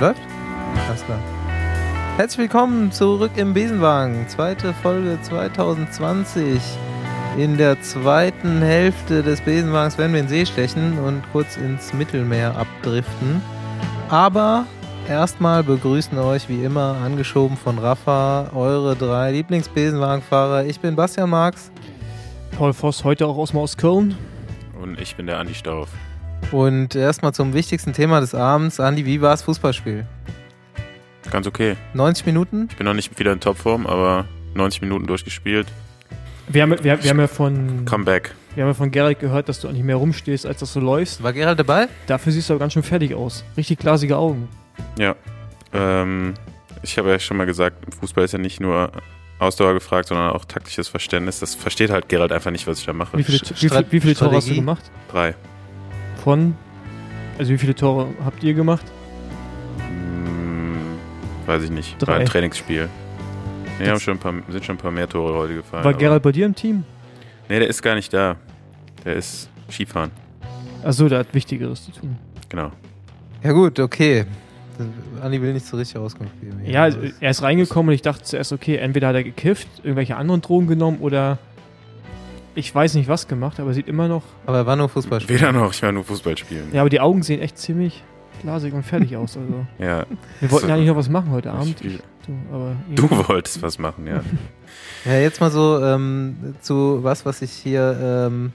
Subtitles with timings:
[0.00, 0.20] Läuft?
[0.88, 1.18] Alles klar.
[2.16, 4.28] Herzlich willkommen zurück im Besenwagen.
[4.28, 6.60] Zweite Folge 2020.
[7.36, 11.92] In der zweiten Hälfte des Besenwagens werden wir in den See stechen und kurz ins
[11.92, 13.42] Mittelmeer abdriften.
[14.08, 14.66] Aber
[15.08, 20.64] erstmal begrüßen euch wie immer, angeschoben von Rafa, eure drei Lieblingsbesenwagenfahrer.
[20.66, 21.72] Ich bin Bastian Marx.
[22.56, 24.16] Paul Voss, heute auch aus Köln.
[24.80, 25.88] Und ich bin der Andi Stauf.
[26.52, 28.80] Und erstmal zum wichtigsten Thema des Abends.
[28.80, 30.06] Andi, wie war das Fußballspiel?
[31.30, 31.76] Ganz okay.
[31.94, 32.68] 90 Minuten?
[32.70, 35.66] Ich bin noch nicht wieder in Topform, aber 90 Minuten durchgespielt.
[36.48, 38.34] Wir haben, wir, wir haben ja von Comeback.
[38.54, 41.22] wir haben ja von Gerrit gehört, dass du nicht mehr rumstehst, als dass du läufst.
[41.22, 41.88] War Gerald dabei?
[42.06, 43.44] Dafür siehst du aber ganz schön fertig aus.
[43.58, 44.48] Richtig glasige Augen.
[44.98, 45.14] Ja.
[45.74, 46.32] Ähm,
[46.82, 48.90] ich habe ja schon mal gesagt, im Fußball ist ja nicht nur
[49.38, 51.40] Ausdauer gefragt, sondern auch taktisches Verständnis.
[51.40, 53.18] Das versteht halt Gerald einfach nicht, was ich da mache.
[53.18, 54.90] Wie viele, St- wie, viel, wie viele Tore hast du gemacht?
[55.12, 55.34] Drei.
[56.28, 56.54] Von?
[57.38, 58.84] Also wie viele Tore habt ihr gemacht?
[59.78, 60.76] Hm,
[61.46, 61.96] weiß ich nicht.
[61.98, 62.12] Drei.
[62.12, 62.86] War ein Trainingsspiel.
[63.80, 65.84] Nee, haben schon ein paar, sind schon ein paar mehr Tore heute gefallen.
[65.84, 66.84] War Gerald bei dir im Team?
[67.48, 68.36] Nee, der ist gar nicht da.
[69.06, 70.10] Der ist Skifahren.
[70.84, 72.18] Achso, der hat Wichtigeres zu tun.
[72.50, 72.72] Genau.
[73.42, 74.26] Ja gut, okay.
[75.22, 76.60] Andi will nicht so richtig Auskunft geben.
[76.62, 80.16] Ja, also er ist reingekommen und ich dachte zuerst, okay, entweder hat er gekifft, irgendwelche
[80.16, 81.38] anderen Drogen genommen oder
[82.58, 84.22] ich weiß nicht was gemacht, aber sieht immer noch.
[84.46, 85.38] Aber er war nur Fußballspieler.
[85.40, 86.68] Weder noch, ich war nur Fußball spielen.
[86.72, 88.02] Ja, aber die Augen sehen echt ziemlich
[88.42, 89.36] glasig und fertig aus.
[89.36, 89.66] Also.
[89.78, 90.04] Ja.
[90.40, 90.72] Wir wollten So.
[90.72, 91.82] eigentlich noch was machen heute Abend.
[91.84, 94.20] Ich- Du, aber Du wolltest was machen, ja.
[95.06, 97.98] Ja, jetzt mal so ähm, zu was, was ich hier
[98.28, 98.52] ähm,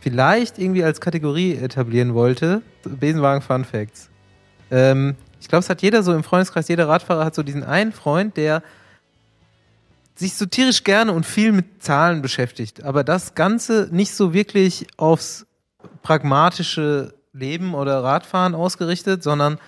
[0.00, 2.62] vielleicht irgendwie als Kategorie etablieren wollte.
[2.84, 4.08] Besenwagen Fun Facts.
[4.70, 7.92] Ähm, ich glaube, es hat jeder so im Freundeskreis, jeder Radfahrer hat so diesen einen
[7.92, 8.62] Freund, der
[10.14, 14.86] sich so tierisch gerne und viel mit Zahlen beschäftigt, aber das Ganze nicht so wirklich
[14.96, 15.46] aufs
[16.02, 19.58] pragmatische Leben oder Radfahren ausgerichtet, sondern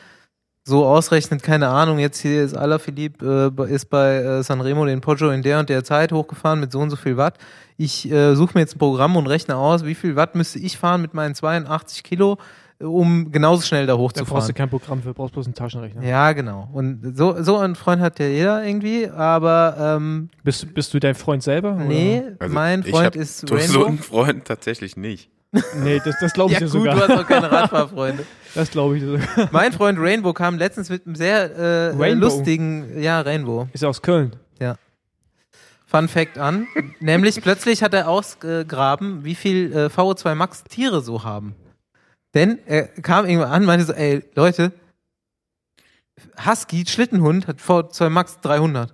[0.68, 5.30] so ausrechnet, keine Ahnung, jetzt hier ist Alaphilippe, äh, ist bei äh, Sanremo den Poggio
[5.30, 7.38] in der und der Zeit hochgefahren mit so und so viel Watt.
[7.76, 10.76] Ich äh, suche mir jetzt ein Programm und rechne aus, wie viel Watt müsste ich
[10.76, 12.38] fahren mit meinen 82 Kilo,
[12.80, 14.54] um genauso schnell da Da brauchst du hochzufahren.
[14.54, 16.02] kein Programm für, brauchst bloß einen Taschenrechner.
[16.02, 16.68] Ja, genau.
[16.72, 21.14] Und so, so einen Freund hat ja jeder irgendwie, aber ähm, Bist, bist du dein
[21.14, 21.72] Freund selber?
[21.74, 23.84] nee, Also mein ich Freund hab ist So Rainbow.
[23.86, 25.30] einen Freund tatsächlich nicht.
[25.82, 26.94] Nee, das, das glaube ich ja dir gut, sogar.
[26.96, 28.24] du hast auch keine Radfahrfreunde.
[28.54, 29.48] Das glaube ich dir sogar.
[29.52, 32.26] mein Freund Rainbow kam letztens mit einem sehr äh, Rainbow?
[32.26, 33.68] lustigen, ja, Rainbow.
[33.72, 34.32] Ist aus Köln.
[35.88, 36.66] Fun Fact an.
[36.98, 41.54] Nämlich plötzlich hat er ausgegraben, wie viel äh, VO2 Max Tiere so haben.
[42.36, 44.72] Denn er kam irgendwann an und meinte so, ey, Leute,
[46.44, 48.92] Husky, Schlittenhund, hat VO2 Max 300.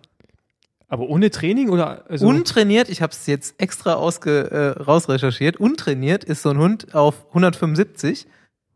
[0.87, 2.09] Aber ohne Training oder?
[2.09, 6.95] Also, Untrainiert, ich habe es jetzt extra ausge, äh, rausrecherchiert, untrainiert ist so ein Hund
[6.95, 8.29] auf 175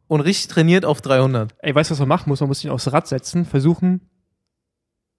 [0.09, 1.55] und richtig trainiert auf 300.
[1.59, 2.41] ey, weißt du, was man machen muss?
[2.41, 4.01] Man muss ihn aufs Rad setzen, versuchen.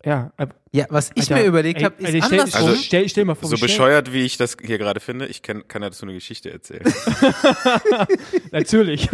[0.06, 2.68] Ja, ab- Ja, was ich Alter, mir überlegt habe, ist stell, andersrum.
[2.70, 5.68] Also, stell, stell mal vor, So bescheuert, wie ich das hier gerade finde, ich kann,
[5.68, 6.84] kann dazu eine Geschichte erzählen.
[8.52, 9.10] Natürlich.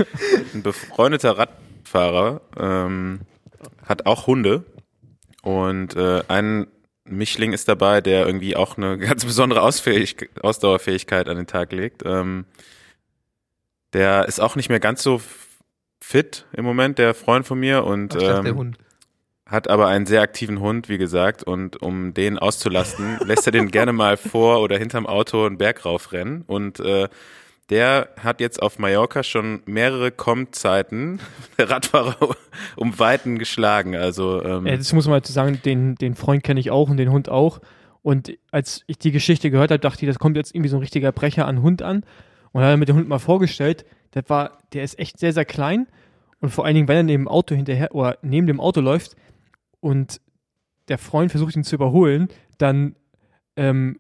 [0.54, 3.22] Ein befreundeter Radfahrer ähm,
[3.86, 4.66] hat auch Hunde
[5.42, 6.68] und äh, ein
[7.06, 12.04] Mischling ist dabei, der irgendwie auch eine ganz besondere Ausfähig Ausdauerfähigkeit an den Tag legt.
[12.06, 12.46] Ähm,
[13.94, 15.22] der ist auch nicht mehr ganz so
[16.02, 18.78] fit im Moment, der Freund von mir und ich dachte, der ähm, Hund.
[19.46, 23.70] Hat aber einen sehr aktiven Hund, wie gesagt, und um den auszulasten, lässt er den
[23.72, 26.44] gerne mal vor oder hinterm Auto einen Berg raufrennen.
[26.48, 27.10] Und äh,
[27.70, 31.20] der hat jetzt auf Mallorca schon mehrere Kommzeiten
[31.58, 32.36] der Radfahrer
[32.76, 33.96] um Weiten geschlagen.
[33.96, 36.98] Also ähm, Ja, das muss man halt sagen, den, den Freund kenne ich auch und
[36.98, 37.60] den Hund auch.
[38.02, 40.82] Und als ich die Geschichte gehört habe, dachte ich, das kommt jetzt irgendwie so ein
[40.82, 42.04] richtiger Brecher an Hund an.
[42.52, 43.86] Und er mir den Hund mal vorgestellt.
[44.14, 45.88] Der war, der ist echt sehr, sehr klein.
[46.40, 49.16] Und vor allen Dingen, wenn er neben dem Auto hinterher oder neben dem Auto läuft
[49.84, 50.22] und
[50.88, 52.96] der Freund versucht ihn zu überholen, dann
[53.58, 54.00] ähm,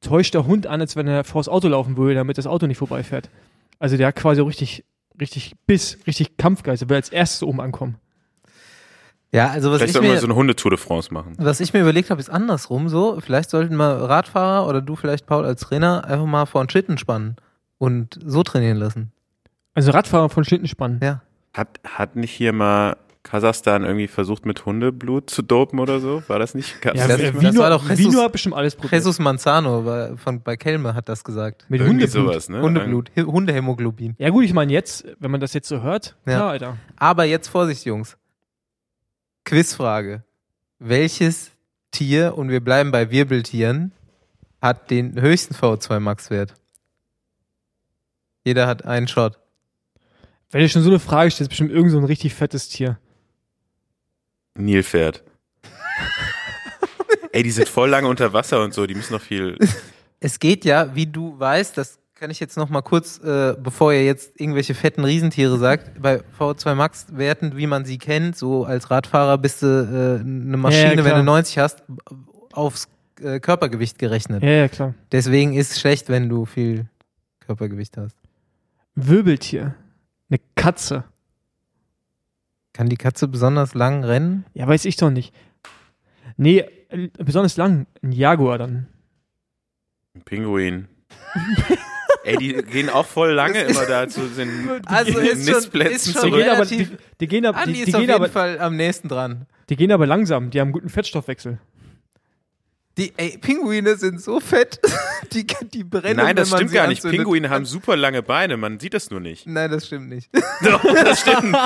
[0.00, 2.78] täuscht der Hund an, als wenn er vors Auto laufen würde, damit das Auto nicht
[2.78, 3.30] vorbeifährt.
[3.78, 4.84] Also der hat quasi richtig,
[5.20, 6.82] richtig Biss, richtig Kampfgeist.
[6.82, 7.96] Er will als erstes oben ankommen.
[9.30, 11.34] Ja, also was vielleicht ich sollten wir mir, so eine Hundetour de France machen.
[11.38, 13.20] Was ich mir überlegt habe, ist andersrum so.
[13.20, 16.98] Vielleicht sollten mal Radfahrer oder du vielleicht, Paul, als Trainer einfach mal vor einen Schlitten
[16.98, 17.36] spannen
[17.76, 19.12] und so trainieren lassen.
[19.74, 20.98] Also Radfahrer von Schlittenspannen.
[21.02, 21.22] Ja.
[21.52, 22.96] Hat, hat nicht hier mal
[23.30, 26.22] Kasachstan irgendwie versucht, mit Hundeblut zu dopen oder so?
[26.28, 26.76] War das nicht?
[26.84, 28.92] Ja, das das- nicht Vino, war doch Jesus- Vino hat bestimmt alles probiert.
[28.94, 31.66] Jesus Manzano war von, bei Kelme hat das gesagt.
[31.68, 32.26] Mit Irgendwie Hundeblut.
[32.32, 32.62] sowas, ne?
[32.62, 34.14] Hundeblut, Hundehemoglobin.
[34.18, 36.36] Ja gut, ich meine jetzt, wenn man das jetzt so hört, Ja.
[36.36, 36.76] klar, Alter.
[36.96, 38.16] Aber jetzt Vorsicht, Jungs.
[39.44, 40.24] Quizfrage.
[40.78, 41.50] Welches
[41.90, 43.92] Tier, und wir bleiben bei Wirbeltieren,
[44.60, 46.54] hat den höchsten VO2 Max-Wert?
[48.44, 49.38] Jeder hat einen Shot.
[50.50, 52.98] Wenn du schon so eine Frage stellst, bestimmt irgend so ein richtig fettes Tier.
[54.58, 55.22] Nilpferd.
[57.32, 59.58] Ey, die sind voll lange unter Wasser und so, die müssen noch viel.
[60.20, 63.92] Es geht ja, wie du weißt, das kann ich jetzt noch mal kurz, äh, bevor
[63.92, 68.64] ihr jetzt irgendwelche fetten Riesentiere sagt, bei V2 Max Werten, wie man sie kennt, so
[68.64, 71.04] als Radfahrer bist du äh, eine Maschine, klar.
[71.04, 71.84] wenn du 90 hast,
[72.52, 72.88] aufs
[73.20, 74.42] äh, Körpergewicht gerechnet.
[74.42, 74.94] Ja, ja, klar.
[75.12, 76.86] Deswegen ist es schlecht, wenn du viel
[77.40, 78.16] Körpergewicht hast.
[78.96, 79.74] Wirbeltier.
[80.28, 81.04] Eine Katze.
[82.78, 84.44] Kann die Katze besonders lang rennen?
[84.54, 85.34] Ja, weiß ich doch nicht.
[86.36, 86.60] Nee,
[86.90, 87.88] äh, besonders lang.
[88.04, 88.86] Ein Jaguar dann.
[90.14, 90.86] Ein Pinguin.
[92.22, 95.94] Ey, die gehen auch voll lange ist- immer da zu den Also ist schon- Nistplätzen
[95.96, 96.34] ist Die zurück.
[96.34, 98.28] gehen, aber, relativ- die, die, gehen aber, Andi die, ist die, auf gehen jeden aber,
[98.28, 99.46] Fall am nächsten dran.
[99.70, 100.50] die gehen aber langsam.
[100.50, 101.58] Die haben guten Fettstoffwechsel.
[102.96, 104.78] Die ey, Pinguine sind so fett,
[105.32, 106.16] die, die brennen.
[106.16, 106.98] Nein, das wenn man stimmt sie gar nicht.
[106.98, 107.18] anzündet.
[107.18, 109.46] Pinguine haben super lange Beine, man sieht das nur nicht.
[109.48, 110.30] Nein, das stimmt nicht.
[110.62, 111.56] Doch, das stimmt.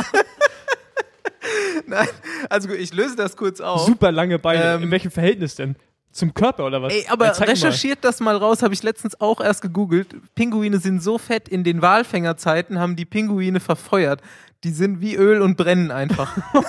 [1.87, 2.08] Nein,
[2.49, 3.87] also gut, ich löse das kurz auf.
[3.87, 4.75] Super lange Beine.
[4.75, 5.76] Ähm, In welchem Verhältnis denn?
[6.10, 6.93] Zum Körper oder was?
[6.93, 7.52] Ey, aber Ja, zeig mal.
[7.54, 10.14] recherchiert das mal raus, habe ich letztens auch erst gegoogelt.
[10.34, 14.20] Pinguine sind so fett, in den Walfängerzeiten haben die Pinguine verfeuert.
[14.62, 16.37] Die sind wie Öl und brennen einfach.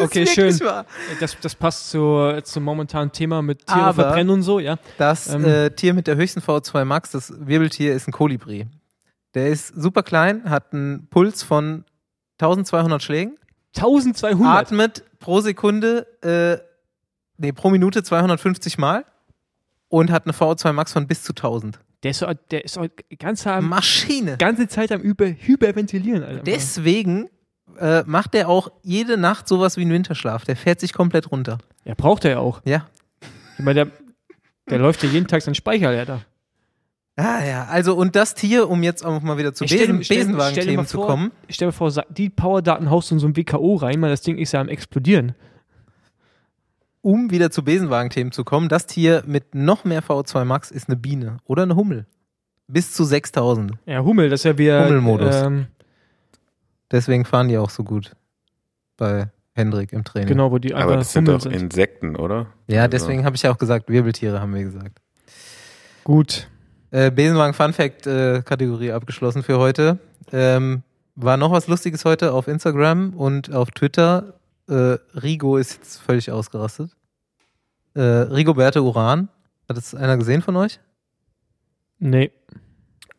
[0.00, 0.58] Okay, schön.
[0.60, 0.86] wahr.
[1.20, 4.78] Das, das passt zu, zum momentanen Thema mit Tiere Aber- verbrennen und so, ja.
[4.96, 5.44] Das Ähm.
[5.44, 8.66] äh, Tier mit der höchsten V2 Max, das Wirbeltier, ist ein Kolibri.
[9.34, 11.84] Der ist super klein, hat einen Puls von
[12.40, 13.36] 1200 Schlägen,
[13.76, 14.58] 1200.
[14.58, 16.62] atmet pro Sekunde, äh,
[17.36, 19.04] nee, pro Minute 250 Mal
[19.88, 21.80] und hat eine V2 Max von bis zu 1000.
[22.02, 22.86] Der ist so, der ist so
[23.18, 24.36] ganz am, Maschine.
[24.36, 26.42] ganze Zeit am Über, Hyperventilieren, Alter.
[26.44, 27.28] Deswegen
[27.78, 30.44] äh, macht er auch jede Nacht sowas wie einen Winterschlaf.
[30.44, 31.58] Der fährt sich komplett runter.
[31.84, 32.60] Ja, braucht er ja auch.
[32.64, 32.86] Ja.
[33.58, 33.92] Ich meine, der,
[34.70, 36.20] der läuft ja jeden Tag seinen Speicher leer da.
[37.20, 40.86] Ah ja, also und das Tier, um jetzt auch mal wieder zu Ich Besen, Besenwagen-Themen
[40.86, 41.32] zu vor- kommen.
[41.48, 44.22] Stell dir vor, sa- die Powerdaten haust du in so ein WKO rein, weil das
[44.22, 45.34] Ding ist ja am explodieren.
[47.00, 50.96] Um wieder zu Besenwagen-Themen zu kommen, das Tier mit noch mehr V2 Max ist eine
[50.96, 52.06] Biene oder eine Hummel.
[52.68, 53.72] Bis zu 6000.
[53.86, 54.84] Ja, Hummel, das ist ja wieder.
[54.84, 55.34] Hummelmodus.
[55.42, 55.66] Ähm,
[56.90, 58.12] Deswegen fahren die auch so gut
[58.96, 60.28] bei Hendrik im Training.
[60.28, 62.46] genau, wo die Aber das sind doch Insekten, oder?
[62.68, 65.00] Ja, Also- deswegen habe ich ja auch gesagt, Wirbeltiere haben wir gesagt.
[66.04, 66.48] Gut.
[66.90, 69.98] Äh, Besenwagen Fun Fact äh, Kategorie abgeschlossen für heute.
[70.32, 70.82] Ähm,
[71.16, 74.34] war noch was Lustiges heute auf Instagram und auf Twitter.
[74.68, 76.92] Äh, Rigo ist jetzt völlig ausgerastet.
[77.94, 79.28] Äh, Rigoberte Uran.
[79.68, 80.80] Hat das einer gesehen von euch?
[81.98, 82.30] Nee.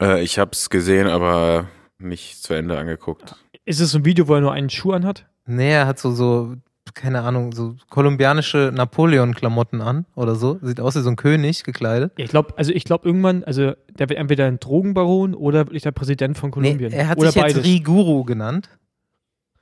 [0.01, 1.67] Äh, ich hab's gesehen, aber
[1.99, 3.35] nicht zu Ende angeguckt.
[3.65, 5.27] Ist es so ein Video, wo er nur einen Schuh anhat?
[5.45, 6.55] Nee, er hat so, so,
[6.93, 10.59] keine Ahnung, so kolumbianische Napoleon-Klamotten an oder so.
[10.61, 12.13] Sieht aus wie so ein König gekleidet.
[12.17, 15.83] Ja, ich glaube, also ich glaube irgendwann, also der wird entweder ein Drogenbaron oder wirklich
[15.83, 16.91] der Präsident von Kolumbien.
[16.91, 17.57] Nee, er hat oder sich beides.
[17.57, 18.69] jetzt Riguru genannt.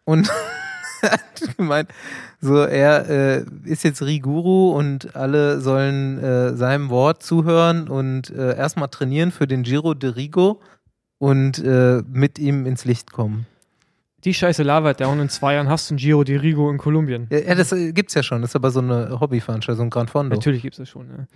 [0.04, 0.30] Und
[1.02, 1.90] hat gemeint,
[2.40, 8.56] so er äh, ist jetzt Riguru und alle sollen äh, seinem Wort zuhören und äh,
[8.56, 10.62] erstmal trainieren für den Giro de Rigo
[11.18, 13.48] und äh, mit ihm ins Licht kommen.
[14.24, 16.78] Die scheiße Lava, der und in zwei Jahren hast du ein Giro de Rigo in
[16.80, 17.28] Kolumbien.
[17.30, 18.42] Ja, ja, das gibt's ja schon.
[18.42, 20.36] Das ist aber so eine Hobbyveranstaltung, so ein Gran Fondo.
[20.36, 21.08] Natürlich gibt es das schon.
[21.08, 21.28] Ne?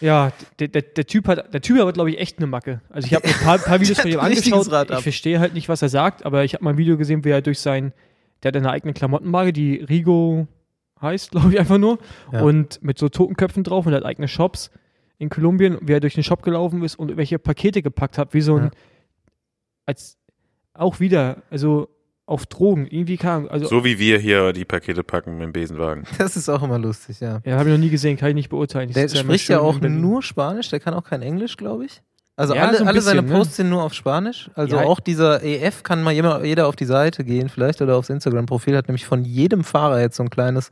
[0.00, 2.80] Ja, der, der, der Typ hat, der Typ hat, glaube ich, echt eine Macke.
[2.90, 4.90] Also ich habe ein paar, paar Videos von ihm angeschaut.
[4.90, 7.30] Ich verstehe halt nicht, was er sagt, aber ich habe mal ein Video gesehen, wie
[7.30, 7.92] er durch sein,
[8.42, 10.46] der hat eine eigene Klamottenmarke, die Rigo
[11.00, 11.98] heißt, glaube ich, einfach nur.
[12.32, 12.42] Ja.
[12.42, 14.70] Und mit so Totenköpfen drauf und hat eigene Shops
[15.18, 18.40] in Kolumbien, wie er durch den Shop gelaufen ist und welche Pakete gepackt hat, wie
[18.40, 18.70] so ein, Ja.
[19.86, 20.18] als
[20.74, 21.88] auch wieder, also
[22.24, 26.04] auf Drogen, irgendwie kam, also So wie wir hier die Pakete packen mit dem Besenwagen.
[26.18, 27.40] Das ist auch immer lustig, ja.
[27.44, 28.88] ja, habe ich noch nie gesehen, kann ich nicht beurteilen.
[28.88, 32.02] Ich Der spricht ja auch nur Spanisch, der kann auch kein Englisch, glaube ich.
[32.36, 33.38] Also Ja, alle, so alle seine bisschen, ne?
[33.38, 34.50] Posts sind nur auf Spanisch.
[34.54, 34.84] Also Ja.
[34.84, 38.76] auch dieser EF kann mal jeder, jeder auf die Seite gehen, vielleicht oder aufs Instagram-Profil,
[38.76, 40.70] hat nämlich von jedem Fahrer jetzt so ein kleines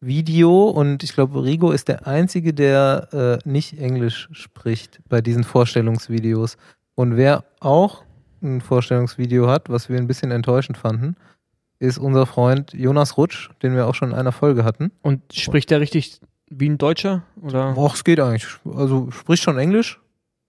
[0.00, 5.42] Video und ich glaube, Rigo ist der Einzige, der äh, nicht Englisch spricht bei diesen
[5.44, 6.56] Vorstellungsvideos.
[6.94, 8.04] Und wer auch
[8.42, 11.16] ein Vorstellungsvideo hat, was wir ein bisschen enttäuschend fanden,
[11.78, 14.90] ist unser Freund Jonas Rutsch, den wir auch schon in einer Folge hatten.
[15.02, 17.22] Und spricht der richtig wie ein Deutscher?
[17.42, 17.76] Oder?
[17.76, 18.46] Och, es geht eigentlich.
[18.64, 20.00] Also spricht schon Englisch.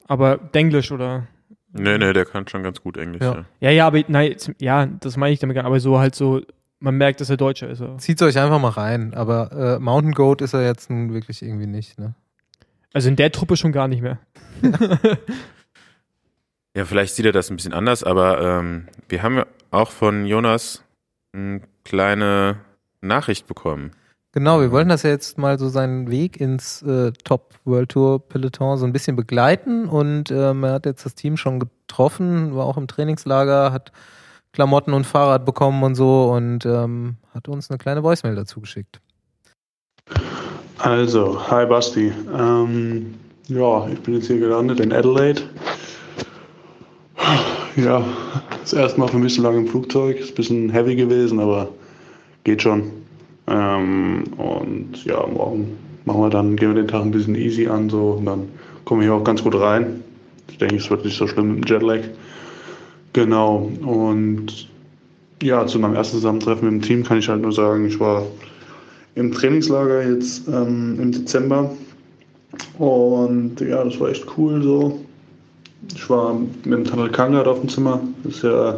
[0.08, 1.28] Aber Denglisch oder?
[1.72, 3.22] Nee, nee, der kann schon ganz gut Englisch.
[3.22, 3.36] Ja.
[3.36, 3.46] Ja.
[3.60, 6.42] Ja, ja, aber nein, ja, das meine ich damit gar nicht, aber so halt so,
[6.80, 7.78] man merkt, dass er Deutscher ist.
[7.78, 7.96] So.
[7.98, 9.14] Zieht euch einfach mal rein.
[9.14, 12.00] Aber äh, Mountain Goat ist er jetzt nun wirklich irgendwie nicht.
[12.00, 12.16] Ne?
[12.94, 14.18] Also in der Truppe schon gar nicht mehr.
[16.80, 20.26] Ja, vielleicht sieht er das ein bisschen anders, aber ähm, wir haben ja auch von
[20.26, 20.82] Jonas
[21.34, 22.62] eine kleine
[23.02, 23.92] Nachricht bekommen.
[24.32, 28.26] Genau, wir wollten das ja jetzt mal so seinen Weg ins äh, Top World Tour
[28.26, 32.66] Peloton so ein bisschen begleiten und ähm, er hat jetzt das Team schon getroffen, war
[32.66, 33.92] auch im Trainingslager, hat
[34.54, 39.02] Klamotten und Fahrrad bekommen und so und ähm, hat uns eine kleine Voicemail dazu geschickt.
[40.78, 42.14] Also, hi Basti.
[42.34, 43.16] Ähm,
[43.50, 45.42] ja, ich bin jetzt hier gelandet in Adelaide.
[47.76, 48.04] Ja,
[48.62, 50.20] das erste Mal für mich so lange im Flugzeug.
[50.20, 51.70] Ist ein bisschen heavy gewesen, aber
[52.44, 52.84] geht schon.
[53.48, 57.90] Ähm, und ja, morgen machen wir dann, gehen wir den Tag ein bisschen easy an
[57.90, 58.50] so und dann
[58.86, 60.04] komme ich auch ganz gut rein.
[60.50, 62.02] Ich denke, es wird nicht so schlimm mit dem Jetlag.
[63.14, 63.70] Genau.
[63.82, 64.68] Und
[65.42, 68.24] ja, zu meinem ersten Zusammentreffen mit dem Team kann ich halt nur sagen, ich war
[69.16, 71.72] im Trainingslager jetzt ähm, im Dezember.
[72.78, 75.00] Und ja, das war echt cool so.
[75.94, 78.02] Ich war mit dem Tanel Kangert auf dem Zimmer.
[78.24, 78.78] Das ist ja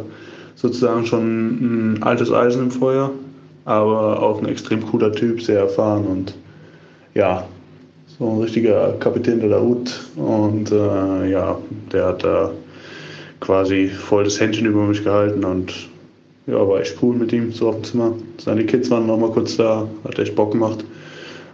[0.56, 3.10] sozusagen schon ein altes Eisen im Feuer,
[3.64, 6.34] aber auch ein extrem cooler Typ, sehr erfahren und
[7.14, 7.46] ja,
[8.06, 10.00] so ein richtiger Kapitän der Laut.
[10.16, 11.58] Und äh, ja,
[11.92, 12.52] der hat da
[13.40, 15.74] quasi voll das Händchen über mich gehalten und
[16.46, 18.14] ja, war echt cool mit ihm so auf dem Zimmer.
[18.38, 20.84] Seine Kids waren noch mal kurz da, hat echt Bock gemacht.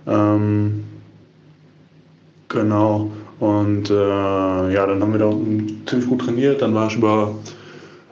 [0.07, 0.85] Ähm,
[2.49, 3.11] genau.
[3.41, 3.95] Und äh,
[4.75, 6.63] ja, dann haben wir da unten ziemlich gut trainiert.
[6.63, 7.35] Dann war ich über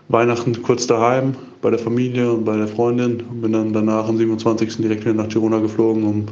[0.09, 4.17] Weihnachten kurz daheim bei der Familie und bei der Freundin und bin dann danach am
[4.17, 4.77] 27.
[4.77, 6.27] direkt wieder nach Girona geflogen, um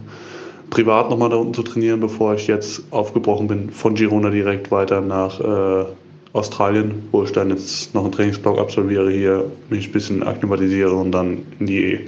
[0.70, 5.00] privat nochmal da unten zu trainieren, bevor ich jetzt aufgebrochen bin von Girona direkt weiter
[5.00, 5.86] nach äh,
[6.32, 11.12] Australien, wo ich dann jetzt noch einen Trainingsblock absolviere, hier mich ein bisschen akklimatisiere und
[11.12, 12.00] dann in die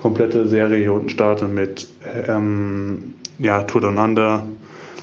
[0.00, 1.88] komplette Serie hier unten starte mit
[2.28, 4.44] ähm, ja, Tour Down Under,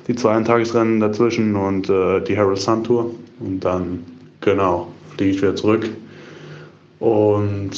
[0.10, 3.12] die zwei Tagesrennen dazwischen und äh, die Harold Sun Tour.
[3.40, 4.04] Und dann,
[4.42, 5.88] genau, fliege ich wieder zurück
[6.98, 7.72] und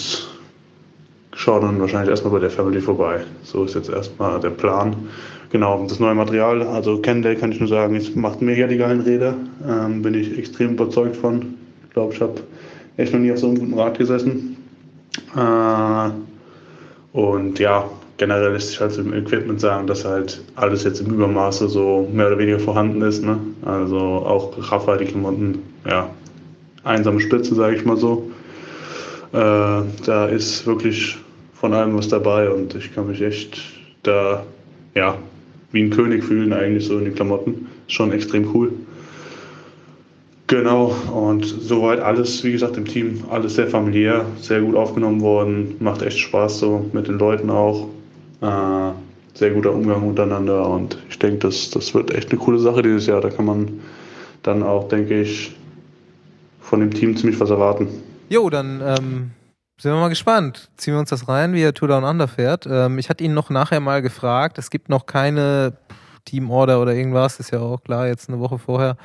[1.34, 3.20] schaue dann wahrscheinlich erstmal bei der Family vorbei.
[3.44, 4.96] So ist jetzt erstmal der Plan.
[5.52, 9.02] Genau, das neue Material, also Candle kann ich nur sagen, es macht mega die geilen
[9.02, 9.36] Räder.
[9.68, 11.56] Ähm, bin ich extrem überzeugt von.
[11.86, 12.36] Ich glaube, ich habe
[12.96, 14.56] echt noch nie auf so einem guten Rad gesessen.
[15.36, 16.10] Äh,
[17.12, 17.90] und ja,
[18.22, 22.28] generell lässt sich halt im Equipment sagen, dass halt alles jetzt im Übermaße so mehr
[22.28, 23.24] oder weniger vorhanden ist.
[23.24, 23.40] Ne?
[23.66, 25.58] Also auch Rafa, die Klamotten,
[25.90, 26.08] ja,
[26.84, 28.30] einsame Spitze, sage ich mal so.
[29.34, 31.18] Äh, da ist wirklich
[31.56, 33.60] von allem was dabei und ich kann mich echt
[34.04, 34.46] da,
[34.94, 35.18] ja,
[35.72, 37.70] wie ein König fühlen eigentlich so in den Klamotten.
[37.88, 38.72] Schon extrem cool.
[40.46, 45.76] Genau, und soweit alles, wie gesagt, im Team, alles sehr familiär, sehr gut aufgenommen worden,
[45.80, 47.88] macht echt Spaß so mit den Leuten auch.
[48.42, 48.92] Äh,
[49.34, 53.06] sehr guter Umgang untereinander und ich denke, das, das wird echt eine coole Sache dieses
[53.06, 53.22] Jahr.
[53.22, 53.80] Da kann man
[54.44, 55.56] dann auch, denke ich,
[56.60, 57.88] von dem Team ziemlich was erwarten.
[58.30, 59.32] Jo, dann ähm,
[59.78, 60.70] sind wir mal gespannt.
[60.78, 62.68] Ziehen wir uns das rein, wie er Tour Down Under fährt.
[62.70, 64.58] Ähm, ich hatte ihn noch nachher mal gefragt.
[64.58, 65.74] Es gibt noch keine
[66.26, 67.40] Teamorder oder irgendwas.
[67.40, 68.98] Ist ja auch klar, jetzt eine Woche vorher.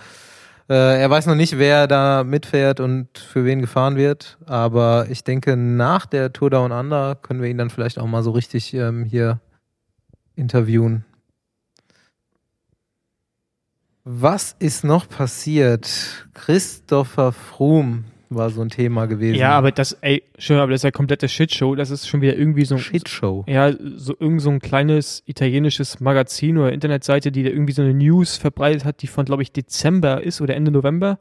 [0.68, 4.38] Äh, er weiß noch nicht, wer da mitfährt und für wen gefahren wird.
[4.46, 8.22] Aber ich denke, nach der Tour Down Under können wir ihn dann vielleicht auch mal
[8.22, 9.40] so richtig ähm, hier
[10.34, 11.04] interviewen.
[14.04, 16.28] Was ist noch passiert?
[16.34, 19.38] Christopher Froome war so ein Thema gewesen.
[19.38, 21.74] Ja, aber das, ey, schön, aber das ist ja komplette Shitshow.
[21.74, 22.80] Das ist schon wieder irgendwie so ein.
[22.80, 23.44] Shitshow.
[23.46, 27.94] Ja, so irgend so ein kleines italienisches Magazin oder Internetseite, die da irgendwie so eine
[27.94, 31.18] News verbreitet hat, die von, glaube ich, Dezember ist oder Ende November.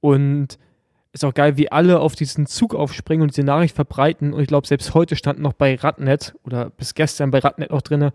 [0.00, 0.58] Und
[1.14, 4.32] ist auch geil, wie alle auf diesen Zug aufspringen und diese Nachricht verbreiten.
[4.32, 7.82] Und ich glaube, selbst heute stand noch bei Radnet oder bis gestern bei Radnet noch
[7.82, 8.10] drin,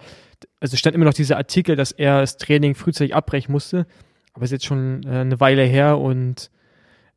[0.59, 3.87] also stand immer noch dieser Artikel, dass er das Training frühzeitig abbrechen musste.
[4.33, 6.51] Aber ist jetzt schon äh, eine Weile her und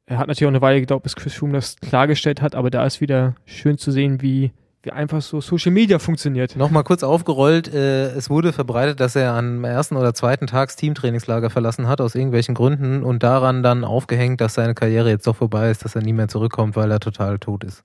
[0.06, 2.84] er hat natürlich auch eine Weile gedauert, bis Chris Froome das klargestellt hat, aber da
[2.84, 6.56] ist wieder schön zu sehen, wie, wie einfach so Social Media funktioniert.
[6.56, 11.50] Nochmal kurz aufgerollt, äh, es wurde verbreitet, dass er am ersten oder zweiten Tags Teamtrainingslager
[11.50, 15.70] verlassen hat, aus irgendwelchen Gründen und daran dann aufgehängt, dass seine Karriere jetzt doch vorbei
[15.70, 17.84] ist, dass er nie mehr zurückkommt, weil er total tot ist.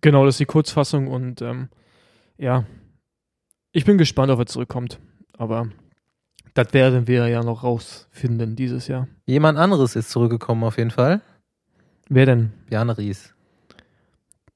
[0.00, 1.68] Genau, das ist die Kurzfassung und ähm,
[2.38, 2.64] ja,
[3.72, 4.98] ich bin gespannt, ob er zurückkommt,
[5.36, 5.68] aber
[6.56, 9.06] das werden wir ja noch rausfinden dieses Jahr.
[9.26, 11.20] Jemand anderes ist zurückgekommen auf jeden Fall.
[12.08, 12.52] Wer denn?
[12.68, 13.34] Bjarne Ries.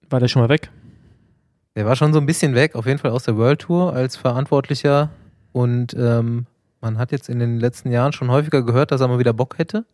[0.08, 0.70] War der schon mal weg?
[1.76, 4.16] Der war schon so ein bisschen weg, auf jeden Fall aus der World Tour als
[4.16, 5.10] Verantwortlicher.
[5.52, 6.46] Und ähm,
[6.80, 9.58] man hat jetzt in den letzten Jahren schon häufiger gehört, dass er mal wieder Bock
[9.58, 9.84] hätte.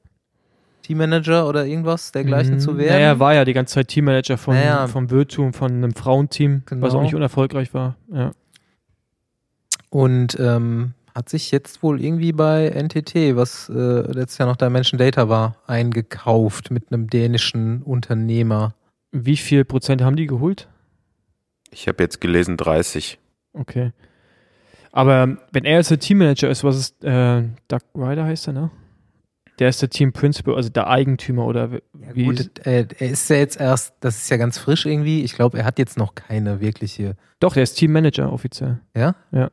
[0.82, 2.60] Teammanager oder irgendwas dergleichen Mhm.
[2.60, 2.92] zu werden.
[2.92, 4.86] Naja, er war ja die ganze Zeit Teammanager von, Naja.
[4.86, 6.98] vom Virtu, von einem Frauenteam, was Genau.
[6.98, 7.96] auch nicht unerfolgreich war.
[8.12, 8.30] Ja.
[9.90, 14.98] Und ähm, hat sich jetzt wohl irgendwie bei NTT, was äh, letztes Jahr noch Dimension
[14.98, 18.74] Data war, eingekauft mit einem dänischen Unternehmer.
[19.12, 20.68] Wie viel Prozent haben die geholt?
[21.70, 23.18] Ich habe jetzt gelesen 30.
[23.54, 23.92] Okay.
[24.92, 28.70] Aber wenn er jetzt der Teammanager ist, was ist, äh, Doug Ryder heißt er, ne?
[29.58, 31.80] der ist der Team Principal, also der Eigentümer oder wie.
[32.24, 35.22] Ja, gut, äh, er ist ja jetzt erst, das ist ja ganz frisch irgendwie.
[35.22, 37.16] Ich glaube, er hat jetzt noch keine wirkliche.
[37.40, 38.80] Doch, der ist Teammanager offiziell.
[38.94, 39.14] Ja?
[39.32, 39.50] Ja.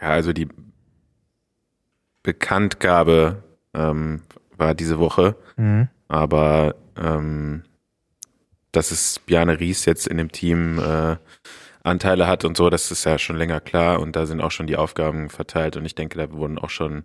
[0.00, 0.48] Ja, also die
[2.24, 4.22] Bekanntgabe ähm,
[4.56, 5.88] war diese Woche, Mhm.
[6.08, 7.62] aber ähm,
[8.72, 11.16] dass es Bjarne Ries jetzt in dem Team äh,
[11.84, 14.66] Anteile hat und so, das ist ja schon länger klar und da sind auch schon
[14.66, 17.04] die Aufgaben verteilt und ich denke, da wurden auch schon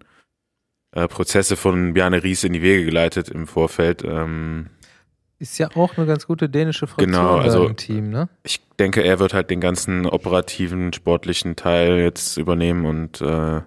[0.96, 4.04] äh, Prozesse von Bjarne Ries in die Wege geleitet im Vorfeld.
[4.04, 4.68] Ähm,
[5.38, 8.30] Ist ja auch eine ganz gute dänische Fraktion Genau, also- im Team, ne?
[8.44, 13.62] ich denke, er wird halt den ganzen operativen, sportlichen Teil jetzt übernehmen und äh,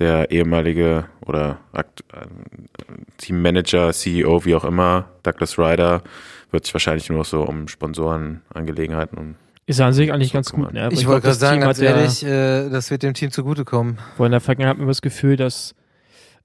[0.00, 2.26] der ehemalige oder Akt äh,
[3.18, 6.02] Teammanager, CEO, wie auch immer, Douglas Ryder,
[6.50, 9.34] wird sich wahrscheinlich nur so um Sponsorenangelegenheiten und
[9.66, 10.72] Ist an sich eigentlich ganz gut.
[10.72, 10.82] Ne?
[10.84, 13.14] Aber Ich glaub, wollte gerade sagen, Team ganz hat ja- ehrlich, äh, das wird dem
[13.14, 13.98] Team zugutekommen.
[14.16, 15.74] Vor in der Vergangenheit hat man das Gefühl, dass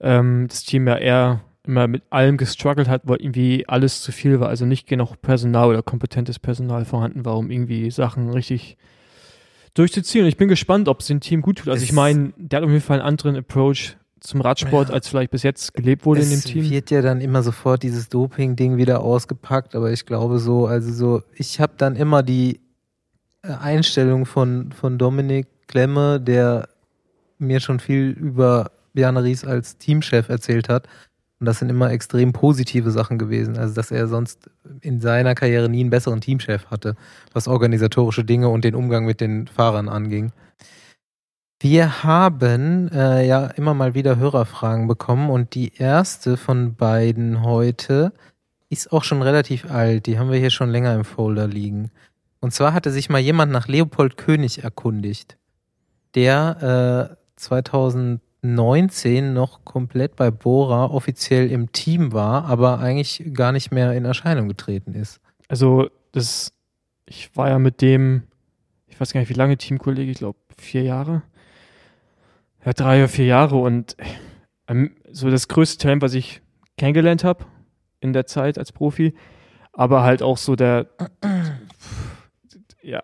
[0.01, 4.39] ähm, das Team ja eher immer mit allem gestruggelt hat, weil irgendwie alles zu viel
[4.39, 4.49] war.
[4.49, 8.77] Also nicht genug Personal oder kompetentes Personal vorhanden war, um irgendwie Sachen richtig
[9.75, 10.23] durchzuziehen.
[10.23, 11.69] Und ich bin gespannt, ob es dem Team gut tut.
[11.69, 14.95] Also Es- ich meine, der hat auf jeden Fall einen anderen Approach zum Radsport, Ja.
[14.95, 16.67] als vielleicht bis jetzt gelebt wurde in dem es Team.
[16.69, 21.21] wird ja dann immer sofort dieses Doping-Ding wieder ausgepackt, aber ich glaube so, also so,
[21.35, 22.59] ich habe dann immer die
[23.43, 26.67] äh, Einstellung von, von Dominik Klemme, der
[27.37, 30.87] mir schon viel über Bjarne Ries als Teamchef erzählt hat.
[31.39, 33.57] Und das sind immer extrem positive Sachen gewesen.
[33.57, 34.49] Also, dass er sonst
[34.81, 36.95] in seiner Karriere nie einen besseren Teamchef hatte,
[37.33, 40.31] was organisatorische Dinge und den Umgang mit den Fahrern anging.
[41.59, 48.13] Wir haben äh, ja immer mal wieder Hörerfragen bekommen und die erste von beiden heute
[48.69, 50.05] ist auch schon relativ alt.
[50.05, 51.91] Die haben wir hier schon länger im Folder liegen.
[52.39, 55.37] Und zwar hatte sich mal jemand nach Leopold König erkundigt,
[56.13, 57.15] der äh,
[58.53, 64.05] 2019 noch komplett bei Bora offiziell im Team war, aber eigentlich gar nicht mehr in
[64.05, 65.19] Erscheinung getreten ist.
[65.47, 66.53] Also das,
[67.05, 68.23] ich war ja mit dem,
[68.87, 71.23] ich weiß gar nicht wie lange Teamkollege, ich glaube vier Jahre.
[72.65, 73.95] Ja, drei oder vier Jahre und
[74.67, 76.41] ähm, so das größte Talent, was ich
[76.77, 77.45] kennengelernt habe
[77.99, 79.13] in der Zeit als Profi,
[79.71, 80.87] aber halt auch so der
[82.81, 83.01] ja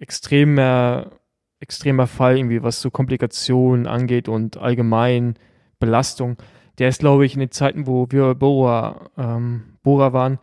[0.00, 1.10] extremer
[1.60, 5.34] extremer Fall irgendwie, was so Komplikationen angeht und allgemein
[5.78, 6.36] Belastung.
[6.78, 10.38] Der ist, glaube ich, in den Zeiten, wo wir Bora, ähm, Bora waren,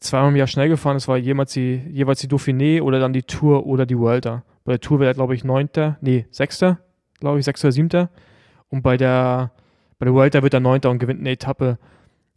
[0.00, 0.96] zweimal im Jahr schnell gefahren.
[0.96, 4.44] Das war jemals die, jeweils die Dauphiné oder dann die Tour oder die Vuelta.
[4.64, 6.78] Bei der Tour wäre er, glaube ich, neunter, nee, sechster,
[7.20, 8.10] glaube ich, sechster siebter.
[8.68, 9.52] Und bei der,
[9.98, 11.78] bei der Vuelta wird er neunter und gewinnt eine Etappe.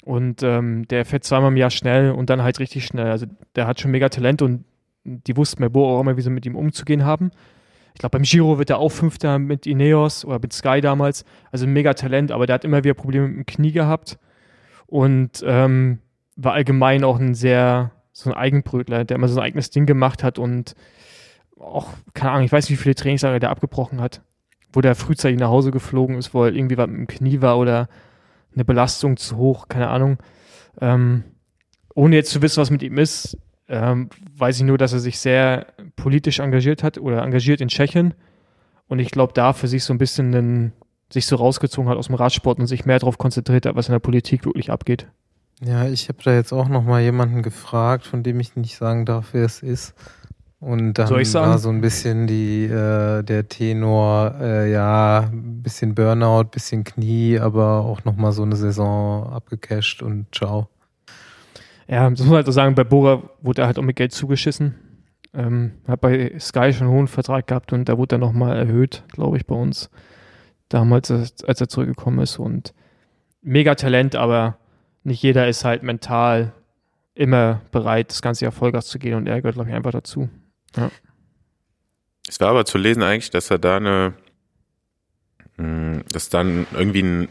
[0.04, 3.10] Und ähm, der fährt zweimal im Jahr schnell und dann halt richtig schnell.
[3.10, 4.66] Also der hat schon mega Talent und
[5.06, 7.32] die wussten bei Bo auch immer, wie sie mit ihm umzugehen haben.
[7.94, 11.24] Ich glaube, beim Giro wird er auch Fünfter mit Ineos oder mit Sky damals.
[11.52, 14.20] Also ein mega Talent, aber der hat immer wieder Probleme mit dem Knie gehabt.
[14.88, 16.00] Und ähm,
[16.36, 20.24] war allgemein auch ein sehr, so ein Eigenbrötler, der immer so ein eigenes Ding gemacht
[20.24, 20.76] hat und
[21.58, 24.22] auch, keine Ahnung, ich weiß nicht, wie viele Trainingslager der abgebrochen hat,
[24.74, 27.88] wo der frühzeitig nach Hause geflogen ist, er irgendwie was mit dem Knie war oder
[28.54, 30.18] eine Belastung zu hoch, keine Ahnung.
[30.82, 31.24] Ähm,
[31.94, 33.38] ohne jetzt zu wissen, was mit ihm ist,
[33.68, 38.14] ähm, weiß ich nur, dass er sich sehr politisch engagiert hat oder engagiert in Tschechien
[38.88, 40.74] und ich glaube, da für sich so ein bisschen einen,
[41.12, 43.94] sich so rausgezogen hat aus dem Radsport und sich mehr darauf konzentriert hat, was in
[43.94, 45.08] der Politik wirklich abgeht.
[45.64, 49.06] Ja, ich habe da jetzt auch noch mal jemanden gefragt, von dem ich nicht sagen
[49.06, 49.96] darf, wer es ist.
[50.60, 56.46] Und dann war so ein bisschen die äh, der Tenor, äh, ja, ein bisschen Burnout,
[56.46, 60.70] bisschen Knie, aber auch noch mal so eine Saison abgecasht und ciao.
[61.88, 64.12] Ja, das muss man halt so sagen, bei Bora wurde er halt auch mit Geld
[64.12, 64.76] zugeschissen.
[65.34, 69.04] Ähm, hat bei Sky schon einen hohen Vertrag gehabt und da wurde er nochmal erhöht,
[69.12, 69.90] glaube ich, bei uns.
[70.70, 72.40] Damals, als er zurückgekommen ist.
[72.40, 72.74] Und
[73.42, 74.58] mega Talent, aber
[75.04, 76.54] nicht jeder ist halt mental
[77.14, 80.30] immer bereit, das ganze Jahr Vollgas zu gehen und er gehört, glaube ich, einfach dazu.
[82.28, 84.14] Es war aber zu lesen eigentlich, dass er da eine,
[85.58, 87.28] mh, dass dann irgendwie ein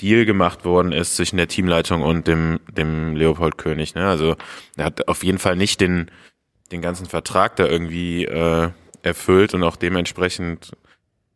[0.00, 3.94] Deal gemacht worden ist zwischen der Teamleitung und dem, dem Leopold König.
[3.94, 4.06] Ne?
[4.06, 4.36] Also
[4.76, 6.10] er hat auf jeden Fall nicht den,
[6.72, 8.70] den ganzen Vertrag da irgendwie äh,
[9.02, 10.72] erfüllt und auch dementsprechend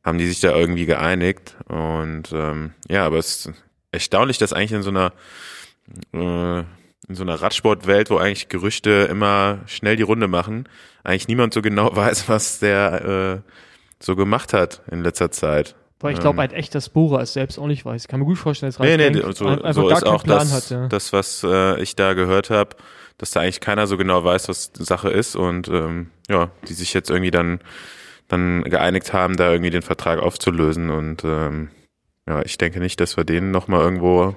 [0.04, 1.56] haben die sich da irgendwie geeinigt.
[1.66, 3.52] Und ähm, ja, aber es ist
[3.92, 5.12] erstaunlich, dass eigentlich in so einer
[6.12, 6.64] äh,
[7.08, 10.68] in so einer Radsportwelt, wo eigentlich Gerüchte immer schnell die Runde machen,
[11.04, 13.52] eigentlich niemand so genau weiß, was der äh,
[14.00, 15.74] so gemacht hat in letzter Zeit.
[16.00, 16.40] Weil ich glaube Ähm.
[16.40, 18.02] halt echt, dass Bora es selbst auch nicht weiß.
[18.02, 20.04] Ich kann mir gut vorstellen, dass Nee, Ralf nee, Denk so, einfach so gar ist
[20.04, 20.70] keinen auch Plan das, hat.
[20.70, 20.86] Ja.
[20.86, 22.76] das, was äh, ich da gehört habe,
[23.18, 26.74] dass da eigentlich keiner so genau weiß, was die Sache ist und ähm, ja, die
[26.74, 27.60] sich jetzt irgendwie dann
[28.28, 31.70] dann geeinigt haben, da irgendwie den Vertrag aufzulösen und ähm,
[32.28, 34.36] ja, ich denke nicht, dass wir den nochmal irgendwo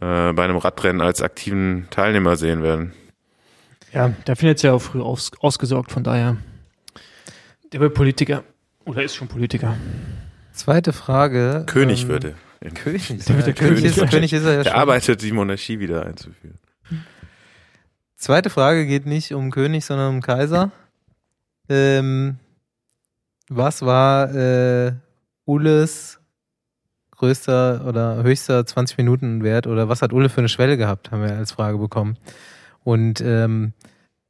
[0.00, 2.94] äh, bei einem Radrennen als aktiven Teilnehmer sehen werden.
[3.92, 6.36] Ja, der findet ja auch früh aus, ausgesorgt, von daher.
[7.72, 8.42] Der wird Politiker.
[8.86, 9.76] Oder ist schon Politiker.
[10.58, 11.62] Zweite Frage.
[11.66, 12.34] König ähm, würde.
[12.74, 13.08] König.
[13.10, 13.84] Ja, der König, König.
[13.96, 14.80] ist, König ist er ja Der schon.
[14.80, 16.58] arbeitet, die Monarchie wieder einzuführen.
[18.16, 20.72] Zweite Frage geht nicht um König, sondern um Kaiser.
[21.68, 22.38] Ähm,
[23.48, 24.94] was war äh,
[25.44, 26.18] Ulles
[27.12, 31.22] größter oder höchster 20 Minuten Wert oder was hat Ulle für eine Schwelle gehabt, haben
[31.22, 32.16] wir als Frage bekommen.
[32.82, 33.74] Und ähm,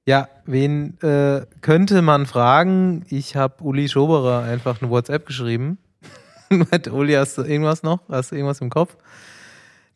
[0.05, 3.07] ja, wen äh, könnte man fragen?
[3.09, 5.79] Ich habe Uli Schoberer einfach eine WhatsApp geschrieben.
[6.70, 8.00] Meinte, Uli, hast du irgendwas noch?
[8.08, 8.96] Hast du irgendwas im Kopf?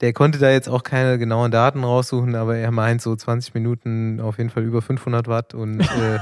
[0.00, 4.20] Der konnte da jetzt auch keine genauen Daten raussuchen, aber er meint so 20 Minuten
[4.20, 6.18] auf jeden Fall über 500 Watt und äh,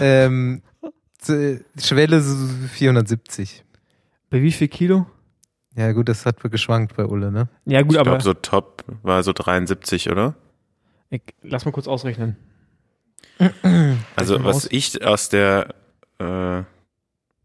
[0.00, 0.62] ähm,
[1.78, 3.64] Schwelle so 470.
[4.28, 5.06] Bei wie viel Kilo?
[5.74, 7.48] Ja gut, das hat geschwankt bei Ulle, ne?
[7.64, 10.34] Ja, gut, ich aber glaube, so top war so 73, oder?
[11.12, 12.36] ich, lass mal kurz ausrechnen.
[14.16, 14.68] Also was aus.
[14.70, 15.74] ich aus der
[16.18, 16.62] äh,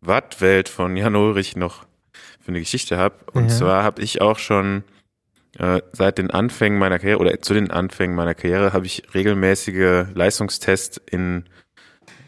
[0.02, 1.86] Wattwelt von Jan Ulrich noch
[2.40, 3.16] für eine Geschichte habe.
[3.34, 3.58] Und Ja.
[3.58, 4.84] zwar habe ich auch schon
[5.58, 10.06] äh, seit den Anfängen meiner Karriere oder zu den Anfängen meiner Karriere habe ich regelmäßige
[10.14, 11.46] Leistungstests in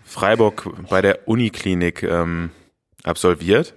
[0.03, 2.49] Freiburg bei der Uniklinik ähm,
[3.03, 3.75] absolviert.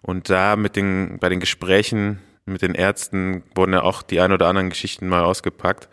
[0.00, 4.32] Und da mit den, bei den Gesprächen mit den Ärzten wurden ja auch die ein
[4.32, 5.88] oder anderen Geschichten mal ausgepackt.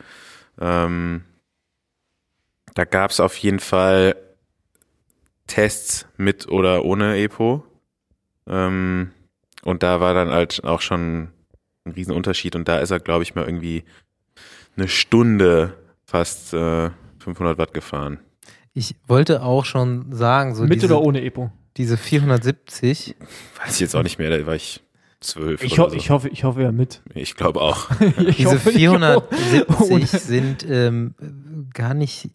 [0.59, 1.23] Ähm,
[2.73, 4.15] da gab es auf jeden Fall
[5.47, 7.63] Tests mit oder ohne EPO.
[8.47, 9.11] Ähm,
[9.63, 11.29] und da war dann halt auch schon
[11.85, 12.55] ein Riesenunterschied.
[12.55, 13.83] Und da ist er, glaube ich, mal irgendwie
[14.75, 18.19] eine Stunde fast äh, 500 Watt gefahren.
[18.73, 21.51] Ich wollte auch schon sagen, so Mit diese, oder ohne Epo?
[21.77, 23.15] diese 470,
[23.63, 24.81] Weiß ich jetzt auch nicht mehr, da war ich
[25.19, 25.63] zwölf.
[25.63, 25.95] Ich, ho so.
[25.95, 27.01] ich, hoffe, ich hoffe ja mit.
[27.13, 27.89] ich glaube auch.
[28.17, 29.23] ich diese hoffe, ich auch.
[29.31, 31.15] 470 Ohne- sind ähm,
[31.73, 32.29] gar nicht,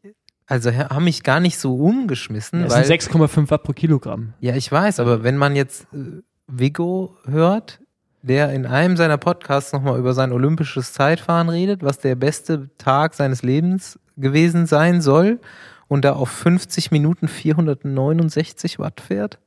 [0.46, 4.34] also ha- haben mich gar nicht so umgeschmissen, Das weil, sind 6,5 Watt pro Kilogramm.
[4.40, 7.80] ja ich weiß, aber wenn man jetzt äh, Vigo hört,
[8.22, 13.14] der in einem seiner Podcasts nochmal über sein olympisches Zeitfahren redet, was der beste Tag
[13.14, 15.40] seines Lebens gewesen sein soll
[15.88, 19.38] und da auf 50 Minuten 469 Watt fährt,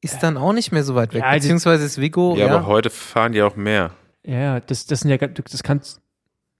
[0.00, 1.22] ist dann auch nicht mehr so weit weg.
[1.22, 3.90] Ja, Beziehungsweise ist Vigo, ja, ja, aber heute fahren die auch mehr.
[4.24, 6.00] Ja, ja, das, das sind ja, das kannst,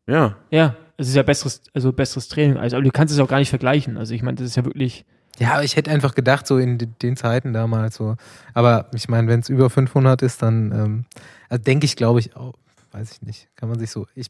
[0.09, 0.37] Ja.
[0.51, 2.57] ja, es ist ja besseres, also besseres Training.
[2.57, 3.97] Also, aber du kannst es auch gar nicht vergleichen.
[3.97, 5.05] Also, ich meine, das ist ja wirklich,
[5.39, 8.17] Ja, ich hätte einfach gedacht, so in de- den Zeiten damals so.
[8.55, 11.05] Aber ich meine, wenn es über 500 ist, dann ähm,
[11.51, 12.55] also denke ich, glaube ich, auch,
[12.93, 14.07] weiß ich nicht, kann man sich so.
[14.15, 14.29] Ich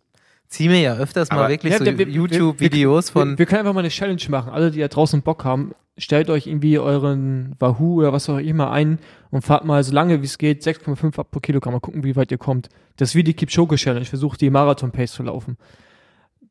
[0.49, 3.31] ziehe mir ja öfters mal Aber- wirklich Ja, so wir- YouTube-Videos von.
[3.31, 4.53] wir, wir können einfach mal eine Challenge machen.
[4.53, 8.71] Alle, die da draußen Bock haben, stellt euch irgendwie euren Wahoo oder was auch immer
[8.73, 8.99] ein
[9.31, 11.73] und fahrt mal so lange wie es geht 6,5 Watt pro Kilogramm.
[11.75, 12.69] Mal gucken, wie weit ihr kommt.
[12.97, 14.05] Das ist wie die Kipchoge Challenge.
[14.05, 15.57] Versucht die Marathon-Pace zu laufen.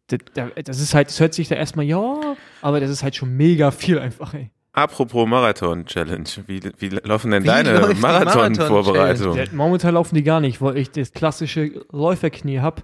[0.07, 3.71] Das, ist halt, das hört sich da erstmal, ja, aber das ist halt schon mega
[3.71, 4.51] viel einfach, ey.
[4.75, 9.35] Apropos Marathon-Challenge, wie, wie laufen denn Wie deine Marathon-Vorbereitungen?
[9.35, 12.83] Der, momentan laufen die gar nicht, weil ich das klassische Läuferknie habe.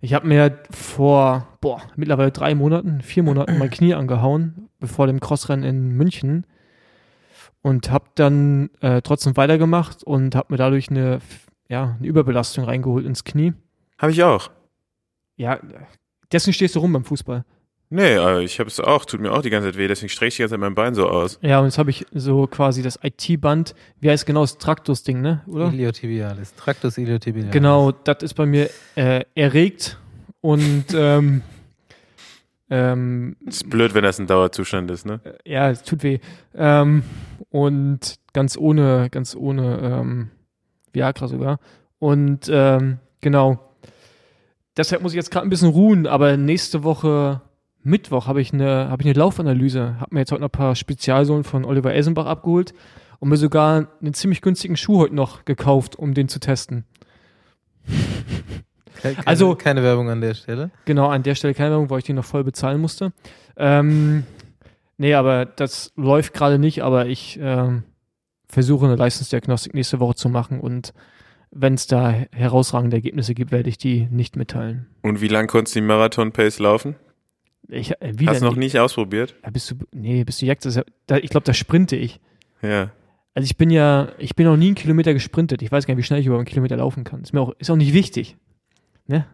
[0.00, 5.20] Ich habe mir vor, boah, mittlerweile drei Monaten, vier Monaten mein Knie angehauen, bevor dem
[5.20, 6.44] Crossrennen in München.
[7.62, 11.20] Und habe dann äh, trotzdem weitergemacht und habe mir dadurch eine,
[11.68, 13.52] ja, eine Überbelastung reingeholt ins Knie.
[13.96, 14.50] Habe ich auch.
[15.36, 15.60] Ja,
[16.32, 17.44] deswegen stehst du rum beim Fußball.
[17.94, 20.28] Nee, äh, ich habe es auch, tut mir auch die ganze Zeit weh, deswegen strecke
[20.28, 21.38] ich die ganze Zeit mein Bein so aus.
[21.42, 25.42] Ja, und jetzt habe ich so quasi das IT-Band, wie heißt genau das Traktus-Ding, ne?
[25.46, 25.70] Oder?
[25.70, 27.52] Iliotibialis, Tractus iliotibialis.
[27.52, 29.98] Genau, das ist bei mir äh, erregt
[30.40, 31.42] und ähm,
[32.70, 35.20] ähm, Ist blöd, wenn das ein Dauerzustand ist, ne?
[35.44, 36.18] ja, es tut weh.
[36.54, 37.02] Ähm,
[37.50, 40.30] und ganz ohne, ganz ohne ähm,
[40.94, 41.58] Viagra sogar.
[41.98, 43.71] Und ähm, genau.
[44.76, 47.42] Deshalb muss ich jetzt gerade ein bisschen ruhen, aber nächste Woche
[47.82, 49.96] Mittwoch habe ich eine, habe ich eine Laufanalyse.
[50.00, 52.72] Habe mir jetzt heute noch ein paar Spezialsohlen von Oliver Eisenbach abgeholt
[53.18, 56.84] und mir sogar einen ziemlich günstigen Schuh heute noch gekauft, um den zu testen.
[59.02, 60.70] Ke- Keine, Also- keine Werbung an der Stelle.
[60.84, 63.12] Genau, an der Stelle keine Werbung, weil ich den noch voll bezahlen musste.
[63.56, 64.24] Ähm,
[64.96, 67.82] nee, aber das läuft gerade nicht, aber ich ähm,
[68.48, 70.92] versuche eine Leistungsdiagnostik nächste Woche zu machen und
[71.52, 74.86] wenn es da herausragende Ergebnisse gibt, werde ich die nicht mitteilen.
[75.02, 76.96] Und wie lang konntest du die Marathon-Pace laufen?
[77.68, 78.78] Ich, äh, Hast du noch nicht.
[78.78, 79.34] ausprobiert?
[79.44, 82.20] Ja, bist du, nee, bist du Jagd, ja, da, ich glaube, da sprinte ich.
[82.62, 82.90] Ja.
[83.34, 85.62] Also ich bin ja, ich bin noch nie einen Kilometer gesprintet.
[85.62, 87.22] Ich weiß gar nicht, wie schnell ich über einen Kilometer laufen kann.
[87.22, 88.36] Ist mir auch, ist auch nicht wichtig.
[89.06, 89.26] Ne?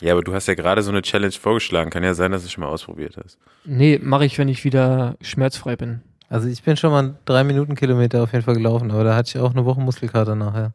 [0.00, 1.90] Ja, aber du hast ja gerade so eine Challenge vorgeschlagen.
[1.90, 3.38] Kann ja sein, dass du es schon mal ausprobiert hast.
[3.64, 6.02] Nee, mache ich, wenn ich wieder schmerzfrei bin.
[6.28, 9.30] Also ich bin schon mal drei Minuten Kilometer auf jeden Fall gelaufen, aber da hatte
[9.38, 10.74] ich auch eine Woche Muskelkater nachher.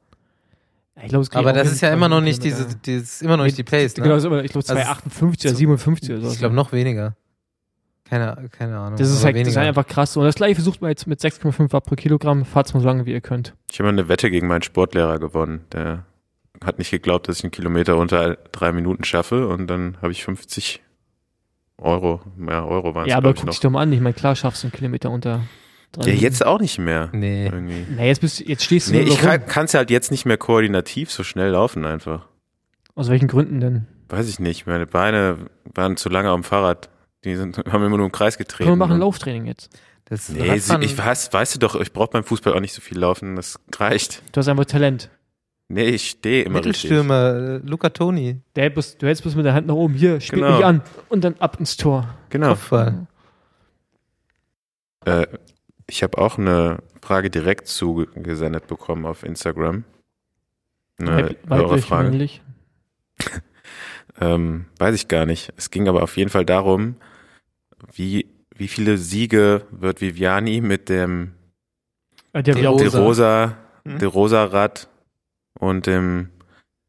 [1.02, 2.80] Ich glaub, es geht Aber das ist ja immer noch nicht diese, Kilometer.
[2.86, 4.14] dieses, immer noch nicht die Pace, Genau, ne?
[4.14, 6.32] das ist immer, ich glaube, Also 258 oder so- 57 oder so.
[6.32, 7.16] Ich glaube noch weniger.
[8.06, 9.00] Keine, keine Ahnung.
[9.00, 10.16] das ist halt, das ist halt einfach krass.
[10.18, 12.46] Und das gleiche versucht man jetzt mit 6,5 Watt pro Kilogramm.
[12.46, 13.56] Fahrt's mal so lange, wie ihr könnt.
[13.72, 15.62] Ich habe mal eine Wette gegen meinen Sportlehrer gewonnen.
[15.72, 16.06] Der
[16.64, 20.24] hat nicht geglaubt, dass ich einen Kilometer unter drei Minuten schaffe und dann habe ich
[20.24, 20.84] 50
[21.80, 23.92] Euro, mehr Euro waren es, ja, aber guck ich, dich doch mal an.
[23.92, 25.42] Ich meine, klar schaffst du einen Kilometer unter
[25.94, 27.10] drei Ja, jetzt auch nicht mehr.
[27.14, 27.46] Nee.
[27.46, 27.86] Irgendwie.
[27.96, 31.12] Na, jetzt, bist, jetzt stehst du Nee, ich kann es halt jetzt nicht mehr koordinativ
[31.12, 32.28] so schnell laufen einfach.
[32.96, 33.88] Aus welchen Gründen denn?
[34.10, 34.68] Weiß ich nicht.
[34.68, 35.38] Meine Beine
[35.74, 36.90] waren zu lange am Fahrrad.
[37.24, 38.66] Die sind, haben immer nur im Kreis getreten.
[38.70, 39.70] Können wir machen Lauftraining jetzt.
[40.06, 42.82] Das Nee, Radfahren- ich weiß, weißt du doch, ich brauche beim Fußball auch nicht so
[42.82, 43.38] viel laufen.
[43.38, 44.22] Das reicht.
[44.34, 45.10] Du hast einfach Talent.
[45.70, 46.84] Nee, ich stehe immer richtig.
[46.92, 49.94] Mittelstürmer, äh, Luca Toni, Der bloß, du hältst bloß mit der Hand nach oben.
[49.94, 50.58] Hier, spiel Genau.
[50.58, 50.82] mich an.
[51.08, 52.14] Und dann ab ins Tor.
[52.30, 52.50] Genau.
[52.50, 53.08] Kopfball.
[55.06, 55.26] Äh,
[55.88, 59.84] ich habe auch eine Frage direkt zugesendet bekommen auf Instagram.
[60.98, 62.10] Eine weiblich, Hörerfrage.
[62.10, 62.42] männlich.
[64.22, 65.52] Ähm, weiß ich gar nicht.
[65.58, 66.98] Es ging aber auf jeden Fall darum,
[67.94, 71.34] wie, wie viele Siege wird Viviani mit dem
[72.32, 73.00] Äh, der De Rosa.
[73.00, 73.98] Rosa, Hm?
[73.98, 74.88] De Rosa Rad
[75.60, 76.30] und dem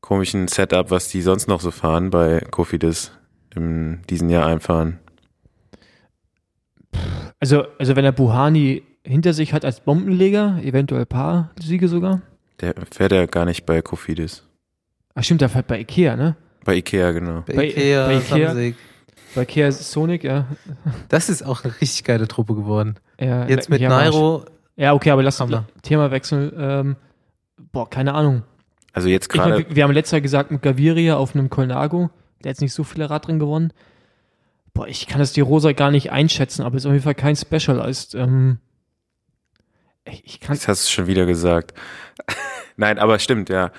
[0.03, 3.11] komischen Setup, was die sonst noch so fahren bei Kofidis
[3.55, 5.01] in diesem Jahr einfahren.
[7.41, 12.23] Also, also wenn er Buhani hinter sich hat als Bombenleger, eventuell ein paar Siege sogar.
[12.61, 14.45] Der fährt ja gar nicht bei Kofidis.
[15.15, 16.37] Ach stimmt, der fährt bei Ikea, ne?
[16.65, 17.43] Bei Ikea, genau.
[17.47, 18.55] bei, Bei- Ikea, bei Ikea.
[19.35, 20.47] Bei Ikea Sonic, ja.
[21.09, 22.95] Das ist auch eine richtig geile Truppe geworden.
[23.21, 24.45] ja Jetzt mit ja, Nairo,
[24.77, 25.65] Ja, okay, aber lass Hammer.
[25.83, 26.53] Thema wechseln.
[26.57, 26.97] Ähm,
[27.73, 28.43] boah, keine Ahnung.
[28.93, 32.11] Also jetzt Ich mein, gerade, wir, haben letztes Jahr gesagt mit Gaviria auf einem Colnago,
[32.45, 33.73] der hat jetzt nicht so viele Radrennen gewonnen.
[34.75, 37.37] Boah, ich kann das die Rosa gar nicht einschätzen, aber ist auf jeden Fall kein
[37.37, 38.15] Specialized.
[38.17, 38.59] Ähm,
[40.05, 41.73] ich kann, das hast du schon wieder gesagt.
[42.77, 43.71] Nein, aber stimmt, ja.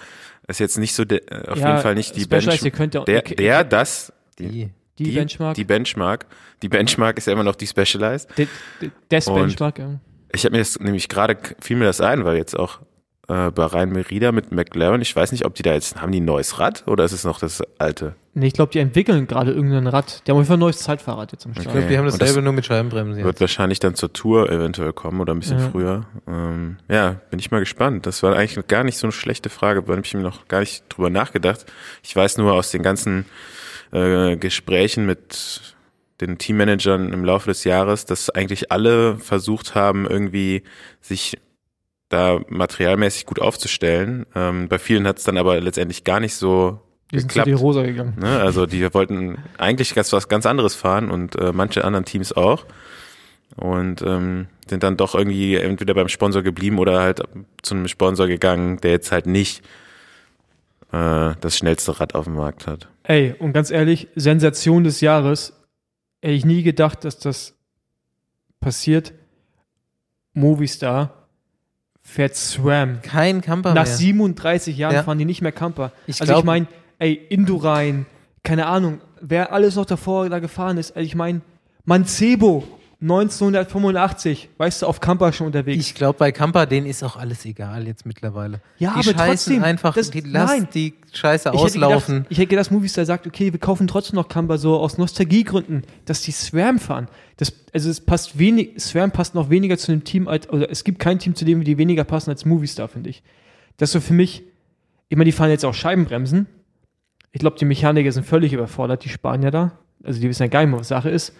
[0.48, 3.06] Ist jetzt nicht so, de, äh, auf ja, jeden Fall nicht die Benchmark.
[3.06, 4.70] Der, okay, der, das, die.
[4.98, 6.26] die, Benchmark, Die Benchmark.
[6.62, 8.38] Die Benchmark ist ja immer noch die Specialized.
[8.38, 8.48] de,
[8.82, 10.00] de, des Und- Benchmark, ja.
[10.32, 12.80] Ich habe mir das nämlich gerade fiel mir das ein, weil jetzt auch
[13.28, 16.20] äh, bei Rhein Merida mit McLaren, ich weiß nicht, ob die da jetzt haben die
[16.22, 18.16] ein neues Rad oder ist es noch das alte?
[18.38, 20.22] Nee, ich glaube, die entwickeln gerade irgendein Rad.
[20.28, 21.68] Die haben auf jeden Fall ein neues Zeitfahrrad jetzt am Start.
[21.68, 23.42] Ich glaube, die haben dasselbe das nur mit Scheibenbremsen Wird jetzt.
[23.42, 25.70] wahrscheinlich dann zur Tour eventuell kommen oder ein bisschen Ja.
[25.70, 26.06] früher.
[26.28, 28.06] Ähm, ja, bin ich mal gespannt.
[28.06, 30.60] Das war eigentlich gar nicht so eine schlechte Frage, da habe ich mir noch gar
[30.60, 31.66] nicht drüber nachgedacht.
[32.04, 33.26] Ich weiß nur aus den ganzen
[33.94, 35.76] äh, Gesprächen mit
[36.22, 40.64] den Teammanagern im Laufe des Jahres, dass eigentlich alle versucht haben, irgendwie
[41.02, 41.38] sich
[42.15, 44.25] da materialmäßig gut aufzustellen.
[44.36, 46.80] Ähm, bei vielen hat es dann aber letztendlich gar nicht so
[47.12, 47.47] Die sind zu geklappt.
[47.47, 48.13] die Rosa gegangen.
[48.19, 48.39] Ne?
[48.39, 52.65] Also die wollten eigentlich ganz was ganz anderes fahren und äh, manche anderen Teams auch.
[53.58, 57.21] Und ähm, sind dann doch irgendwie entweder beim Sponsor geblieben oder halt
[57.62, 59.63] zu einem Sponsor gegangen, der jetzt halt nicht
[60.91, 62.88] äh, das schnellste Rad auf dem Markt hat.
[63.04, 65.54] Ey, und ganz ehrlich, Sensation des Jahres.
[66.21, 67.54] Hätte ich nie gedacht, dass das
[68.60, 69.13] passiert.
[70.34, 71.25] Movistar
[72.08, 73.02] fährt SRAM.
[73.02, 73.94] Kein Camper Nach mehr.
[73.94, 75.04] 37 Jahren Ja.
[75.04, 75.91] fahren die nicht mehr Camper.
[76.08, 76.68] Ich also ich glaub- meine,
[77.00, 78.06] ey, Indurain,
[78.44, 80.96] keine Ahnung, wer alles noch davor da gefahren ist.
[80.96, 81.41] Also ich meine,
[81.84, 82.63] Mancebo,
[83.06, 85.86] 1985, weißt du, auf Camper schon unterwegs.
[85.86, 88.60] Ich glaube, bei Camper, denen ist auch alles egal jetzt mittlerweile.
[88.78, 90.68] Ja, die aber scheißen trotzdem, einfach, das- die, lass nein.
[90.74, 92.15] die Scheiße ich hätte, auslaufen.
[92.15, 95.84] gedacht, ich hätte gedacht, Movistar sagt, okay, wir kaufen trotzdem noch Camper so aus Nostalgiegründen,
[96.06, 97.08] dass die SRAM fahren.
[97.38, 100.84] Das, also es passt wenig, SRAM passt noch weniger zu einem Team als, oder es
[100.84, 103.24] gibt kein Team, zu dem die weniger passen als Movistar, finde ich.
[103.78, 104.44] Das so für mich,
[105.10, 106.48] ich meine, die fahren jetzt auch Scheibenbremsen.
[107.32, 109.74] Ich glaube, die Mechaniker sind völlig überfordert, die Spanier da.
[110.04, 111.34] Also die wissen ja gar nicht mehr, was Sache ist.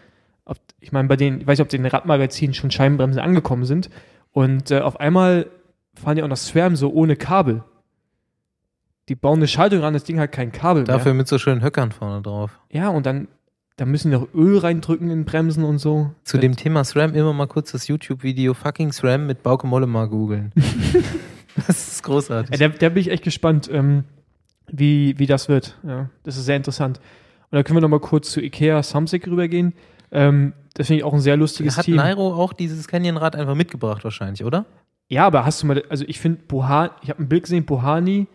[0.46, 3.22] Ob, ich meine, bei denen, ich weiß nicht, ob die in den Radmagazinen schon Scheibenbremsen
[3.22, 3.90] angekommen sind.
[4.32, 5.48] Und äh, auf einmal
[5.96, 7.64] fahren die auch noch SRAM so ohne Kabel.
[9.10, 11.20] Die bauen eine Schaltung ran, das Ding hat kein Kabel Dafür mehr.
[11.20, 12.60] mit so schönen Höckern vorne drauf.
[12.72, 13.28] Ja, und dann,
[13.78, 16.12] dann müssen die noch Öl reindrücken in Bremsen und so.
[16.24, 20.08] Zu dem Thema SRAM immer mal kurz das YouTube-Video Fucking SRAM mit Bauke Molle mal
[20.08, 20.52] googeln.
[21.68, 22.60] das ist großartig.
[22.60, 24.06] Ja, da, da bin ich echt gespannt, ähm,
[24.68, 25.78] wie, wie das wird.
[25.84, 27.00] Ja, das ist sehr interessant.
[27.52, 29.74] Und dann können wir noch mal kurz zu Ikea Samsic rübergehen.
[30.12, 31.96] Ähm, das finde ich auch ein sehr lustiges Hat Team.
[31.96, 34.66] Nairo auch dieses Canyon-Rad einfach mitgebracht wahrscheinlich, oder?
[35.08, 38.28] Ja, aber hast du mal, also ich finde Bohani, ich habe ein Bild gesehen, Bohani,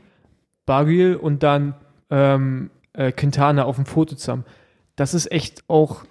[0.67, 1.75] Bargiel und dann
[2.11, 4.45] ähm, äh, Quintana auf dem Foto zusammen.
[4.97, 6.05] Das ist echt auch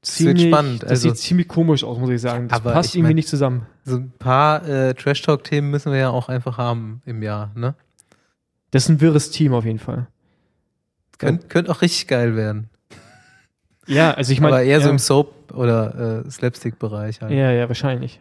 [0.00, 2.48] Das ziemlich, spannend, das also- sieht ziemlich komisch aus, muss ich sagen.
[2.48, 3.66] Das passt irgendwie mein- nicht zusammen.
[3.84, 7.74] So ein paar äh, Trash-Talk-Themen müssen wir ja auch einfach haben im Jahr, ne?
[8.70, 10.08] Das ist ein wirres Team auf jeden Fall.
[11.18, 12.70] Könnt, könnte auch richtig geil werden.
[13.86, 14.56] Ja, also ich meine.
[14.56, 17.32] Aber eher so im Soap- oder äh, Slapstick-Bereich halt.
[17.32, 18.20] Ja, ja, wahrscheinlich.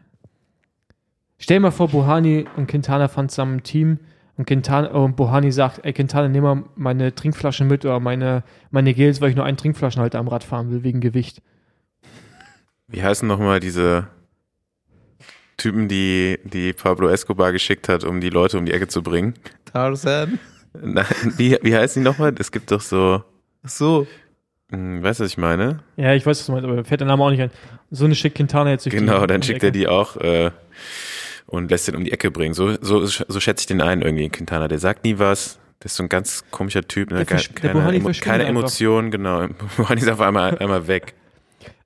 [1.38, 4.00] Stell dir mal vor, Bohani und Quintana fahren zusammen ein Team
[4.38, 8.94] und, Quintana, und Bohani sagt, ey Quintana, nimm mal meine Trinkflasche mit oder meine, meine
[8.94, 11.42] Gels, weil ich nur einen Trinkflaschenhalter am Rad fahren will, wegen Gewicht.
[12.88, 14.08] Wie heißen nochmal diese
[15.58, 19.34] Typen, die, die Pablo Escobar geschickt hat, um die Leute um die Ecke zu bringen?
[19.66, 20.40] Tarzan.
[20.82, 21.06] Nein,
[21.38, 22.34] wie, wie heißen die nochmal?
[22.40, 23.24] Es gibt doch so,
[23.64, 24.08] Ach so.
[24.74, 25.80] Hm, weißt du, was ich meine?
[25.98, 27.52] Ja, ich weiß, was du meinst, aber mir fällt der Name auch nicht ein.
[27.92, 30.50] So eine schickt Quintana jetzt durch Genau, die, dann die schickt er die auch äh,
[31.46, 32.56] und lässt den um die Ecke bringen.
[32.56, 34.68] So, so, so schätze ich den ein irgendwie, Quintana.
[34.68, 35.60] Der sagt nie was.
[35.80, 37.12] Der ist so ein ganz komischer Typ.
[37.12, 37.24] Ne?
[37.24, 38.46] Der der keine Bohani Emo keine.
[38.46, 39.48] Emotionen, genau.
[39.78, 41.14] Bohani ist auf einmal, einmal weg.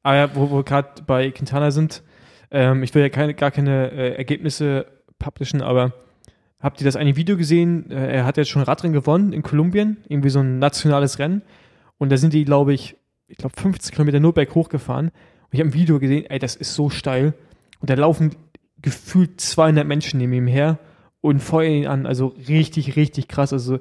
[0.03, 2.03] Aber ja, wo wir gerade bei Quintana sind,
[2.51, 4.85] ähm, ich will ja keine, gar keine äh, Ergebnisse
[5.19, 5.91] publishen, aber
[6.61, 7.91] habt ihr das eine Video gesehen?
[7.91, 11.41] Äh, er hat jetzt schon Radrennen gewonnen in Kolumbien, irgendwie so ein nationales Rennen.
[11.97, 12.95] Und da sind die, glaube ich,
[13.27, 15.07] ich glaube 15 Kilometer nur berghoch gefahren.
[15.07, 17.33] Und ich habe ein Video gesehen, ey, das ist so steil.
[17.79, 18.35] Und da laufen
[18.81, 20.77] gefühlt 200 Menschen neben ihm her
[21.21, 22.05] und feuern ihn an.
[22.05, 23.53] Also richtig, richtig krass.
[23.53, 23.79] Also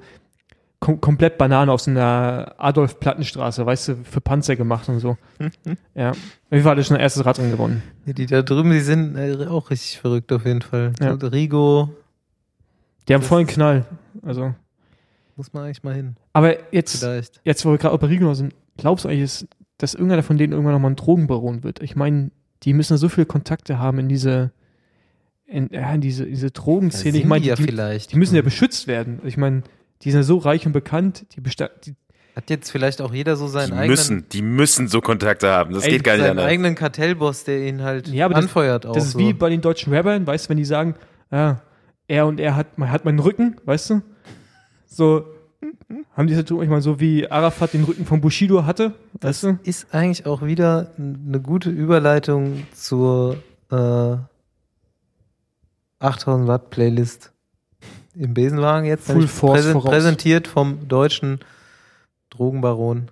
[0.81, 5.17] kom komplett Banane aus einer Adolf-Plattenstraße, weißt du, für Panzer gemacht und so.
[5.95, 6.11] ja.
[6.11, 6.17] Auf
[6.51, 7.83] jeden Fall hat er schon ein erstes Radrennen gewonnen.
[8.05, 10.93] Ja, die da drüben, die sind äh, auch richtig verrückt auf jeden Fall.
[11.01, 11.13] Ja.
[11.13, 11.91] Rigo,
[13.09, 13.87] Die haben Das vollen Knall.
[14.23, 14.55] Also.
[15.37, 16.17] Muss man eigentlich mal hin.
[16.33, 17.41] Aber jetzt, Vielleicht.
[17.45, 19.47] jetzt wo wir gerade bei sind, glaubst du eigentlich, dass,
[19.79, 21.83] dass irgendeiner von denen irgendwann nochmal ein Drogenbaron wird?
[21.83, 22.31] Ich meine,
[22.63, 24.51] die müssen so viele Kontakte haben in diese,
[25.47, 27.13] in, ja, in diese, diese Drogenszene.
[27.13, 28.13] sind ich meine, die ja die, vielleicht.
[28.13, 29.21] die müssen ja beschützt werden.
[29.25, 29.63] Ich meine,
[30.03, 31.95] die sind ja so reich und bekannt, die, die
[32.35, 35.73] Hat jetzt vielleicht auch jeder so seinen Die eigenen, müssen, die müssen so Kontakte haben.
[35.75, 36.47] Das Ey, geht gar nicht seinen anders.
[36.47, 38.93] eigenen Kartellboss, der ihn halt Ja, aber das- anfeuert auch.
[38.95, 39.19] Das ist so.
[39.19, 40.95] wie bei den deutschen Rappern, weißt du, wenn die sagen,
[41.31, 41.63] ja,
[42.09, 44.03] er und er hat, man hat meinen Rücken, weißt du?
[44.87, 45.25] So,
[46.17, 49.59] haben die das ich meine, so wie Arafat den Rücken von Bushido hatte, weißt du?
[49.65, 53.37] ist eigentlich auch wieder eine gute Überleitung zur
[53.71, 54.17] äh,
[55.99, 57.33] 8000 Watt Playlist
[58.15, 59.07] im Besenwagen jetzt.
[59.11, 59.91] Full Force voraus.
[59.91, 61.41] Präsentiert vom deutschen
[62.31, 63.09] Drogenbaron.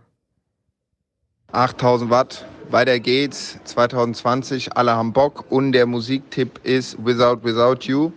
[1.53, 3.59] 8000 Watt, weiter geht's.
[3.65, 5.45] 2020, alle haben Bock.
[5.51, 8.13] Und der Musiktipp ist Without Without You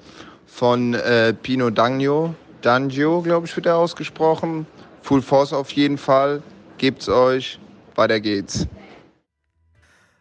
[0.45, 2.33] von äh, Pino Dagno.
[2.61, 4.65] Dangio, glaube ich, wird er ausgesprochen.
[5.01, 6.41] Full Force auf jeden Fall.
[6.77, 7.59] Gebt's euch.
[7.95, 8.67] Weiter geht's.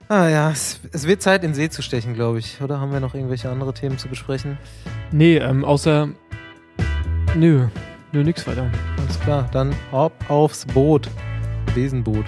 [0.08, 2.62] Ah ja, es, es wird Zeit, in den See zu stechen, glaube ich.
[2.62, 4.56] Oder haben wir noch irgendwelche andere Themen zu besprechen?
[5.10, 6.08] Nee, ähm, außer,
[7.34, 7.66] nö,
[8.12, 8.70] nö, nix weiter.
[8.98, 11.08] Alles klar, dann ab aufs Boot.
[11.74, 12.24] Besenboot.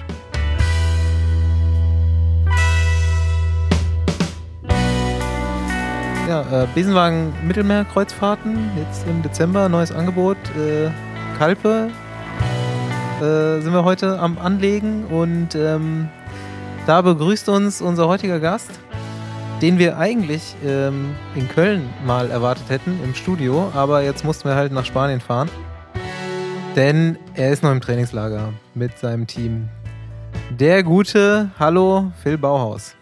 [6.29, 10.37] Ja, äh, Besenwagen Mittelmeerkreuzfahrten, jetzt im Dezember, neues Angebot.
[10.55, 10.91] Äh,
[11.39, 11.89] Kalpe
[13.19, 16.07] äh, sind wir heute am Anlegen und ähm,
[16.85, 18.69] da begrüßt uns unser heutiger Gast,
[19.63, 24.55] den wir eigentlich ähm, in Köln mal erwartet hätten im Studio, aber jetzt mussten wir
[24.55, 25.49] halt nach Spanien fahren.
[26.75, 29.67] Denn er ist noch im Trainingslager mit seinem Team.
[30.51, 32.93] Der gute, hallo, Phil Bauhaus.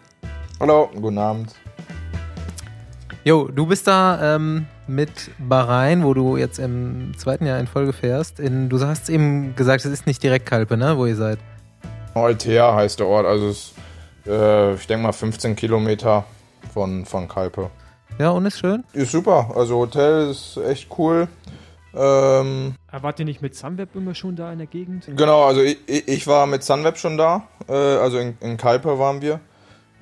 [0.61, 1.66] Hallo, guten Abend.
[3.27, 7.91] Jo, du bist da ähm, mit Bahrain, wo du jetzt im zweiten Jahr in Folge
[7.91, 8.39] fährst.
[8.39, 11.37] In, du hast eben gesagt, es ist nicht direkt Kalpe, ne, wo ihr seid.
[12.13, 13.73] Altea heißt der Ort, also es,
[14.25, 16.23] äh, ich denke mal 15 Kilometer
[16.73, 17.69] von, von Kalpe.
[18.17, 18.85] Ja, und ist schön.
[18.93, 21.27] Ist super, also Hotel ist echt cool.
[21.93, 25.03] Ähm, Aber wart ihr nicht mit Sunweb immer schon da in der Gegend?
[25.17, 28.97] genau, also ich, ich ich war mit Sunweb schon da, äh, also in, in Kalpe
[28.97, 29.41] waren wir.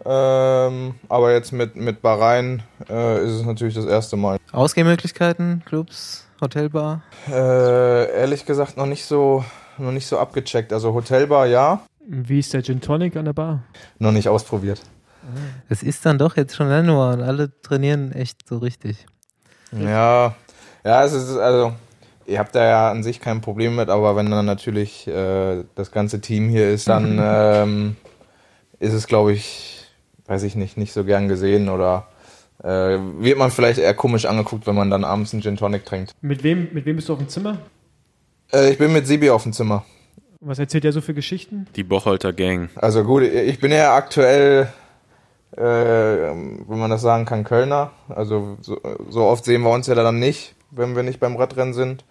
[0.05, 4.37] Ähm, aber jetzt mit, mit Bahrain äh, ist es natürlich das erste Mal.
[4.51, 7.01] Ausgehmöglichkeiten, Clubs, Hotelbar.
[7.27, 9.43] Äh, ehrlich gesagt noch nicht so
[9.77, 10.71] noch nicht so abgecheckt.
[10.71, 13.63] Also Hotelbar ja, Wie ist der Gin Tonic an der Bar?
[13.99, 14.81] noch nicht ausprobiert.
[15.69, 19.07] Es ist dann doch jetzt schon Januar und alle trainieren echt so richtig.
[19.71, 20.35] Ja,
[20.83, 21.73] ja, es ist also,
[22.27, 25.91] ihr habt da ja an sich kein Problem mit, aber wenn dann natürlich äh, das
[25.91, 27.95] ganze Team hier ist, dann ähm,
[28.79, 29.74] ist es, glaube ich,
[30.27, 32.07] weiß ich nicht, nicht so gern gesehen oder
[32.63, 36.13] äh, wird man vielleicht eher komisch angeguckt, wenn man dann abends einen Gin Tonic trinkt.
[36.21, 37.57] Mit wem, mit wem bist du auf dem Zimmer?
[38.53, 39.85] Äh, ich bin mit Sibi auf dem Zimmer.
[40.41, 41.67] Was erzählt er so für Geschichten?
[41.75, 42.69] Die Bocholter Gang.
[42.75, 44.67] Also gut, ich bin ja aktuell,
[45.57, 47.91] äh, wenn man das sagen kann, Kölner.
[48.09, 51.73] Also so, so oft sehen wir uns ja dann nicht, wenn wir nicht beim Radrennen
[51.73, 52.03] sind.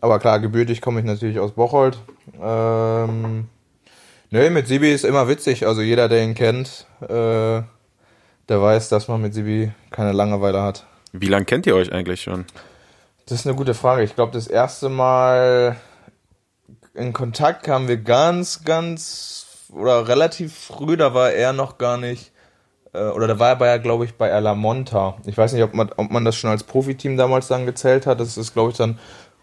[0.00, 1.98] Aber klar, gebürtig komme ich natürlich aus Bocholt.
[2.40, 3.46] Ähm,
[4.30, 5.66] nee, mit Sibi ist immer witzig.
[5.66, 7.06] Also jeder, der ihn kennt, äh,
[8.48, 10.86] der weiß, dass man mit Sibi keine Langeweile hat.
[11.12, 12.44] Wie lange kennt ihr euch eigentlich schon?
[13.26, 14.02] Das ist eine gute Frage.
[14.02, 15.76] Ich glaube, das erste Mal
[16.94, 22.32] in Kontakt kamen wir ganz, ganz oder relativ früh, da war er noch gar nicht,
[22.92, 25.16] äh, oder da war er ja, glaube ich, bei Erla Monta.
[25.26, 28.20] Ich weiß nicht, ob man, ob man das schon als Profiteam damals dann gezählt hat.
[28.20, 28.98] Das ist, glaube ich, dann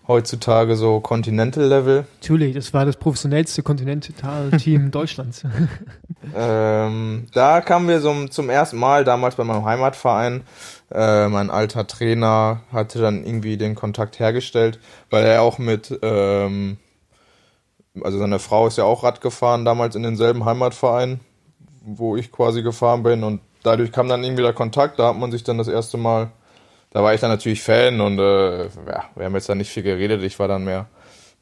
[0.08, 2.06] heutzutage so Continental-Level.
[2.22, 5.44] Natürlich, das war das professionellste Continental-Team Deutschlands.
[6.36, 10.44] Ähm, da kamen wir so zum ersten Mal damals bei meinem Heimatverein.
[10.92, 14.80] Äh, mein alter Trainer hatte dann irgendwie den Kontakt hergestellt,
[15.10, 16.78] weil er auch mit, ähm,
[18.02, 21.20] also seine Frau ist ja auch Rad gefahren, damals in denselben Heimatverein,
[21.82, 23.24] wo ich quasi gefahren bin.
[23.24, 26.32] Und dadurch kam dann irgendwie der Kontakt, da hat man sich dann das erste Mal,
[26.92, 29.84] da war ich dann natürlich Fan und äh, ja, wir haben jetzt da nicht viel
[29.84, 30.88] geredet, ich war dann mehr.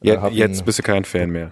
[0.01, 1.51] äh, hab jetzt bist du kein Fan mehr.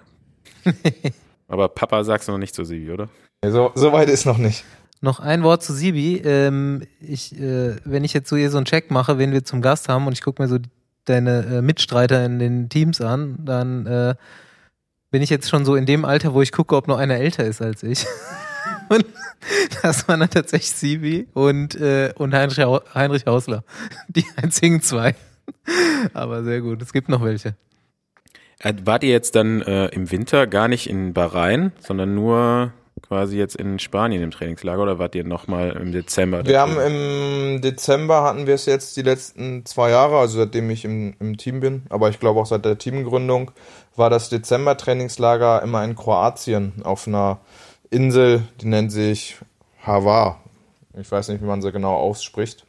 [1.48, 3.10] Aber Papa sagst du noch nicht so, Sibi, oder?
[3.46, 4.64] so, so weit ist noch nicht.
[5.02, 6.22] Noch ein Wort zu Sibi.
[6.24, 9.62] Ähm, ich, äh, wenn ich jetzt so hier so einen Check mache, wen wir zum
[9.62, 10.58] Gast haben und ich gucke mir so
[11.06, 14.16] deine äh, Mitstreiter in den Teams an, dann äh,
[15.12, 17.44] bin ich jetzt schon so in dem Alter, wo ich gucke, ob noch einer älter
[17.44, 18.06] ist als ich.
[18.94, 19.06] und
[19.82, 22.60] das waren dann tatsächlich Sibi und, äh, und Heinrich,
[22.94, 23.64] Heinrich Hausler.
[24.08, 25.16] Die einzigen zwei.
[26.14, 26.82] Aber sehr gut.
[26.82, 27.56] Es gibt noch welche.
[28.60, 33.38] Äh, Wart ihr jetzt dann äh, im Winter gar nicht in Bahrain, sondern nur quasi
[33.38, 36.46] jetzt in Spanien im Trainingslager oder wart ihr nochmal im Dezember?
[36.46, 40.86] Wir haben im Dezember hatten wir es jetzt die letzten zwei Jahre, also seitdem ich
[40.86, 43.52] im, im Team bin, aber ich glaube auch seit der Teamgründung,
[43.96, 47.39] war das Dezember-Trainingslager immer in Kroatien auf einer
[47.94, 49.38] Insel, die nennt sich
[49.84, 50.41] Hvar.
[51.00, 52.66] Ich weiß nicht, wie man sie genau ausspricht.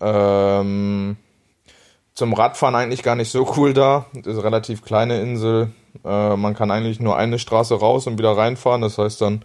[0.00, 1.16] Ähm,
[2.14, 4.06] zum Radfahren eigentlich gar nicht so cool da.
[4.14, 5.70] Das ist eine relativ kleine Insel.
[6.04, 8.82] Äh, man kann eigentlich nur eine Straße raus und wieder reinfahren.
[8.82, 9.42] Das heißt dann,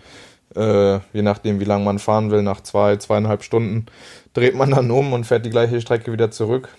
[0.55, 3.85] äh, je nachdem, wie lange man fahren will, nach zwei, zweieinhalb Stunden
[4.33, 6.69] dreht man dann um und fährt die gleiche Strecke wieder zurück.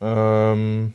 [0.00, 0.94] Ähm,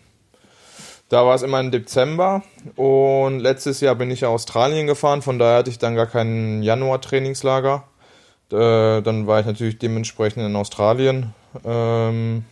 [1.12, 2.42] da war es immer im Dezember
[2.78, 6.64] und letztes Jahr bin ich ja Australien gefahren, von daher hatte ich dann gar kein
[6.64, 7.84] Januar-Trainingslager.
[8.50, 11.34] Äh, dann war ich natürlich dementsprechend in Australien.
[11.66, 12.46] Ähm,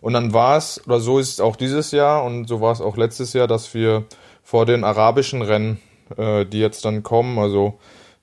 [0.00, 2.80] und dann war es, oder so ist es auch dieses Jahr und so war es
[2.80, 4.04] auch letztes Jahr, dass wir
[4.42, 5.78] vor den arabischen Rennen,
[6.16, 7.78] äh, die jetzt dann kommen, also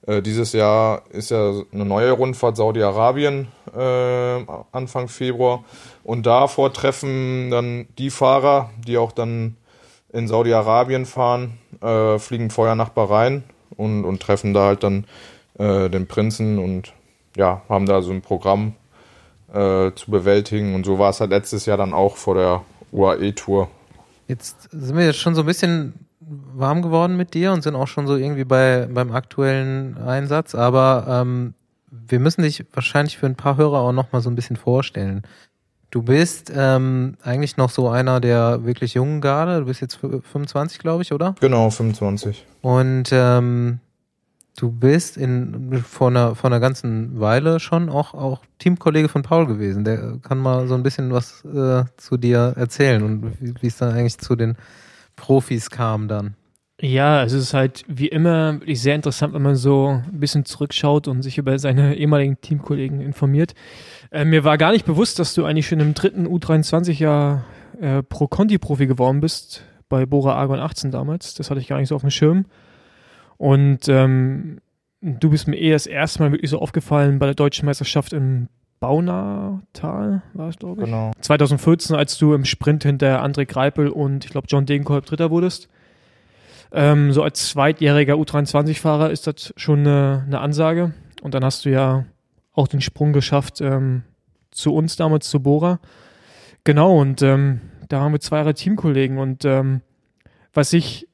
[0.07, 5.63] äh, dieses Jahr ist ja eine neue Rundfahrt Saudi-Arabien äh, Anfang Februar
[6.03, 9.57] und davor treffen dann die Fahrer, die auch dann
[10.11, 13.43] in Saudi-Arabien fahren, äh, fliegen vorher nach Bahrain
[13.75, 15.05] und, und treffen da halt dann
[15.57, 16.93] äh, den Prinzen und
[17.35, 18.73] ja, haben da so ein Programm
[19.53, 20.75] äh, zu bewältigen.
[20.75, 23.69] Und so war es halt letztes Jahr dann auch vor der UAE-Tour.
[24.27, 27.87] Jetzt sind wir jetzt schon so ein bisschen warm geworden mit dir und sind auch
[27.87, 31.53] schon so irgendwie bei, beim aktuellen Einsatz, aber ähm,
[31.89, 35.23] wir müssen dich wahrscheinlich für ein paar Hörer auch noch mal so ein bisschen vorstellen.
[35.91, 39.59] Du bist ähm, eigentlich noch so einer der wirklich jungen Garde.
[39.59, 41.35] Du bist jetzt fü- 25, glaube ich, oder?
[41.39, 42.45] Genau, 25.
[42.61, 43.79] Und ähm,
[44.57, 49.47] du bist in vor einer, vor einer ganzen Weile schon auch, auch Teamkollege von Paul
[49.47, 49.83] gewesen.
[49.83, 53.91] Der kann mal so ein bisschen was äh, zu dir erzählen und wie es dann
[53.93, 54.57] eigentlich zu den
[55.15, 56.35] Profis kam dann.
[56.81, 61.07] Ja, es ist halt wie immer wirklich sehr interessant, wenn man so ein bisschen zurückschaut
[61.07, 63.53] und sich über seine ehemaligen Teamkollegen informiert.
[64.11, 67.43] Äh, mir war gar nicht bewusst, dass du eigentlich schon im dritten U23-Jahr
[67.81, 71.33] äh, Pro-Conti-Profi geworden bist, bei Bora Argon 18 damals.
[71.33, 72.45] Das hatte ich gar nicht so auf dem Schirm.
[73.37, 74.59] Und ähm,
[75.01, 78.47] du bist mir eh das erste Mal wirklich so aufgefallen bei der deutschen Meisterschaft im
[78.79, 80.85] Baunatal, war es, glaube ich.
[80.85, 81.11] Genau.
[81.19, 85.67] 2014, als du im Sprint hinter André Greipel und ich glaube John Degenkolb Dritter wurdest.
[86.71, 90.93] Ähm, so als zweitjähriger U23-Fahrer ist das schon eine, eine Ansage.
[91.21, 92.05] Und dann hast du ja
[92.53, 94.03] auch den Sprung geschafft ähm,
[94.51, 95.79] zu uns damals, zu Bora.
[96.63, 99.17] Genau, und ähm, da haben wir zwei Jahre Teamkollegen.
[99.17, 99.81] Und ähm,
[100.53, 101.07] was ich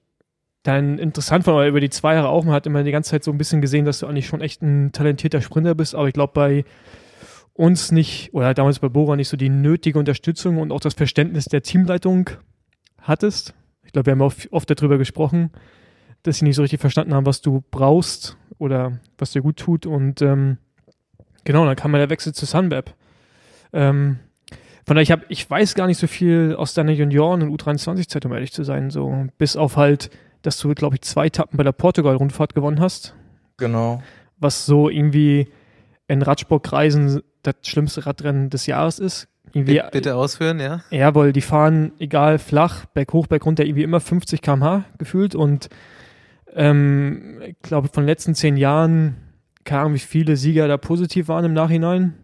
[0.64, 3.24] dann interessant fand, weil über die zwei Jahre auch, man hat immer die ganze Zeit
[3.24, 5.95] so ein bisschen gesehen, dass du eigentlich schon echt ein talentierter Sprinter bist.
[5.95, 6.66] Aber ich glaube, bei
[7.53, 11.45] uns nicht, oder damals bei Bora nicht so die nötige Unterstützung und auch das Verständnis
[11.45, 12.32] der Teamleitung
[13.01, 13.53] hattest.
[13.86, 15.52] Ich glaube, wir haben auch oft darüber gesprochen,
[16.24, 19.86] dass sie nicht so richtig verstanden haben, was du brauchst oder was dir gut tut.
[19.86, 20.58] Und ähm,
[21.44, 22.94] genau, dann kam ja der Wechsel zu Sunweb.
[23.74, 24.20] Ähm,
[24.86, 28.26] von daher, ich, hab, ich weiß gar nicht so viel aus deiner Junioren- und U23-Zeit,
[28.26, 28.90] um ehrlich zu sein.
[28.92, 30.10] So, bis auf halt,
[30.42, 33.16] dass du, glaube ich, zwei Etappen bei der Portugal-Rundfahrt gewonnen hast
[33.58, 34.04] Genau.
[34.38, 35.48] was so irgendwie
[36.08, 39.28] in Radsportkreisen das schlimmste Radrennen des Jahres ist.
[39.56, 40.82] Irgendwie, Bitte, bitte ausführen, ja?
[40.89, 45.70] Ja, weil die fahren, egal flach, berghoch, bergunter, irgendwie immer 50 km/h gefühlt und
[46.53, 49.16] ähm, ich glaube, von den letzten zehn Jahren,
[49.64, 52.16] keine Ahnung, wie viele Sieger da positiv waren im Nachhinein.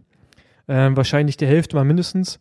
[0.68, 2.38] Ähm, wahrscheinlich die Hälfte mal mindestens.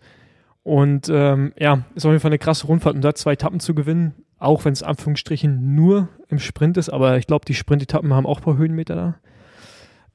[0.64, 3.74] Und ähm, ja, ist auf jeden Fall eine krasse Rundfahrt und da zwei Etappen zu
[3.74, 4.14] gewinnen.
[4.40, 8.40] auch wenn es Anführungsstrichen nur im Sprint ist, aber ich glaube, die Sprintetappen haben auch
[8.40, 9.16] ein paar Höhenmeter da.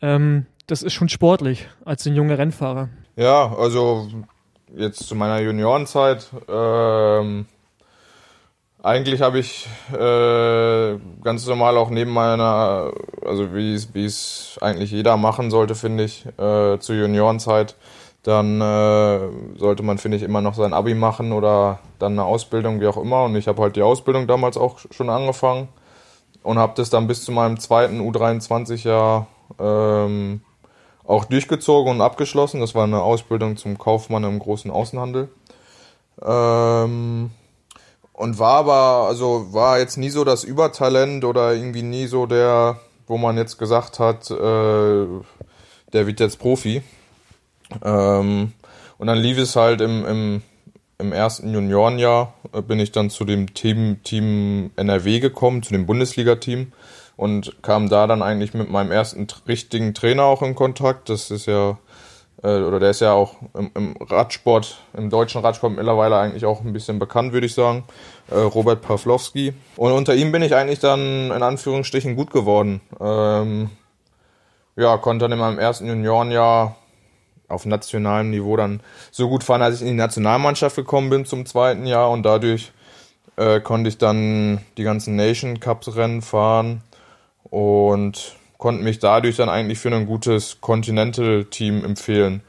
[0.03, 2.91] Ähm, das ist schon sportlich als ein junger Rennfahrer.
[3.17, 4.09] Ja, also
[4.75, 6.29] jetzt zu meiner Juniorenzeit.
[6.49, 7.47] Ähm,
[8.83, 12.93] eigentlich habe ich äh, ganz normal auch neben meiner,
[13.25, 17.75] also wie es eigentlich jeder machen sollte, finde ich, äh, zur Juniorenzeit,
[18.23, 22.81] dann äh, sollte man, finde ich, immer noch sein Abi machen oder dann eine Ausbildung,
[22.81, 23.25] wie auch immer.
[23.25, 25.69] Und ich habe halt die Ausbildung damals auch schon angefangen
[26.43, 29.27] und habe das dann bis zu meinem zweiten U23-Jahr
[29.59, 30.43] ähm,
[31.07, 32.61] auch durchgezogen und abgeschlossen.
[32.61, 35.29] Das war eine Ausbildung zum Kaufmann im großen Außenhandel.
[36.25, 37.31] Ähm,
[38.13, 42.81] und war aber, also war jetzt nie so das Übertalent oder irgendwie nie so der,
[43.07, 45.07] wo man jetzt gesagt hat, äh,
[45.93, 46.83] der wird jetzt Profi.
[47.85, 48.53] Ähm,
[48.99, 50.43] und dann lief es halt im, im,
[50.99, 55.87] im ersten Juniorenjahr, äh, bin ich dann zu dem Team, Team NRW gekommen, zu dem
[55.87, 56.73] Bundesliga-Team
[57.17, 61.09] und kam da dann eigentlich mit meinem ersten richtigen Trainer auch in Kontakt.
[61.09, 61.79] Das ist ja,
[62.43, 66.61] äh, oder der ist ja auch im, im, Radsport, im deutschen Radsport mittlerweile eigentlich auch
[66.61, 67.85] ein bisschen bekannt, würde ich sagen.
[68.31, 69.55] Äh, Robert Pawlowski.
[69.77, 72.83] Und unter ihm bin ich eigentlich dann in Anführungsstrichen gut geworden.
[73.01, 73.71] Ähm,
[74.77, 76.77] ja, konnte dann in meinem ersten Juniorenjahr
[77.49, 81.47] auf nationalem Niveau dann so gut fahren, als ich in die Nationalmannschaft gekommen bin zum
[81.47, 82.73] zweiten Jahr und dadurch
[83.37, 86.83] äh, konnte ich dann die ganzen Nation Cups Rennen fahren
[87.51, 92.43] und konnte mich dadurch dann eigentlich für ein gutes Continental-Team empfehlen,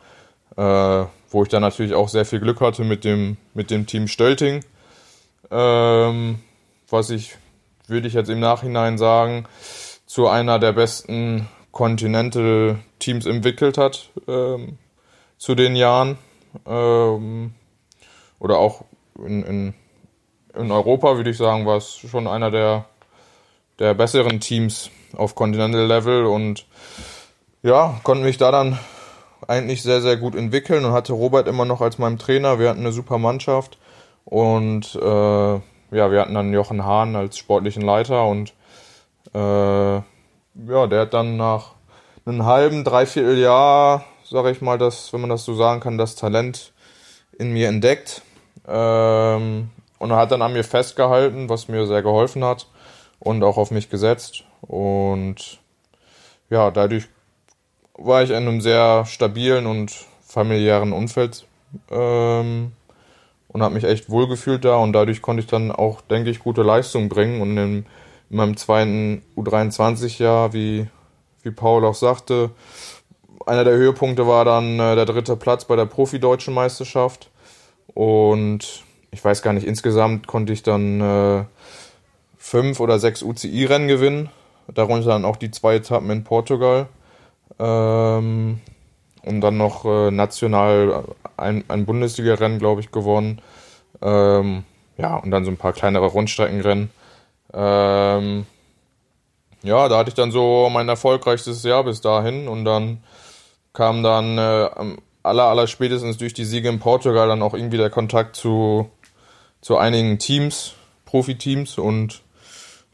[0.56, 4.08] äh, wo ich dann natürlich auch sehr viel Glück hatte mit dem, mit dem Team
[4.08, 4.64] Stölting,
[5.52, 6.40] ähm,
[6.90, 7.36] was ich,
[7.88, 9.46] würde ich jetzt im Nachhinein sagen,
[10.06, 14.78] zu einer der besten Continental-Teams entwickelt hat ähm,
[15.38, 16.18] zu den Jahren.
[16.66, 17.54] Ähm,
[18.40, 18.86] oder auch
[19.18, 19.74] in, in,
[20.56, 22.86] in Europa, würde ich sagen, war es schon einer der
[23.80, 26.66] der besseren Teams auf Continental Level und
[27.64, 28.80] ja, konnte mich da dann
[29.48, 32.60] eigentlich sehr, sehr gut entwickeln und hatte Robert immer noch als meinem Trainer.
[32.60, 33.78] Wir hatten eine super Mannschaft
[34.26, 35.54] und äh,
[35.92, 38.54] ja, wir hatten dann Jochen Hahn als sportlichen Leiter und
[39.34, 41.72] äh, ja, der hat dann nach
[42.26, 46.16] einem halben, dreiviertel Jahr, sage ich mal, das, wenn man das so sagen kann, das
[46.16, 46.74] Talent
[47.38, 48.22] in mir entdeckt
[48.68, 49.70] ähm,
[50.00, 52.68] und hat dann an mir festgehalten, was mir sehr geholfen hat
[53.20, 54.44] und auch auf mich gesetzt.
[54.62, 55.60] Und
[56.50, 57.08] ja, dadurch
[57.98, 59.92] war ich in einem sehr stabilen und
[60.22, 61.46] familiären Umfeld
[61.90, 62.74] ähm,
[63.48, 64.78] und habe mich echt wohlgefühlt da.
[64.78, 67.42] Und dadurch konnte ich dann auch, denke ich, gute Leistung bringen.
[67.42, 67.86] Und in,
[68.30, 70.88] in meinem zweiten U23-Jahr, wie,
[71.44, 72.52] wie Paul auch sagte,
[73.46, 77.30] einer der Höhepunkte war dann äh, der dritte Platz bei der Profi-Deutschen Meisterschaft.
[77.94, 81.44] Und ich weiß gar nicht, insgesamt konnte ich dann äh,
[82.48, 84.30] fünf oder sechs UCI-Rennen gewinnen,
[84.74, 86.88] darunter dann auch die zwei Etappen in Portugal.
[87.60, 88.62] Ähm,
[89.24, 91.04] und dann noch äh, national
[91.36, 93.42] ein, ein Bundesliga-Rennen, glaube ich, gewonnen.
[94.02, 94.64] Ähm,
[94.98, 96.90] ja, und dann so ein paar kleinere Rundstreckenrennen.
[97.54, 98.46] Ähm,
[99.64, 103.04] ja, da hatte ich dann so mein erfolgreichstes Jahr bis dahin und dann
[103.74, 104.70] kam dann äh,
[105.22, 108.90] aller, aller spätestens durch die Siege in Portugal dann auch irgendwie der Kontakt zu,
[109.60, 112.22] zu einigen Teams, Profiteams und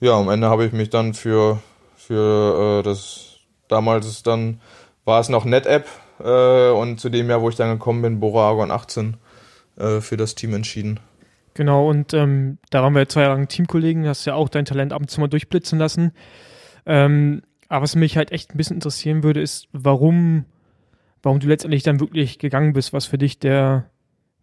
[0.04, 1.60] ja, am Ende habe ich mich dann für,
[1.96, 3.38] für äh, das,
[3.70, 4.60] damals dann,
[5.06, 5.88] war es noch NetApp
[6.20, 9.16] äh, und zu dem Jahr, wo ich dann gekommen bin, Bora Argon 18,
[9.78, 11.00] äh, für das Team entschieden.
[11.54, 14.92] Genau, und ähm, da waren wir zwei Jahre lang Teamkollegen, hast ja auch dein Talent
[14.92, 16.12] ab und zu mal durchblitzen lassen.
[16.86, 20.44] Ähm, aber was mich halt echt ein bisschen interessieren würde, ist, warum,
[21.22, 23.90] warum du letztendlich dann wirklich gegangen bist, was für dich der,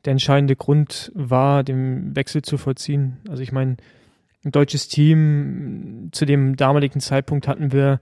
[0.07, 3.19] der entscheidende Grund war, den Wechsel zu vollziehen.
[3.29, 3.77] Also ich meine,
[4.45, 6.09] ein deutsches Team.
[6.13, 8.01] Zu dem damaligen Zeitpunkt hatten wir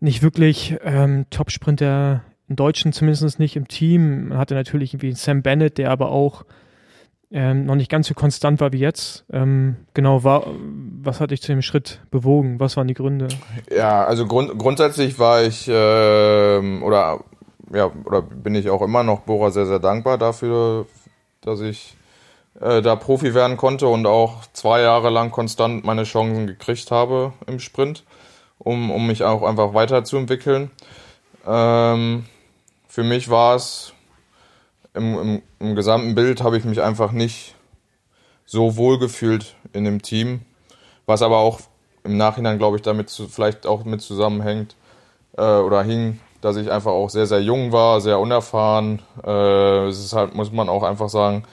[0.00, 4.28] nicht wirklich ähm, Top-Sprinter, in Deutschen zumindest nicht im Team.
[4.28, 6.44] Man hatte natürlich irgendwie Sam Bennett, der aber auch
[7.30, 9.26] ähm, noch nicht ganz so konstant war wie jetzt.
[9.30, 10.46] Ähm, genau, war,
[11.02, 12.58] was hat dich zu dem Schritt bewogen?
[12.58, 13.28] Was waren die Gründe?
[13.70, 17.20] Ja, also grund grundsätzlich war ich äh, oder
[17.70, 20.86] ja, oder bin ich auch immer noch Bora sehr, sehr dankbar dafür,
[21.42, 21.97] dass ich
[22.60, 27.32] äh, da Profi werden konnte und auch zwei Jahre lang konstant meine Chancen gekriegt habe
[27.46, 28.04] im Sprint,
[28.58, 30.70] um, um mich auch einfach weiterzuentwickeln.
[31.46, 32.26] Ähm,
[32.88, 33.92] für mich war es
[34.94, 37.54] im, im, im gesamten Bild habe ich mich einfach nicht
[38.44, 40.40] so wohl gefühlt in dem Team,
[41.06, 41.60] was aber auch
[42.02, 44.74] im Nachhinein, glaube ich, damit zu, vielleicht auch mit zusammenhängt
[45.36, 49.02] äh, oder hing, dass ich einfach auch sehr, sehr jung war, sehr unerfahren.
[49.24, 51.44] Äh, es ist halt, muss man auch einfach sagen,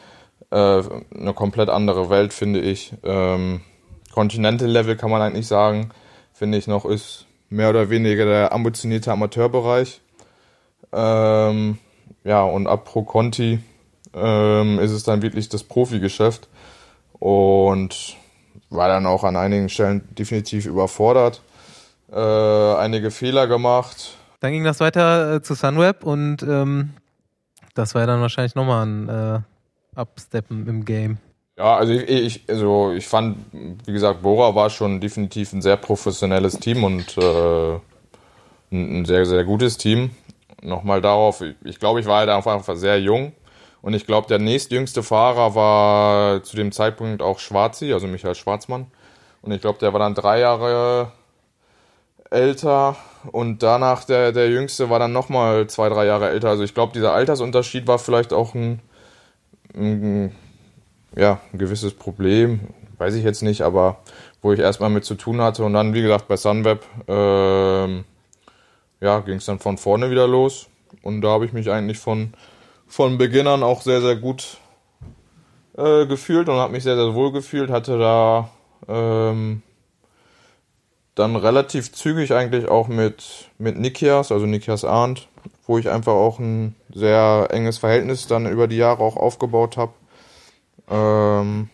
[0.52, 0.82] äh,
[1.18, 2.94] eine komplett andere Welt, finde ich.
[3.04, 3.62] Ähm,
[4.14, 5.92] Continental Level kann man eigentlich sagen,
[6.34, 10.02] finde ich noch, ist mehr oder weniger der ambitionierte Amateurbereich.
[10.94, 11.78] Ähm,
[12.24, 13.60] ja, und ab Pro Conti
[14.14, 16.48] ähm, ist es dann wirklich das Profigeschäft
[17.14, 18.16] und
[18.70, 21.42] war dann auch an einigen Stellen definitiv überfordert,
[22.12, 24.18] äh, einige Fehler gemacht.
[24.40, 26.94] Dann ging das weiter äh, zu Sunweb und ähm,
[27.74, 29.40] das war dann wahrscheinlich nochmal ein äh,
[29.96, 31.18] Upsteppen im Game.
[31.58, 35.78] Ja, also ich, ich, also ich fand, wie gesagt, Bora war schon definitiv ein sehr
[35.78, 37.80] professionelles Team und äh,
[38.72, 40.12] ein sehr, sehr gutes Team.
[40.62, 43.32] Nochmal darauf, ich glaube, ich war halt einfach sehr jung
[43.82, 48.88] und ich glaube, der nächstjüngste Fahrer war zu dem Zeitpunkt auch Schwarzi, also Michael Schwarzmann.
[49.44, 51.12] Und ich glaube, der war dann drei Jahre
[52.32, 52.96] älter
[53.32, 56.50] und danach der, der Jüngste war dann nochmal zwei, drei Jahre älter.
[56.50, 58.82] Also ich glaube, dieser Altersunterschied war vielleicht auch ein,
[59.76, 60.32] ein
[61.16, 62.60] ja, ein gewisses Problem,
[62.98, 63.98] weiß ich jetzt nicht, aber
[64.42, 65.64] wo ich erstmal mit zu tun hatte.
[65.64, 68.06] Und dann, wie gesagt, bei Sunweb ähm,
[69.02, 70.68] ja, ging es dann von vorne wieder los.
[71.02, 72.34] Und da habe ich mich eigentlich von,
[72.88, 74.58] von Beginn an auch sehr, sehr gut
[75.78, 77.70] äh, gefühlt und habe mich sehr, sehr wohl gefühlt.
[77.70, 78.50] Hatte da
[78.88, 79.62] ähm,
[81.16, 85.28] dann relativ zügig eigentlich auch mit, mit Nikias, also Nikias Arndt,
[85.68, 89.94] wo ich einfach auch ein sehr enges Verhältnis dann über die Jahre auch aufgebaut habe.
[90.90, 91.70] Ähm,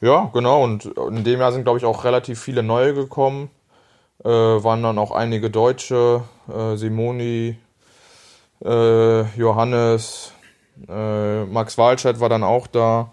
[0.00, 0.62] ja, genau.
[0.62, 3.50] Und in dem Jahr sind, glaube ich, auch relativ viele neue gekommen.
[4.24, 6.22] Äh, waren dann auch einige Deutsche,
[6.52, 7.56] äh, Simoni,
[8.64, 10.32] äh, Johannes,
[10.88, 13.12] äh, Max Walscheid war dann auch da,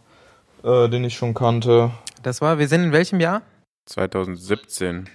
[0.63, 1.91] äh, den ich schon kannte.
[2.23, 3.43] Das war, wir sind in welchem Jahr?
[3.85, 5.09] 2017.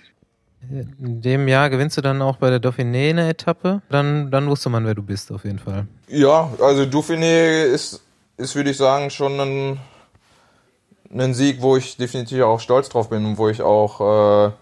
[0.69, 3.81] In dem Jahr gewinnst du dann auch bei der Dauphiné eine Etappe.
[3.89, 5.87] Dann, dann wusste man, wer du bist, auf jeden Fall.
[6.09, 8.03] Ja, also Dauphiné ist
[8.41, 9.81] ist, würde ich sagen, schon ein,
[11.13, 14.53] ein Sieg, wo ich definitiv auch stolz drauf bin und wo ich auch, äh,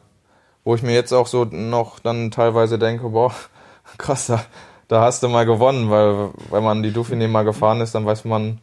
[0.65, 3.33] wo ich mir jetzt auch so noch dann teilweise denke, boah,
[3.99, 4.45] krass, da,
[4.89, 8.25] da hast du mal gewonnen, weil wenn man die Dauphiné mal gefahren ist, dann weiß
[8.25, 8.61] man,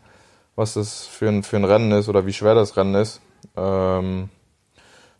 [0.56, 3.22] was das für ein, für ein Rennen ist oder wie schwer das Rennen ist.
[3.56, 4.30] Ähm,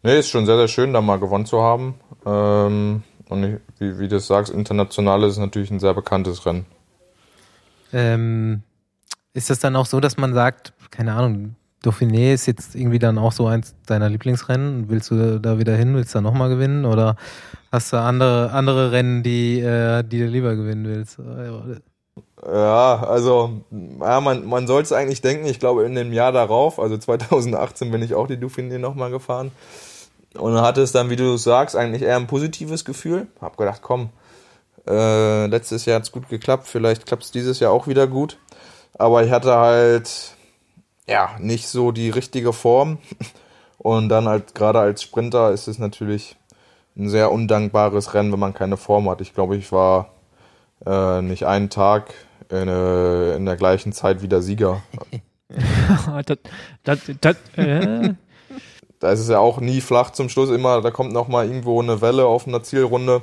[0.06, 1.96] nee, ist schon sehr, sehr schön, da mal gewonnen zu haben.
[2.26, 6.66] Ähm, und ich, wie, wie du sagst, international ist natürlich ein sehr bekanntes Rennen.
[7.92, 8.62] Ähm,
[9.34, 13.18] ist das dann auch so, dass man sagt, keine Ahnung, Dauphiné ist jetzt irgendwie dann
[13.18, 14.90] auch so eins deiner Lieblingsrennen?
[14.90, 15.96] Willst du da wieder hin?
[15.96, 16.86] Willst du da nochmal gewinnen?
[16.86, 17.16] Oder
[17.72, 21.20] hast du andere, andere Rennen, die, äh, die du lieber gewinnen willst?
[22.44, 26.80] Ja, also ja, man, man soll es eigentlich denken, ich glaube in dem Jahr darauf,
[26.80, 29.52] also 2018 bin ich auch die Dauphiné nochmal gefahren
[30.38, 33.28] und hatte es dann, wie du sagst, eigentlich eher ein positives Gefühl.
[33.42, 34.10] Hab gedacht, komm,
[34.88, 38.38] äh, letztes Jahr hat es gut geklappt, vielleicht klappt es dieses Jahr auch wieder gut.
[38.98, 40.36] Aber ich hatte halt,
[41.08, 42.98] ja, nicht so die richtige Form.
[43.78, 46.38] Und dann halt, gerade als Sprinter ist es natürlich
[46.98, 49.22] ein sehr undankbares Rennen, wenn man keine Form hat.
[49.22, 50.14] Ich glaube, ich war
[50.86, 52.14] äh, nicht einen Tag
[52.50, 54.82] in, äh, in der gleichen Zeit wie der Sieger.
[56.26, 56.38] das,
[56.84, 58.14] das, das, äh.
[59.06, 61.80] Da ist es ja auch nie flach zum Schluss immer, da kommt noch mal irgendwo
[61.80, 63.22] eine Welle auf einer Zielrunde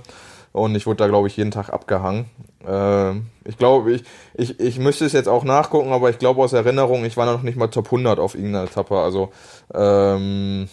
[0.53, 2.26] und ich wurde da, glaube ich, jeden Tag abgehangen.
[2.64, 3.14] Äh,
[3.45, 4.05] ich glaube, ich,
[4.35, 7.43] ich, ich müsste es jetzt auch nachgucken, aber ich glaube aus Erinnerung, ich war noch
[7.43, 8.97] nicht mal Top 100 auf irgendeiner Etappe.
[8.97, 9.33] Also
[9.74, 10.68] ähm,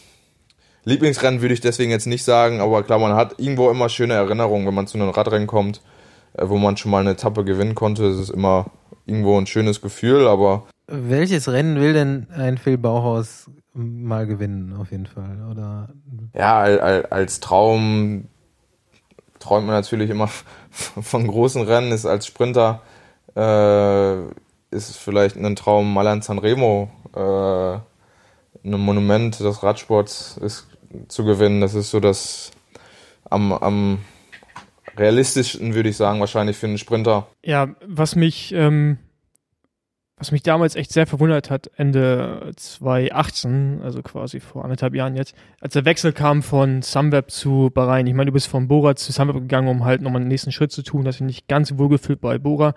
[0.84, 4.68] Lieblingsrennen würde ich deswegen jetzt nicht sagen, aber klar, man hat irgendwo immer schöne Erinnerungen,
[4.68, 5.82] wenn man zu einem Radrennen kommt,
[6.34, 8.08] äh, wo man schon mal eine Etappe gewinnen konnte.
[8.12, 8.68] Das ist immer
[9.08, 10.68] irgendwo ein schönes Gefühl, aber.
[10.92, 15.48] Welches Rennen will denn ein Phil Bauhaus mal gewinnen, auf jeden Fall?
[15.52, 15.90] Oder?
[16.34, 18.28] Ja, als Traum
[19.40, 20.30] träumt man natürlich immer
[20.72, 22.82] von großen Rennen, ist als Sprinter
[23.36, 24.24] äh,
[24.72, 27.80] ist vielleicht ein Traum Malan Sanremo, äh,
[28.68, 30.68] ein Monument des Radsports ist
[31.08, 31.62] zu gewinnen.
[31.62, 32.52] Das ist so das
[33.30, 34.00] am, am
[34.98, 37.28] realistischsten, würde ich sagen, wahrscheinlich für einen Sprinter.
[37.44, 38.98] Ja, was mich ähm,
[40.20, 45.34] was mich damals echt sehr verwundert hat, Ende 2018, also quasi vor anderthalb Jahren jetzt,
[45.62, 48.06] als der Wechsel kam von Sunweb zu Bahrain.
[48.06, 50.74] Ich meine, du bist von Bora zu Sunweb gegangen, um halt nochmal den nächsten Schritt
[50.74, 51.08] zu tun.
[51.08, 52.74] Hast dich nicht ganz wohlgefühlt bei Bora.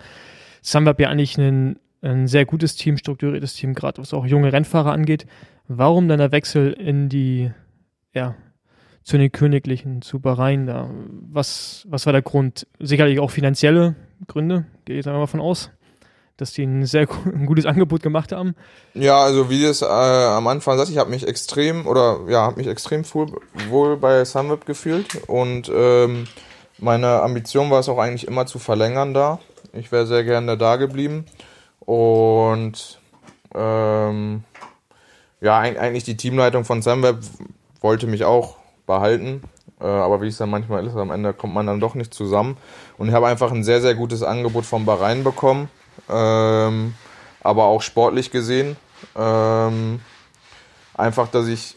[0.61, 4.93] Sunweb ja eigentlich ein, ein sehr gutes Team, strukturiertes Team, gerade was auch junge Rennfahrer
[4.93, 5.25] angeht.
[5.67, 7.51] Warum dann der Wechsel in die,
[8.13, 8.35] ja,
[9.03, 10.89] zu den Königlichen, zu Bahrain da?
[11.29, 12.67] Was, was war der Grund?
[12.79, 13.95] Sicherlich auch finanzielle
[14.27, 15.71] Gründe, gehe ich mal von aus
[16.43, 18.55] dass die ein sehr ein gutes Angebot gemacht haben.
[18.93, 22.57] Ja, also wie das äh, am Anfang sagte, ich habe mich extrem oder ja, habe
[22.57, 26.27] mich extrem wohl, bei Sunweb gefühlt und ähm,
[26.77, 29.39] meine Ambition war es auch eigentlich immer zu verlängern da.
[29.71, 31.25] Ich wäre sehr gerne da geblieben
[31.79, 32.99] und
[33.55, 34.43] ähm,
[35.41, 37.17] ja, eigentlich die Teamleitung von Sunweb
[37.81, 39.41] wollte mich auch behalten.
[39.79, 42.57] Äh, aber wie es dann manchmal ist, am Ende kommt man dann doch nicht zusammen.
[42.97, 45.69] Und ich habe einfach ein sehr, sehr gutes Angebot vom Bahrain bekommen.
[46.09, 46.93] Ähm,
[47.41, 48.77] aber auch sportlich gesehen.
[49.15, 49.99] Ähm,
[50.93, 51.75] einfach, dass ich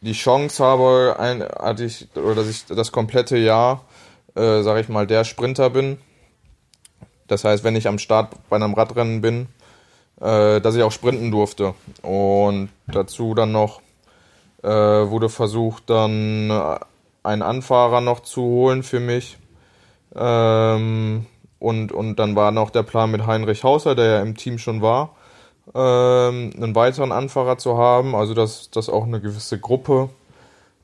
[0.00, 3.84] die Chance habe, ein, hatte ich, oder dass ich das komplette Jahr,
[4.34, 5.98] äh, sage ich mal, der Sprinter bin.
[7.28, 9.46] Das heißt, wenn ich am Start bei einem Radrennen bin,
[10.20, 11.74] äh, dass ich auch sprinten durfte.
[12.02, 13.80] Und dazu dann noch
[14.62, 16.50] äh, wurde versucht, dann
[17.22, 19.38] einen Anfahrer noch zu holen für mich.
[20.14, 21.26] Ähm,
[21.62, 24.82] und, und dann war noch der Plan mit Heinrich Hauser, der ja im Team schon
[24.82, 25.14] war,
[25.74, 28.16] ähm, einen weiteren Anfahrer zu haben.
[28.16, 30.10] Also dass, dass auch eine gewisse Gruppe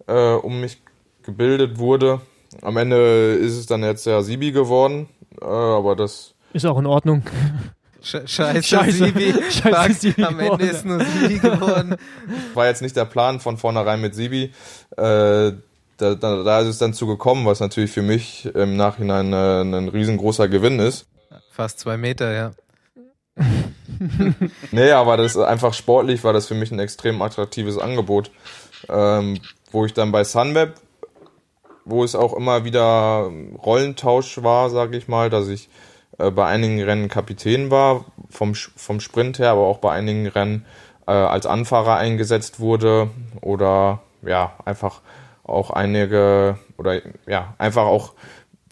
[0.07, 0.81] äh, um mich
[1.25, 2.21] gebildet wurde.
[2.63, 5.09] Am Ende ist es dann jetzt ja Sibi geworden,
[5.43, 7.23] äh, aber das ist auch in Ordnung.
[8.01, 9.35] Scheiße, Scheiße, Sibi.
[9.51, 11.97] Scheiße, Sibi Am Ende ist nur Sibi geworden.
[12.55, 14.53] War jetzt nicht der Plan von vornherein mit Sibi.
[14.97, 15.53] Äh,
[15.99, 19.61] da, da, da ist es dann zu gekommen, was natürlich für mich im Nachhinein äh,
[19.61, 21.07] ein riesengroßer Gewinn ist.
[21.53, 22.51] Fast zwei Meter, ja.
[24.71, 28.31] nee, aber das ist einfach sportlich war das für mich ein extrem attraktives Angebot.
[28.89, 29.41] Ähm,
[29.71, 30.75] wo ich dann bei Sunweb,
[31.85, 33.31] wo es auch immer wieder
[33.65, 35.69] Rollentausch war, sage ich mal, dass ich
[36.19, 40.65] äh, bei einigen Rennen Kapitän war, vom, vom Sprint her, aber auch bei einigen Rennen
[41.07, 45.01] äh, als Anfahrer eingesetzt wurde oder ja, einfach
[45.49, 48.15] auch einige oder ja, einfach auch,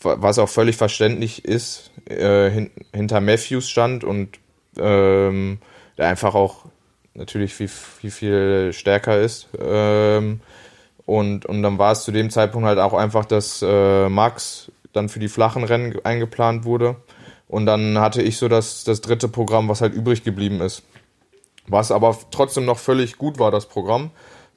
[0.02, 4.38] was auch völlig verständlich ist, äh, hin, hinter Matthews stand und
[4.78, 5.58] ähm,
[5.98, 6.66] der einfach auch
[7.14, 9.48] natürlich viel, viel, viel stärker ist.
[9.60, 10.40] Ähm,
[11.06, 15.08] und, und dann war es zu dem Zeitpunkt halt auch einfach, dass äh, Max dann
[15.08, 16.96] für die flachen Rennen eingeplant wurde.
[17.48, 20.82] Und dann hatte ich so das, das dritte Programm, was halt übrig geblieben ist.
[21.68, 24.10] Was aber trotzdem noch völlig gut war, das Programm.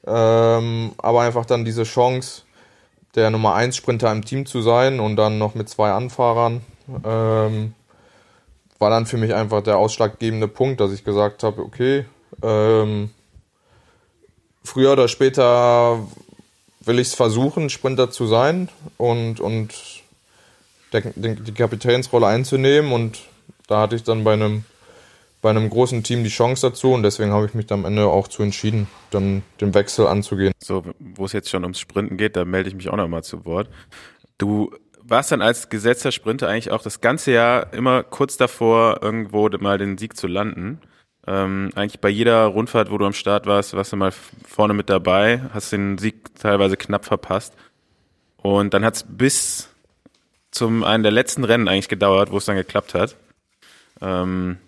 [0.06, 2.42] Ähm, aber einfach dann diese Chance,
[3.14, 6.62] der Nummer 1 Sprinter im Team zu sein und dann noch mit zwei Anfahrern,
[7.04, 7.74] ähm,
[8.78, 12.06] war dann für mich einfach der ausschlaggebende Punkt, dass ich gesagt habe, okay,
[12.42, 13.10] ähm,
[14.64, 15.98] früher oder später
[16.80, 19.74] will ich es versuchen, Sprinter zu sein und, und
[20.92, 22.92] der, die Kapitänsrolle einzunehmen.
[22.92, 23.20] Und
[23.66, 24.64] da hatte ich dann bei einem
[25.40, 28.06] bei einem großen Team die Chance dazu und deswegen habe ich mich dann am Ende
[28.06, 30.52] auch zu entschieden, dann den Wechsel anzugehen.
[30.58, 33.44] So, wo es jetzt schon ums Sprinten geht, da melde ich mich auch nochmal zu
[33.44, 33.68] Wort.
[34.38, 34.70] Du
[35.02, 39.78] warst dann als gesetzter Sprinter eigentlich auch das ganze Jahr immer kurz davor, irgendwo mal
[39.78, 40.80] den Sieg zu landen.
[41.26, 44.88] Ähm, eigentlich bei jeder Rundfahrt, wo du am Start warst, warst du mal vorne mit
[44.88, 47.54] dabei, hast den Sieg teilweise knapp verpasst.
[48.36, 49.68] Und dann hat es bis
[50.50, 53.16] zum einen der letzten Rennen eigentlich gedauert, wo es dann geklappt hat.
[54.00, 54.58] Ähm,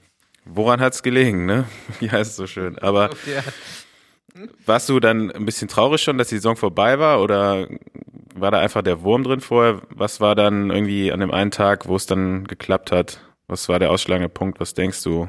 [0.45, 1.67] Woran hat es gelegen, ne?
[2.01, 2.79] Wie heißt es so schön?
[2.79, 3.11] Aber
[4.65, 7.69] warst du dann ein bisschen traurig schon, dass die Saison vorbei war oder
[8.35, 9.83] war da einfach der Wurm drin vorher?
[9.91, 13.21] Was war dann irgendwie an dem einen Tag, wo es dann geklappt hat?
[13.47, 14.59] Was war der ausschlagende Punkt?
[14.61, 15.29] Was denkst du?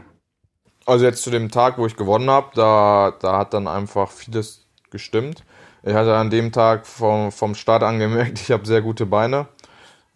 [0.86, 4.68] Also jetzt zu dem Tag, wo ich gewonnen habe, da, da hat dann einfach vieles
[4.90, 5.44] gestimmt.
[5.84, 9.48] Ich hatte an dem Tag vom, vom Start an gemerkt, ich habe sehr gute Beine,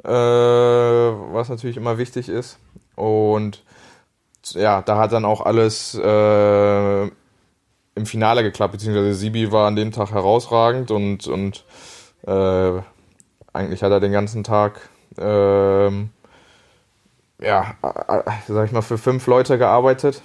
[0.04, 2.60] äh, was natürlich immer wichtig ist.
[2.96, 3.64] Und
[4.54, 9.92] ja, da hat dann auch alles äh, im Finale geklappt, beziehungsweise Sibi war an dem
[9.92, 11.66] Tag herausragend und, und
[12.26, 12.82] äh,
[13.54, 15.92] eigentlich hat er den ganzen Tag äh,
[17.42, 17.76] ja,
[18.48, 20.22] sag ich mal, für fünf Leute gearbeitet.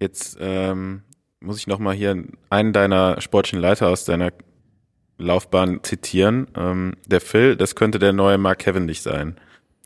[0.00, 1.02] Jetzt ähm,
[1.40, 4.32] muss ich nochmal hier einen deiner sportlichen Leiter aus deiner
[5.18, 6.48] Laufbahn zitieren.
[6.56, 9.36] Ähm, der Phil, das könnte der neue Mark Cavendish sein.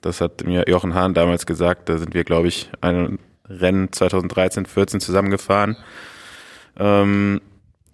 [0.01, 1.88] Das hat mir Jochen Hahn damals gesagt.
[1.88, 3.18] Da sind wir, glaube ich, ein
[3.49, 5.76] Rennen 2013, 14 zusammengefahren.
[6.78, 7.40] Ähm,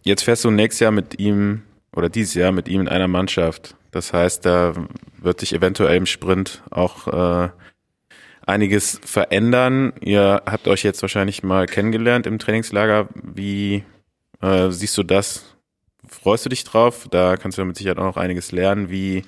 [0.02, 1.62] jetzt fährst du nächstes Jahr mit ihm
[1.94, 3.76] oder dieses Jahr mit ihm in einer Mannschaft.
[3.90, 4.74] Das heißt, da
[5.18, 7.48] wird sich eventuell im Sprint auch äh,
[8.46, 9.92] einiges verändern.
[10.00, 13.09] Ihr habt euch jetzt wahrscheinlich mal kennengelernt im Trainingslager.
[13.14, 13.84] Wie
[14.42, 15.57] äh, siehst du das?
[16.07, 17.07] Freust du dich drauf?
[17.11, 18.90] Da kannst du mit Sicherheit auch noch einiges lernen.
[18.90, 19.22] Wie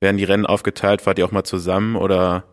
[0.00, 1.02] werden die Rennen aufgeteilt?
[1.02, 2.44] Fahrt ihr auch mal zusammen oder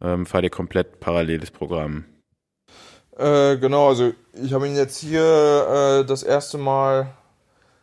[0.00, 2.04] ähm, fahrt ihr komplett paralleles Programm?
[3.16, 4.12] Äh, genau, also
[4.42, 7.12] ich habe ihn jetzt hier äh, das erste Mal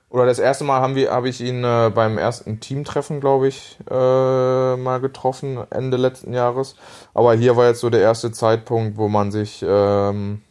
[0.09, 3.77] oder das erste Mal haben wir habe ich ihn äh, beim ersten Teamtreffen, glaube ich,
[3.89, 6.75] äh, mal getroffen Ende letzten Jahres.
[7.13, 10.41] Aber hier war jetzt so der erste Zeitpunkt, wo man sich ähm,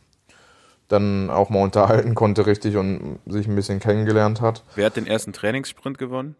[0.86, 4.62] dann auch mal unterhalten konnte richtig und sich ein bisschen kennengelernt hat.
[4.76, 6.36] Wer hat den ersten Trainingssprint gewonnen?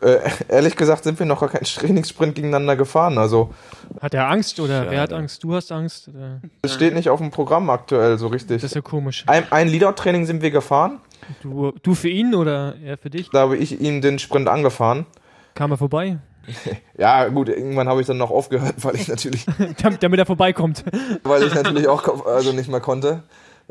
[0.00, 0.18] Äh,
[0.48, 3.18] ehrlich gesagt sind wir noch gar keinen Trainingssprint gegeneinander gefahren.
[3.18, 3.52] Also
[4.00, 4.90] Hat er Angst oder Schade.
[4.90, 5.42] wer hat Angst?
[5.42, 6.08] Du hast Angst?
[6.08, 6.40] Oder?
[6.62, 8.62] es steht nicht auf dem Programm aktuell so richtig.
[8.62, 9.24] Das ist ja komisch.
[9.26, 11.00] Ein, ein Leadout-Training sind wir gefahren.
[11.42, 13.28] Du, du für ihn oder er für dich?
[13.30, 15.06] Da habe ich ihm den Sprint angefahren.
[15.54, 16.18] Kam er vorbei?
[16.96, 19.44] Ja, gut, irgendwann habe ich dann noch aufgehört, weil ich natürlich,
[19.82, 20.82] damit, damit er vorbeikommt.
[21.22, 23.22] weil ich natürlich auch also nicht mehr konnte.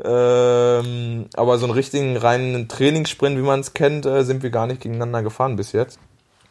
[0.02, 4.66] Ähm, aber so einen richtigen reinen Trainingssprint, wie man es kennt, äh, sind wir gar
[4.68, 5.98] nicht gegeneinander gefahren bis jetzt.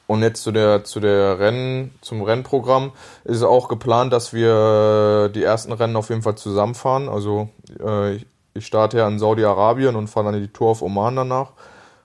[0.07, 2.93] Und jetzt zu der zu der Rennen, zum Rennprogramm
[3.25, 7.09] ist auch geplant, dass wir die ersten Rennen auf jeden Fall zusammenfahren.
[7.09, 7.49] Also
[7.83, 11.51] äh, ich, ich starte ja in Saudi-Arabien und fahre dann die Tour auf Oman danach.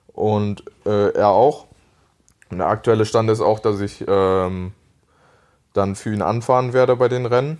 [0.07, 1.65] Und äh, er auch.
[2.49, 4.73] Und der aktuelle Stand ist auch, dass ich ähm,
[5.71, 7.57] dann für ihn anfahren werde bei den Rennen.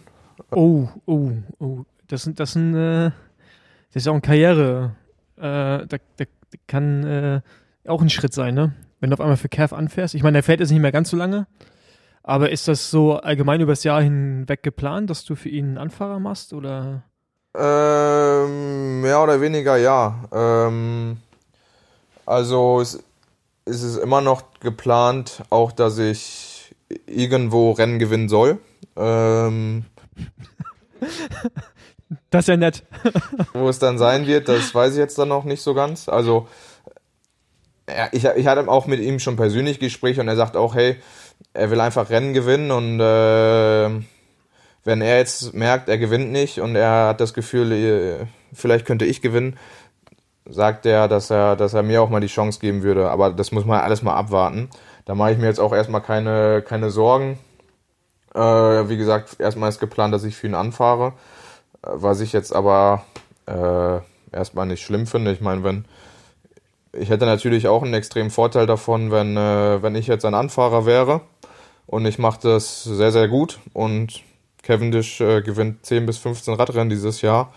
[0.52, 1.80] Oh, oh, oh.
[2.08, 3.12] Das sind, das sind, äh,
[3.94, 4.96] das ist auch eine Karriere.
[5.38, 6.26] Äh, da, da
[6.68, 7.42] kann äh,
[7.88, 8.74] auch ein Schritt sein, ne?
[9.04, 10.16] Wenn du auf einmal für Kev anfährst.
[10.16, 11.46] Ich meine, der fährt jetzt nicht mehr ganz so lange.
[12.24, 16.20] Aber ist das so allgemein übers Jahr hinweg geplant, dass du für ihn einen Anfahrer
[16.20, 16.54] machst?
[16.54, 17.04] Oder?
[17.54, 20.24] Ähm, mehr oder weniger ja.
[20.32, 21.18] Ähm,
[22.26, 23.04] also es,
[23.66, 26.74] es ist immer noch geplant, auch dass ich
[27.06, 28.58] irgendwo Rennen gewinnen soll.
[28.96, 29.84] Ähm,
[32.30, 32.84] Das ist ja nett.
[33.54, 36.08] wo es dann sein wird, das weiß ich jetzt dann noch nicht so ganz.
[36.08, 36.48] Also
[38.12, 40.98] ich, ich hatte auch mit ihm schon persönlich Gespräche und er sagt auch, hey,
[41.54, 44.04] er will einfach Rennen gewinnen und äh,
[44.86, 49.06] wenn er jetzt merkt, er gewinnt nicht und er hat das Gefühl, äh, vielleicht könnte
[49.06, 49.58] ich gewinnen,
[50.46, 53.10] sagt er, dass er, dass er mir auch mal die Chance geben würde.
[53.10, 54.70] Aber das muss man alles mal abwarten.
[55.06, 57.40] Da mache ich mir jetzt auch erstmal keine, keine Sorgen.
[58.34, 61.14] Äh, wie gesagt, erstmal ist geplant, dass ich für ihn anfahre.
[61.84, 63.06] Äh, Was ich jetzt aber
[63.46, 64.00] äh,
[64.36, 65.32] erstmal nicht schlimm finde.
[65.32, 65.86] Ich meine, wenn
[66.94, 70.86] ich hätte natürlich auch einen extremen Vorteil davon, wenn, äh, wenn ich jetzt ein Anfahrer
[70.86, 71.22] wäre
[71.88, 74.22] und ich mache das sehr, sehr gut und
[74.62, 77.52] Cavendish äh, gewinnt 10 bis 15 Radrennen dieses Jahr,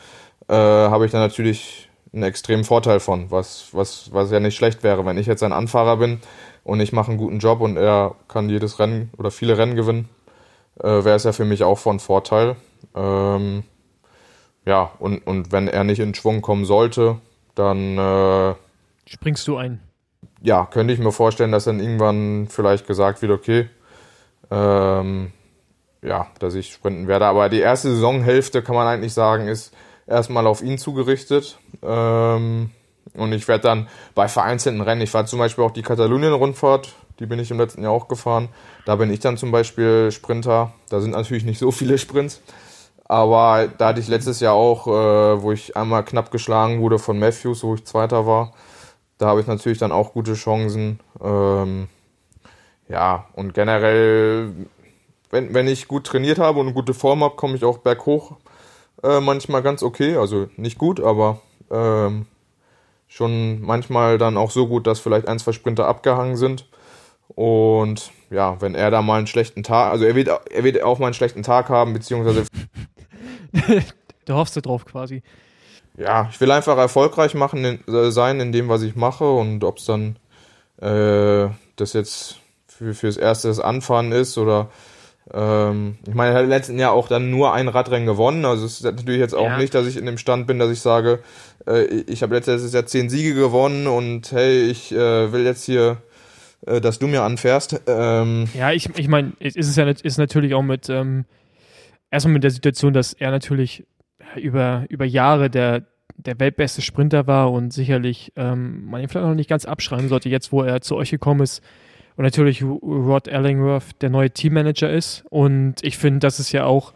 [0.48, 4.82] äh, habe ich dann natürlich einen extremen Vorteil von, was, was, was ja nicht schlecht
[4.82, 5.04] wäre.
[5.04, 6.20] Wenn ich jetzt ein Anfahrer bin
[6.64, 10.08] und ich mache einen guten Job und er kann jedes Rennen oder viele Rennen gewinnen,
[10.80, 12.56] äh, wäre es ja für mich auch von Vorteil.
[12.94, 13.64] Ähm,
[14.64, 17.18] ja, und, und wenn er nicht in Schwung kommen sollte,
[17.54, 18.54] dann äh,
[19.06, 19.80] Springst du ein?
[20.42, 23.68] ja, könnte ich mir vorstellen, dass dann irgendwann vielleicht gesagt wird, okay,
[24.50, 25.32] ähm,
[26.02, 27.26] ja, dass ich sprinten werde.
[27.26, 29.74] Aber die erste Saisonhälfte kann man eigentlich sagen, ist
[30.06, 31.58] erstmal auf ihn zugerichtet.
[31.82, 32.70] Ähm,
[33.14, 37.26] und ich werde dann bei vereinzelten Rennen, ich war zum Beispiel auch die Katalonien-Rundfahrt, die
[37.26, 38.50] bin ich im letzten Jahr auch gefahren.
[38.84, 40.74] Da bin ich dann zum Beispiel Sprinter.
[40.90, 42.42] Da sind natürlich nicht so viele Sprints.
[43.08, 47.18] Aber da hatte ich letztes Jahr auch, äh, wo ich einmal knapp geschlagen wurde von
[47.18, 48.52] Matthews, wo ich Zweiter war.
[49.18, 51.00] Da habe ich natürlich dann auch gute Chancen.
[51.22, 51.88] Ähm,
[52.88, 54.52] ja, und generell,
[55.30, 58.36] wenn, wenn ich gut trainiert habe und eine gute Form habe, komme ich auch berghoch
[59.02, 60.16] äh, manchmal ganz okay.
[60.16, 61.40] Also nicht gut, aber
[61.70, 62.26] ähm,
[63.06, 66.68] schon manchmal dann auch so gut, dass vielleicht ein, zwei Sprinter abgehangen sind.
[67.28, 70.98] Und ja, wenn er da mal einen schlechten Tag, also er wird, er wird auch
[70.98, 72.46] mal einen schlechten Tag haben, beziehungsweise
[74.24, 75.22] Da hoffst du drauf quasi.
[75.98, 79.64] Ja, ich will einfach erfolgreich machen, in, äh, sein in dem, was ich mache und
[79.64, 80.16] ob es dann
[80.80, 82.36] äh, das jetzt
[82.68, 84.70] für, fürs erste das Anfahren ist oder
[85.32, 88.64] ähm, ich meine, er hat im letzten Jahr auch dann nur ein Radrennen gewonnen, also
[88.66, 89.58] es ist natürlich jetzt auch Ja.
[89.58, 91.20] nicht, dass ich in dem Stand bin, dass ich sage,
[91.66, 95.96] äh, ich habe letztes Jahr zehn Siege gewonnen und hey, ich äh, will jetzt hier,
[96.66, 97.80] äh, dass du mir anfährst.
[97.88, 101.24] Ähm, Ja, ich, ich meine, es ist ja nat- ist natürlich auch mit ähm,
[102.10, 103.84] erstmal mit der Situation, dass er natürlich
[104.34, 109.34] über, über Jahre der, der weltbeste Sprinter war und sicherlich ähm, man ihn vielleicht noch
[109.34, 111.62] nicht ganz abschreiben sollte, jetzt wo er zu euch gekommen ist
[112.16, 115.24] und natürlich Rod Ellingworth der neue Teammanager ist.
[115.28, 116.94] Und ich finde, das ist ja auch,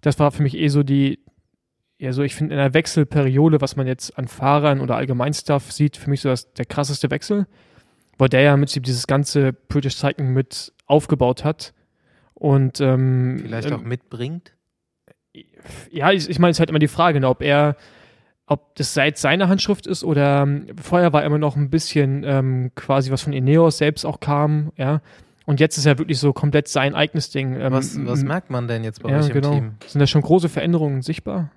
[0.00, 1.20] das war für mich eh so die,
[1.98, 5.96] ja, so ich finde in der Wechselperiode, was man jetzt an Fahrern oder Allgemeinstuff sieht,
[5.96, 7.46] für mich so das, der krasseste Wechsel,
[8.18, 11.74] weil der ja Prinzip dieses ganze British Cycling mit aufgebaut hat.
[12.34, 14.52] Und ähm, Vielleicht ähm, auch mitbringt.
[15.90, 17.76] Ja, ich, ich meine, es ist halt immer die Frage, ne, ob er,
[18.46, 22.70] ob das seit seiner Handschrift ist oder ähm, vorher war immer noch ein bisschen ähm,
[22.74, 25.00] quasi was von Ineos selbst auch kam, ja.
[25.46, 27.54] Und jetzt ist ja wirklich so komplett sein eigenes Ding.
[27.60, 29.52] Ähm, Was, was merkt man denn jetzt bei ja, euch im genau.
[29.52, 29.74] Team?
[29.86, 31.50] Sind da schon große Veränderungen sichtbar?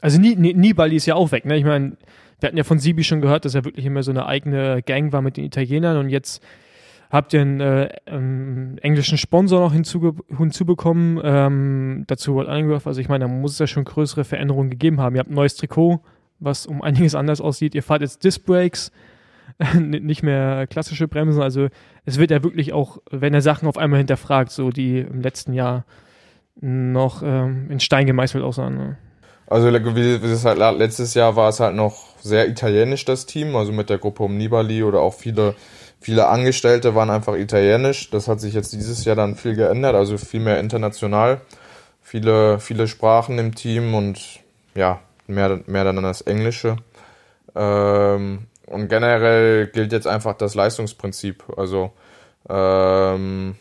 [0.00, 1.56] Also Nie- Nie- Nibali ist ja auch weg, ne?
[1.56, 1.96] Ich meine,
[2.40, 5.12] wir hatten ja von Sibi schon gehört, dass er wirklich immer so eine eigene Gang
[5.12, 6.42] war mit den Italienern und jetzt
[7.10, 12.86] habt ihr einen äh, ähm, englischen Sponsor noch hinzubekommen, ähm, dazu World Ellingworth.
[12.86, 15.14] Also ich meine, da muss es ja schon größere Veränderungen gegeben haben.
[15.14, 16.00] Ihr habt ein neues Trikot,
[16.38, 17.74] was um einiges anders aussieht.
[17.74, 18.92] Ihr fahrt jetzt Disc Brakes.
[19.78, 21.42] nicht mehr klassische Bremsen.
[21.42, 21.68] Also
[22.04, 25.52] es wird ja wirklich auch, wenn er Sachen auf einmal hinterfragt, so die im letzten
[25.52, 25.84] Jahr
[26.60, 28.76] noch ähm, in Stein gemeißelt aussahen.
[28.76, 28.98] Ne?
[29.48, 33.90] Also wie, halt letztes Jahr war es halt noch sehr italienisch das Team, also mit
[33.90, 35.54] der Gruppe um Nibali oder auch viele
[36.00, 38.10] viele Angestellte waren einfach italienisch.
[38.10, 41.40] Das hat sich jetzt dieses Jahr dann viel geändert, also viel mehr international,
[42.02, 44.40] viele viele Sprachen im Team und
[44.74, 46.76] ja mehr mehr dann das Englische.
[47.54, 51.44] Ähm, und generell gilt jetzt einfach das Leistungsprinzip.
[51.56, 51.92] Also
[52.48, 53.56] ähm,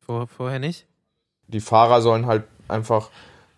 [0.00, 0.86] Vor, vorher nicht?
[1.48, 3.10] Die Fahrer sollen halt einfach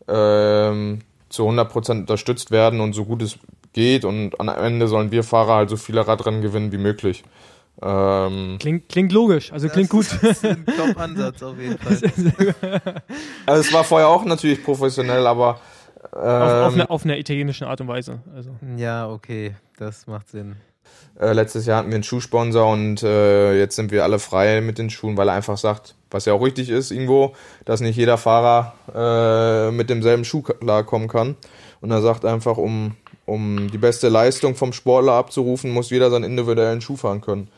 [0.09, 3.39] ähm, zu 100% unterstützt werden und so gut es
[3.73, 7.25] geht und am Ende sollen wir Fahrer halt so viele Radrennen gewinnen wie möglich.
[7.83, 10.07] Ähm, klingt, klingt logisch, also klingt gut.
[10.23, 11.95] Das ist ein Top-Ansatz auf jeden Fall.
[13.47, 15.61] also es war vorher auch natürlich professionell, aber
[16.15, 18.21] ähm, auf, auf, eine, auf einer italienischen Art und Weise.
[18.35, 18.51] Also.
[18.77, 20.57] Ja, okay, das macht Sinn.
[21.19, 24.79] Äh, letztes Jahr hatten wir einen Schuhsponsor und äh, jetzt sind wir alle frei mit
[24.79, 27.35] den Schuhen, weil er einfach sagt, was ja auch richtig ist irgendwo,
[27.65, 31.37] dass nicht jeder Fahrer äh, mit demselben Schuh klarkommen kann.
[31.81, 36.25] Und er sagt einfach, um, um die beste Leistung vom Sportler abzurufen, muss jeder seinen
[36.25, 37.49] individuellen Schuh fahren können.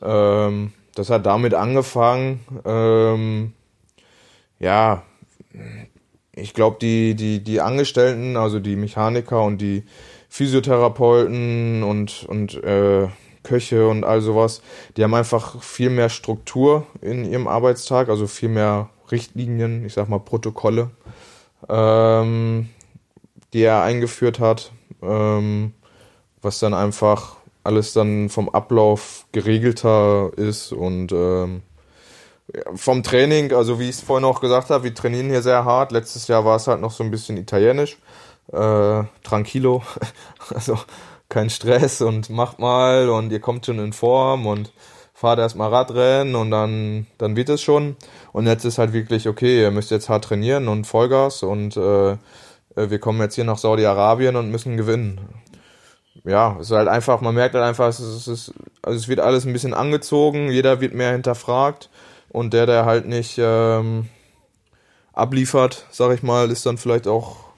[0.00, 2.40] Ähm, das hat damit angefangen.
[2.64, 3.52] Ähm,
[4.58, 5.02] ja,
[6.34, 9.84] ich glaube, die, die, die Angestellten, also die Mechaniker und die
[10.32, 13.08] Physiotherapeuten und, und äh,
[13.42, 14.62] Köche und all sowas,
[14.96, 20.08] die haben einfach viel mehr Struktur in ihrem Arbeitstag, also viel mehr Richtlinien, ich sag
[20.08, 20.88] mal Protokolle,
[21.68, 22.70] ähm,
[23.52, 24.72] die er eingeführt hat,
[25.02, 25.74] ähm,
[26.40, 31.60] was dann einfach alles dann vom Ablauf geregelter ist und ähm,
[32.74, 35.92] vom Training, also wie ich es vorhin auch gesagt habe, wir trainieren hier sehr hart.
[35.92, 37.98] Letztes Jahr war es halt noch so ein bisschen italienisch
[38.50, 39.82] äh, tranquilo,
[40.54, 40.78] also
[41.28, 44.72] kein Stress und macht mal und ihr kommt schon in Form und
[45.14, 47.96] fahrt erstmal Radrennen und dann, dann wird es schon.
[48.32, 52.16] Und jetzt ist halt wirklich, okay, ihr müsst jetzt hart trainieren und Vollgas und äh,
[52.74, 55.20] wir kommen jetzt hier nach Saudi-Arabien und müssen gewinnen.
[56.24, 59.44] Ja, es ist halt einfach, man merkt halt einfach, es ist, also es wird alles
[59.44, 61.88] ein bisschen angezogen, jeder wird mehr hinterfragt
[62.28, 64.08] und der, der halt nicht ähm,
[65.12, 67.51] abliefert, sag ich mal, ist dann vielleicht auch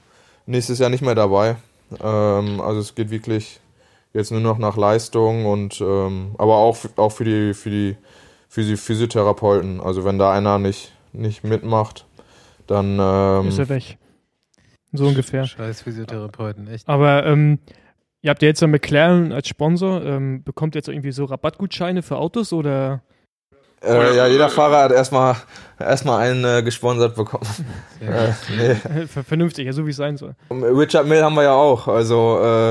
[0.47, 1.57] nächstes Jahr nicht mehr dabei.
[2.03, 3.61] Ähm, also es geht wirklich
[4.12, 7.97] jetzt nur noch nach Leistung und ähm, aber auch, auch für die für die
[8.49, 9.80] für die Physiotherapeuten.
[9.80, 12.07] Also wenn da einer nicht, nicht mitmacht,
[12.68, 13.99] dann ähm, ist er weg.
[14.92, 15.45] So ungefähr.
[15.45, 16.88] Scheiß Physiotherapeuten, echt.
[16.88, 17.59] Aber ähm,
[18.22, 20.05] ihr habt ja jetzt ja McLaren als Sponsor.
[20.05, 23.03] Ähm, bekommt ihr jetzt irgendwie so Rabattgutscheine für Autos oder?
[23.87, 25.37] Äh, ja, jeder Fahrer hat erstmal
[25.78, 27.47] erstmal einen äh, gesponsert bekommen.
[28.01, 29.07] äh, nee.
[29.24, 30.35] Vernünftig, ja, so wie es sein soll.
[30.51, 31.89] Richard Mill haben wir ja auch.
[31.89, 32.70] Also äh,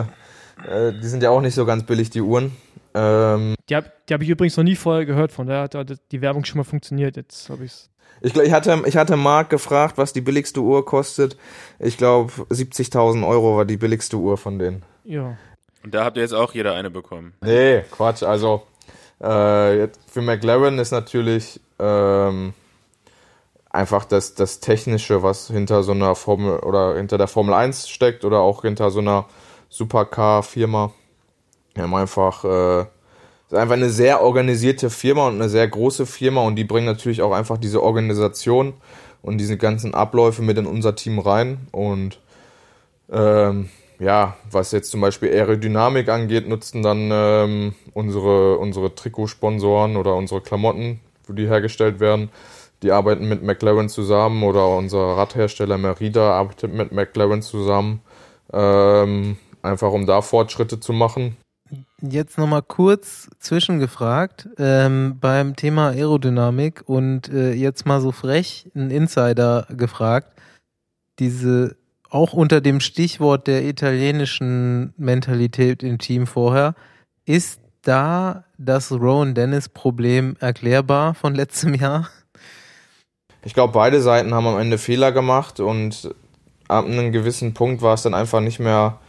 [0.68, 2.56] äh, die sind ja auch nicht so ganz billig, die Uhren.
[2.94, 6.46] Ähm, die habe hab ich übrigens noch nie vorher gehört, von daher hat die Werbung
[6.46, 7.18] schon mal funktioniert.
[7.18, 7.90] Jetzt habe ich's.
[8.22, 11.36] Ich, ich, hatte, ich hatte Marc gefragt, was die billigste Uhr kostet.
[11.80, 14.86] Ich glaube, 70.000 Euro war die billigste Uhr von denen.
[15.04, 15.38] Ja.
[15.84, 17.34] Und da habt ihr jetzt auch jeder eine bekommen.
[17.42, 18.24] Nee, Quatsch.
[18.24, 18.64] Also,
[19.24, 22.54] äh, für McLaren ist natürlich ähm,
[23.70, 28.26] einfach das, das Technische, was hinter so einer Formel oder hinter der Formel 1 steckt
[28.26, 29.26] oder auch hinter so einer
[29.70, 30.92] Supercar-Firma.
[31.74, 36.42] Wir haben einfach, äh, ist einfach eine sehr organisierte Firma und eine sehr große Firma
[36.42, 38.74] und die bringen natürlich auch einfach diese Organisation
[39.22, 42.20] und diese ganzen Abläufe mit in unser Team rein und
[43.10, 43.70] ähm,
[44.04, 50.42] ja, was jetzt zum Beispiel Aerodynamik angeht, nutzen dann ähm, unsere, unsere Trikotsponsoren oder unsere
[50.42, 52.30] Klamotten, wo die hergestellt werden.
[52.82, 58.02] Die arbeiten mit McLaren zusammen oder unser Radhersteller Merida arbeitet mit McLaren zusammen,
[58.52, 61.38] ähm, einfach um da Fortschritte zu machen.
[62.02, 68.92] Jetzt nochmal kurz zwischengefragt ähm, beim Thema Aerodynamik und äh, jetzt mal so frech ein
[68.92, 70.28] Insider gefragt.
[71.20, 71.78] Diese
[72.14, 76.76] auch unter dem Stichwort der italienischen Mentalität im Team vorher,
[77.26, 82.10] ist da das Rowan Dennis Problem erklärbar von letztem Jahr?
[83.44, 86.14] Ich glaube, beide Seiten haben am Ende Fehler gemacht und
[86.68, 89.00] ab einem gewissen Punkt war es dann einfach nicht mehr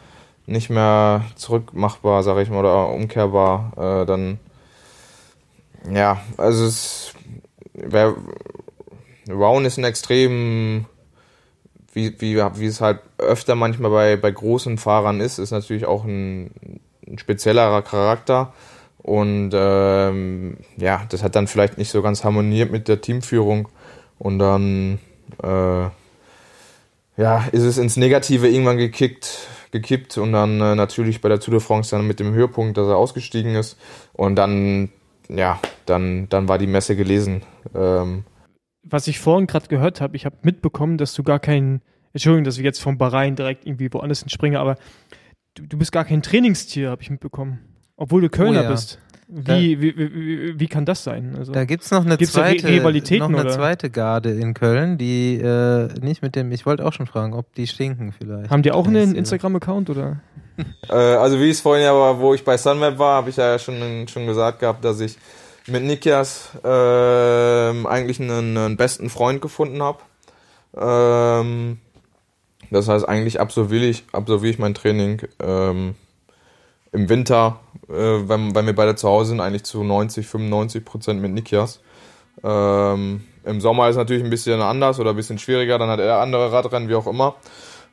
[0.47, 4.03] nicht mehr zurückmachbar, sage ich mal, oder umkehrbar.
[4.03, 4.39] Äh, dann
[5.91, 7.15] ja, also es
[7.73, 8.15] wär,
[9.29, 10.87] Rowan ist ein extrem
[11.95, 16.05] wie, wie, wie es halt öfter manchmal bei, bei großen Fahrern ist, ist natürlich auch
[16.05, 16.51] ein,
[17.07, 18.53] ein speziellerer Charakter.
[18.99, 23.69] Und ähm, ja, das hat dann vielleicht nicht so ganz harmoniert mit der Teamführung.
[24.19, 24.99] Und dann
[25.43, 25.89] äh,
[27.17, 31.53] ja, ist es ins Negative irgendwann gekickt, gekippt und dann äh, natürlich bei der Tour
[31.53, 33.79] de France dann mit dem Höhepunkt, dass er ausgestiegen ist
[34.13, 34.91] und dann,
[35.29, 37.43] ja, dann, dann war die Messe gelesen.
[37.75, 38.25] Ähm,
[38.85, 41.81] Was ich vorhin gerade gehört habe, ich habe mitbekommen, dass du gar kein,
[42.13, 44.77] Entschuldigung, dass ich jetzt vom Bahrain direkt irgendwie woanders hinspringe, aber
[45.55, 47.61] du, du bist gar kein Trainingstier, habe ich mitbekommen.
[47.97, 48.71] Obwohl du Kölner Oh ja.
[48.71, 48.99] bist.
[49.27, 51.35] Wie, wie, wie, wie, wie kann das sein?
[51.39, 53.49] Also, Da gibt's noch eine da zweite, noch eine oder?
[53.49, 57.53] zweite Garde in Köln, die äh, nicht mit dem, ich wollte auch schon fragen, ob
[57.55, 58.51] die stinken vielleicht.
[58.51, 60.21] haben die auch einen Instagram-Account oder?
[60.91, 63.37] Äh, also wie ich es vorhin ja war, wo ich bei Sunweb war, habe ich
[63.37, 65.17] ja schon, schon gesagt gehabt, dass ich
[65.67, 69.99] mit Nikias ähm, eigentlich einen, einen besten Freund gefunden habe.
[70.77, 71.79] Ähm,
[72.71, 75.95] das heißt, eigentlich absolviere ich, absolviere ich mein Training ähm,
[76.93, 81.21] im Winter, äh, wenn, wenn wir beide zu Hause sind, eigentlich zu 90, 95 Prozent
[81.21, 81.81] mit Nikias.
[82.43, 86.21] Ähm, Im Sommer ist natürlich ein bisschen anders oder ein bisschen schwieriger, dann hat er
[86.21, 87.37] andere Radrennen, wie auch immer.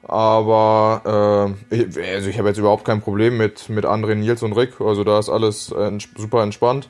[0.03, 4.53] Aber äh, ich, also ich habe jetzt überhaupt kein Problem mit, mit André, Nils und
[4.53, 4.82] Rick.
[4.82, 6.89] Also da ist alles äh, super entspannt.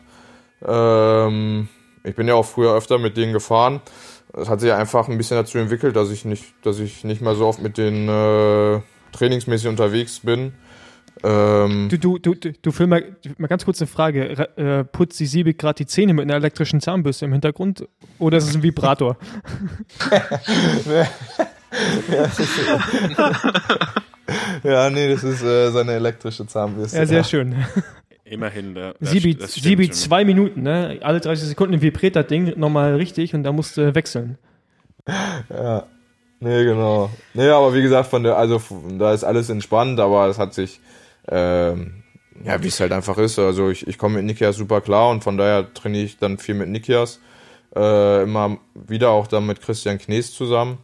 [0.65, 1.67] Ähm,
[2.03, 3.81] ich bin ja auch früher öfter mit denen gefahren.
[4.33, 7.35] Es hat sich einfach ein bisschen dazu entwickelt, dass ich nicht, dass ich nicht mehr
[7.35, 8.79] so oft mit denen äh,
[9.11, 10.53] trainingsmäßig unterwegs bin.
[11.23, 13.03] Ähm, Du, du, du, du, du Phil, mal,
[13.37, 14.37] mal ganz kurz eine Frage.
[14.37, 17.85] Ra- Äh, putzt die Siebig gerade die Zähne mit einer elektrischen Zahnbürste im Hintergrund?
[18.19, 19.17] Oder ist es ein Vibrator?
[24.63, 26.97] ja, nee, das ist äh, seine elektrische Zahnbürste.
[26.97, 27.65] Ja, sehr schön.
[28.31, 30.99] Immerhin, da, Sibi, das Sibi zwei Minuten, ne?
[31.01, 34.37] Alle 30 Sekunden vibriert das Ding nochmal richtig und da musst du wechseln.
[35.49, 35.85] Ja.
[36.39, 37.09] Nee, genau.
[37.33, 38.61] Nee, aber wie gesagt, von der, also
[38.97, 40.79] da ist alles entspannt, aber es hat sich,
[41.27, 42.03] ähm,
[42.43, 43.37] ja, wie es halt einfach ist.
[43.37, 46.55] Also ich, ich komme mit Nikias super klar und von daher trainiere ich dann viel
[46.55, 47.19] mit Nikias.
[47.75, 50.77] Äh, immer wieder auch dann mit Christian Knees zusammen.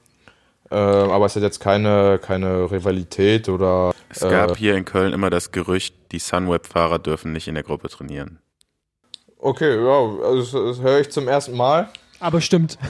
[0.70, 5.14] Äh, aber es hat jetzt keine, keine Rivalität oder Es gab äh, hier in Köln
[5.14, 8.40] immer das Gerücht, die Sunweb-Fahrer dürfen nicht in der Gruppe trainieren.
[9.40, 11.90] okay, ja, also das, das höre ich zum ersten Mal.
[12.20, 12.78] Aber stimmt.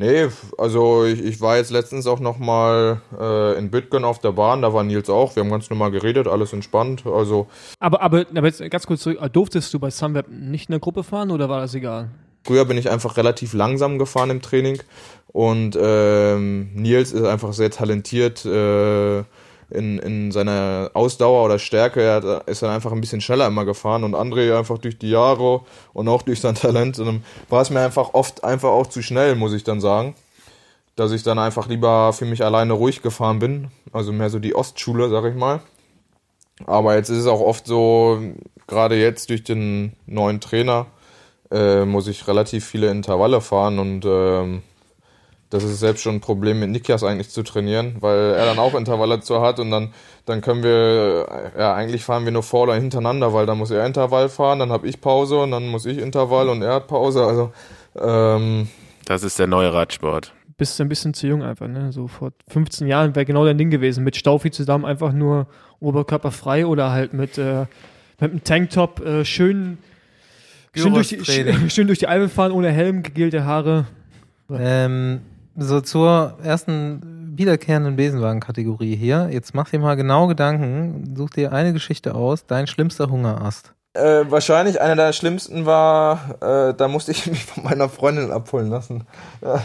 [0.00, 4.62] Nee, also ich, ich war jetzt letztens auch nochmal äh, in Bütgen auf der Bahn,
[4.62, 7.48] da war Nils auch, wir haben ganz normal geredet, alles entspannt, also
[7.78, 11.04] Aber, aber, aber jetzt ganz kurz zurück, durftest du bei Sunweb nicht in der Gruppe
[11.04, 12.08] fahren oder war das egal?
[12.44, 14.80] Früher bin ich einfach relativ langsam gefahren im Training
[15.28, 19.18] und ähm, Nils ist einfach sehr talentiert äh,
[19.70, 22.02] in, in seiner Ausdauer oder Stärke.
[22.02, 25.60] Er ist dann einfach ein bisschen schneller immer gefahren und André einfach durch die Jahre
[25.92, 26.98] und auch durch sein Talent.
[26.98, 30.14] Und war es mir einfach oft einfach auch zu schnell, muss ich dann sagen.
[30.96, 33.68] Dass ich dann einfach lieber für mich alleine ruhig gefahren bin.
[33.92, 35.60] Also mehr so die Ostschule, sag ich mal.
[36.66, 38.20] Aber jetzt ist es auch oft so,
[38.66, 40.86] gerade jetzt durch den neuen Trainer,
[41.50, 44.62] äh, muss ich relativ viele Intervalle fahren und ähm,
[45.50, 48.74] das ist selbst schon ein Problem mit Nikias eigentlich zu trainieren, weil er dann auch
[48.74, 49.92] Intervalle zu hat und dann,
[50.24, 51.26] dann können wir,
[51.56, 54.60] äh, ja eigentlich fahren wir nur vor oder hintereinander, weil dann muss er Intervall fahren,
[54.60, 57.52] dann habe ich Pause und dann muss ich Intervall und er hat Pause, also
[57.98, 58.68] ähm,
[59.06, 60.32] Das ist der neue Radsport.
[60.56, 61.90] Bist du ein bisschen zu jung einfach, ne?
[61.90, 64.04] So vor 15 Jahren wäre genau dein Ding gewesen.
[64.04, 65.46] Mit Staufi zusammen einfach nur
[65.80, 67.64] oberkörperfrei oder halt mit, äh,
[68.20, 69.78] mit einem Tanktop äh, schön,
[70.74, 71.24] schön, durch die,
[71.70, 73.86] schön durch die Alpen fahren, ohne Helm, gegelte Haare.
[74.52, 75.20] Ähm,
[75.56, 79.28] so zur ersten wiederkehrenden Besenwagen-Kategorie hier.
[79.32, 83.72] Jetzt mach dir mal genau Gedanken, such dir eine Geschichte aus, dein schlimmster Hungerast.
[83.94, 88.68] äh, wahrscheinlich einer der schlimmsten war, äh, da musste ich mich von meiner Freundin abholen
[88.70, 89.04] lassen.
[89.42, 89.62] Ja.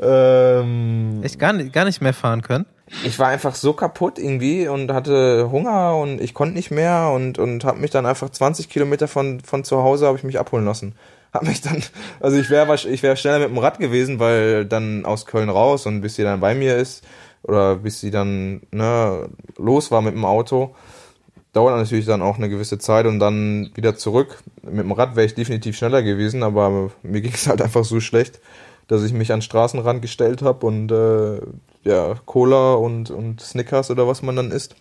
[0.00, 2.66] Ähm, Echt gar nicht, gar nicht mehr fahren können?
[3.04, 7.38] Ich war einfach so kaputt irgendwie und hatte Hunger und ich konnte nicht mehr und,
[7.38, 10.64] und habe mich dann einfach 20 Kilometer von, von zu Hause habe ich mich abholen
[10.64, 10.94] lassen.
[11.32, 11.82] Hab mich dann,
[12.20, 15.86] also ich wäre ich wäre schneller mit dem Rad gewesen, weil dann aus Köln raus
[15.86, 17.04] und bis sie dann bei mir ist
[17.42, 20.74] oder bis sie dann ne, los war mit dem Auto,
[21.52, 24.42] dauert natürlich dann auch eine gewisse Zeit und dann wieder zurück.
[24.62, 28.00] Mit dem Rad wäre ich definitiv schneller gewesen, aber mir ging es halt einfach so
[28.00, 28.40] schlecht,
[28.88, 31.40] dass ich mich an den Straßenrand gestellt habe und äh,
[31.82, 34.76] ja, Cola und, und Snickers oder was man dann isst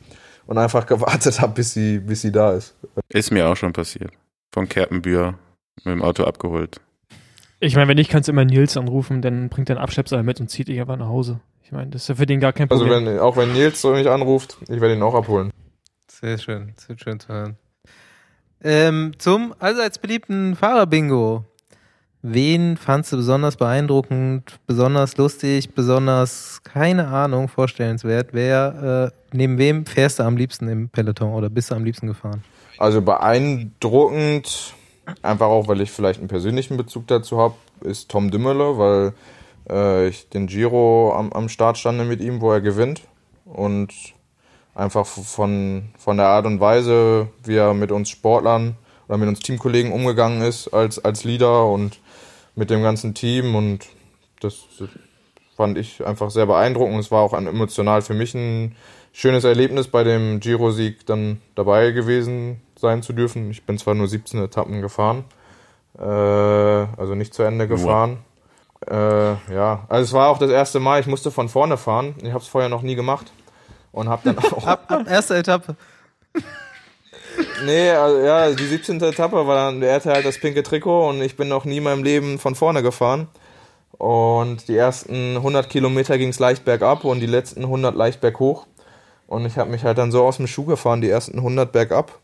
[0.46, 2.76] und einfach gewartet habe, bis sie, bis sie da ist.
[3.10, 4.12] Ist mir auch schon passiert.
[4.54, 5.36] Von Kerpenbühr
[5.84, 6.82] mit dem Auto abgeholt.
[7.60, 10.40] Ich meine, wenn nicht, kannst du immer Nils anrufen, dann bringt er einen Abschleppseil mit
[10.40, 11.40] und zieht dich einfach nach Hause.
[11.64, 13.06] Ich meine, das ist ja für den gar kein Also Problem.
[13.06, 15.52] wenn, auch wenn Nils so mich anruft, ich werde ihn auch abholen.
[16.10, 17.58] Sehr schön, sehr schön zu hören.
[18.64, 21.46] Ähm, zum allseits beliebten Fahrerbingo.
[22.24, 28.30] Wen fandst du besonders beeindruckend, besonders lustig, besonders, keine Ahnung, vorstellenswert?
[28.32, 32.08] Wer, äh, neben wem fährst du am liebsten im Peloton oder bist du am liebsten
[32.08, 32.44] gefahren?
[32.78, 34.74] Also beeindruckend,
[35.24, 39.14] einfach auch, weil ich vielleicht einen persönlichen Bezug dazu habe, ist Tom Dümmele, weil
[39.70, 43.02] äh, ich den Giro am, am Start stande mit ihm, wo er gewinnt.
[43.46, 43.94] und
[44.76, 48.76] einfach von, von der Art und Weise, wie er mit uns Sportlern
[49.08, 52.00] oder mit uns Teamkollegen umgegangen ist als, als Leader und
[52.56, 53.88] mit dem ganzen Team und
[54.42, 54.56] das
[55.56, 57.00] fand ich einfach sehr beeindruckend.
[57.00, 58.76] Es war auch ein, emotional für mich ein
[59.14, 63.52] schönes Erlebnis, bei dem Giro-Sieg dann dabei gewesen sein zu dürfen.
[63.52, 65.26] Ich bin zwar nur 17 Etappen gefahren,
[65.98, 68.20] äh, also nicht zu Ende gefahren.
[68.90, 72.16] Äh, ja, also es war auch das erste Mal, ich musste von vorne fahren.
[72.24, 73.32] Ich habe es vorher noch nie gemacht
[73.92, 75.76] und habe dann auch Ab, ab erste Etappe.
[77.66, 79.02] Nee, also, ja, die 17.
[79.02, 81.84] Etappe war dann, er hatte halt das pinke Trikot und ich bin noch nie in
[81.84, 83.28] meinem Leben von vorne gefahren.
[83.98, 88.66] Und die ersten 100 Kilometer ging es leicht bergab und die letzten 100 leicht berghoch.
[89.28, 92.20] Und ich habe mich halt dann so aus dem Schuh gefahren, die ersten 100 bergab,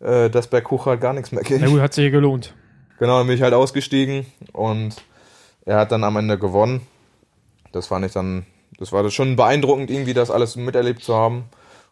[0.00, 1.58] äh, dass berghoch halt gar nichts mehr ging.
[1.60, 2.54] Na gut, hat sich gelohnt.
[2.98, 4.94] Genau, dann bin ich halt ausgestiegen und
[5.64, 6.86] er hat dann am Ende gewonnen.
[7.72, 8.46] Das fand ich dann,
[8.78, 11.44] das war das schon beeindruckend, irgendwie das alles miterlebt zu haben.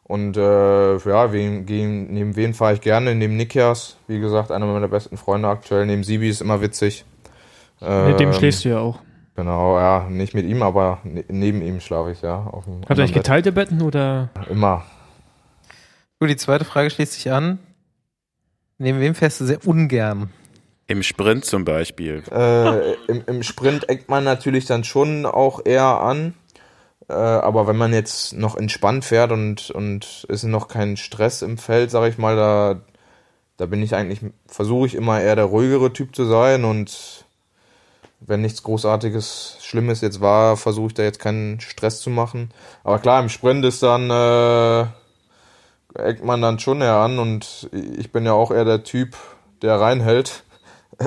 [0.04, 3.14] Und äh, ja, wen, gegen, neben wen fahre ich gerne?
[3.14, 5.86] Neben Nikias, wie gesagt, einer meiner besten Freunde aktuell.
[5.86, 7.04] Neben Sibi ist immer witzig.
[7.80, 9.00] Mit dem Ähm, schläfst du ja auch.
[9.34, 12.46] Genau, ja, nicht mit ihm, aber ne neben ihm schlafe ich, ja.
[12.46, 14.30] Auf dem Habt ihr eigentlich geteilte Betten oder?
[14.48, 14.84] Immer.
[16.20, 17.58] Gut, die zweite Frage schließt sich an.
[18.78, 20.30] Neben wem fährst du sehr ungern?
[20.86, 22.22] Im Sprint zum Beispiel.
[22.30, 26.34] Äh, im, Im Sprint eckt man natürlich dann schon auch eher an.
[27.08, 31.58] Äh, aber wenn man jetzt noch entspannt fährt und, und ist noch kein Stress im
[31.58, 32.80] Feld, sag ich mal, da,
[33.56, 37.24] da bin ich eigentlich, versuche ich immer eher der ruhigere Typ zu sein und
[38.20, 42.52] wenn nichts Großartiges, Schlimmes jetzt war, versuche ich da jetzt keinen Stress zu machen.
[42.82, 44.86] Aber klar, im Sprint ist dann, äh,
[45.94, 49.16] eckt man dann schon eher an und ich bin ja auch eher der Typ,
[49.62, 50.44] der reinhält.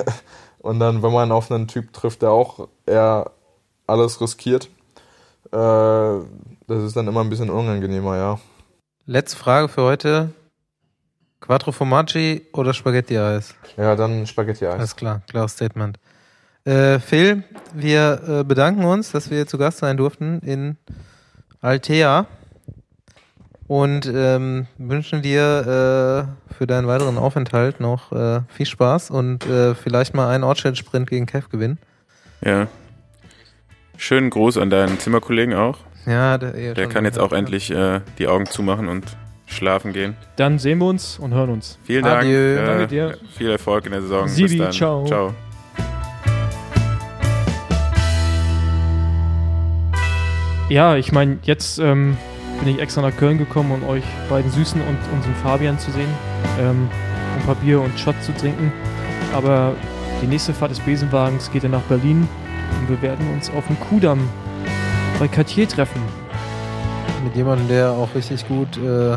[0.60, 3.30] Und dann, wenn man auf einen Typ trifft, der auch eher
[3.86, 4.68] alles riskiert,
[5.50, 8.40] das ist dann immer ein bisschen unangenehmer, ja.
[9.06, 10.30] Letzte Frage für heute.
[11.40, 13.54] Quattro Formaggi oder Spaghetti-Eis?
[13.76, 14.74] Ja, dann Spaghetti-Eis.
[14.74, 15.98] Alles klar, klares Statement.
[16.64, 20.76] Äh, Phil, wir äh, bedanken uns, dass wir zu Gast sein durften in
[21.60, 22.26] Altea
[23.68, 29.74] und ähm, wünschen dir äh, für deinen weiteren Aufenthalt noch äh, viel Spaß und äh,
[29.74, 31.78] vielleicht mal einen Ortsschild-Sprint gegen Kev gewinnen.
[32.44, 32.66] Ja.
[34.00, 35.78] Schönen Gruß an deinen Zimmerkollegen auch.
[36.06, 39.04] Ja, der, Der kann jetzt auch endlich äh, die Augen zumachen und
[39.46, 40.16] schlafen gehen.
[40.36, 41.80] Dann sehen wir uns und hören uns.
[41.82, 42.24] Vielen Dank.
[42.24, 43.18] Äh, Danke dir.
[43.36, 44.28] Viel Erfolg in der Saison.
[44.28, 44.72] Sibi, Bis dann.
[44.72, 45.04] ciao.
[45.04, 45.34] Ciao.
[50.68, 52.16] Ja, ich meine, jetzt ähm,
[52.60, 56.08] bin ich extra nach Köln gekommen, um euch beiden Süßen und unseren Fabian zu sehen,
[56.60, 56.88] ähm,
[57.34, 58.72] um ein paar Bier und Shot zu trinken.
[59.34, 59.74] Aber
[60.22, 62.28] die nächste Fahrt des Besenwagens geht dann nach Berlin
[62.80, 64.28] und wir werden uns auf dem Kudamm
[65.18, 66.00] bei Cartier treffen.
[67.24, 69.16] Mit jemandem, der auch richtig gut äh,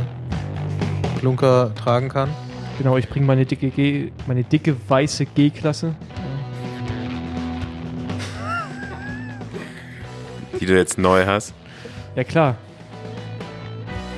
[1.20, 2.30] Klunker tragen kann.
[2.78, 5.94] Genau, ich bringe meine dicke G, meine dicke weiße G-Klasse.
[10.60, 11.54] Die du jetzt neu hast.
[12.16, 12.56] Ja klar.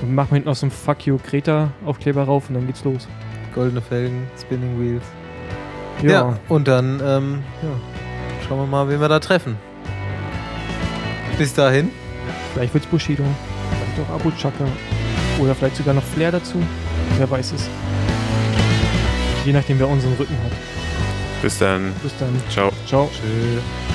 [0.02, 2.84] Und mach mir hinten noch so ein Fuck you Kreta Aufkleber rauf und dann geht's
[2.84, 3.08] los.
[3.54, 5.04] Goldene Felgen, Spinning Wheels.
[6.02, 6.10] Ja.
[6.12, 7.70] Ja, und dann ähm, ja,
[8.48, 9.57] schauen wir mal, wen wir da treffen.
[11.38, 11.91] Bis dahin.
[12.53, 13.24] Vielleicht wird's Bushido.
[13.24, 14.65] Vielleicht auch Abu Chaka.
[15.40, 16.61] Oder vielleicht sogar noch Flair dazu.
[17.18, 17.70] Wer weiß es.
[19.45, 20.52] Je nachdem, wer unseren Rücken hat.
[21.41, 21.94] Bis dann.
[22.02, 22.41] Bis dann.
[22.49, 22.72] Ciao.
[22.86, 23.10] Ciao.
[23.11, 23.93] Tschüss.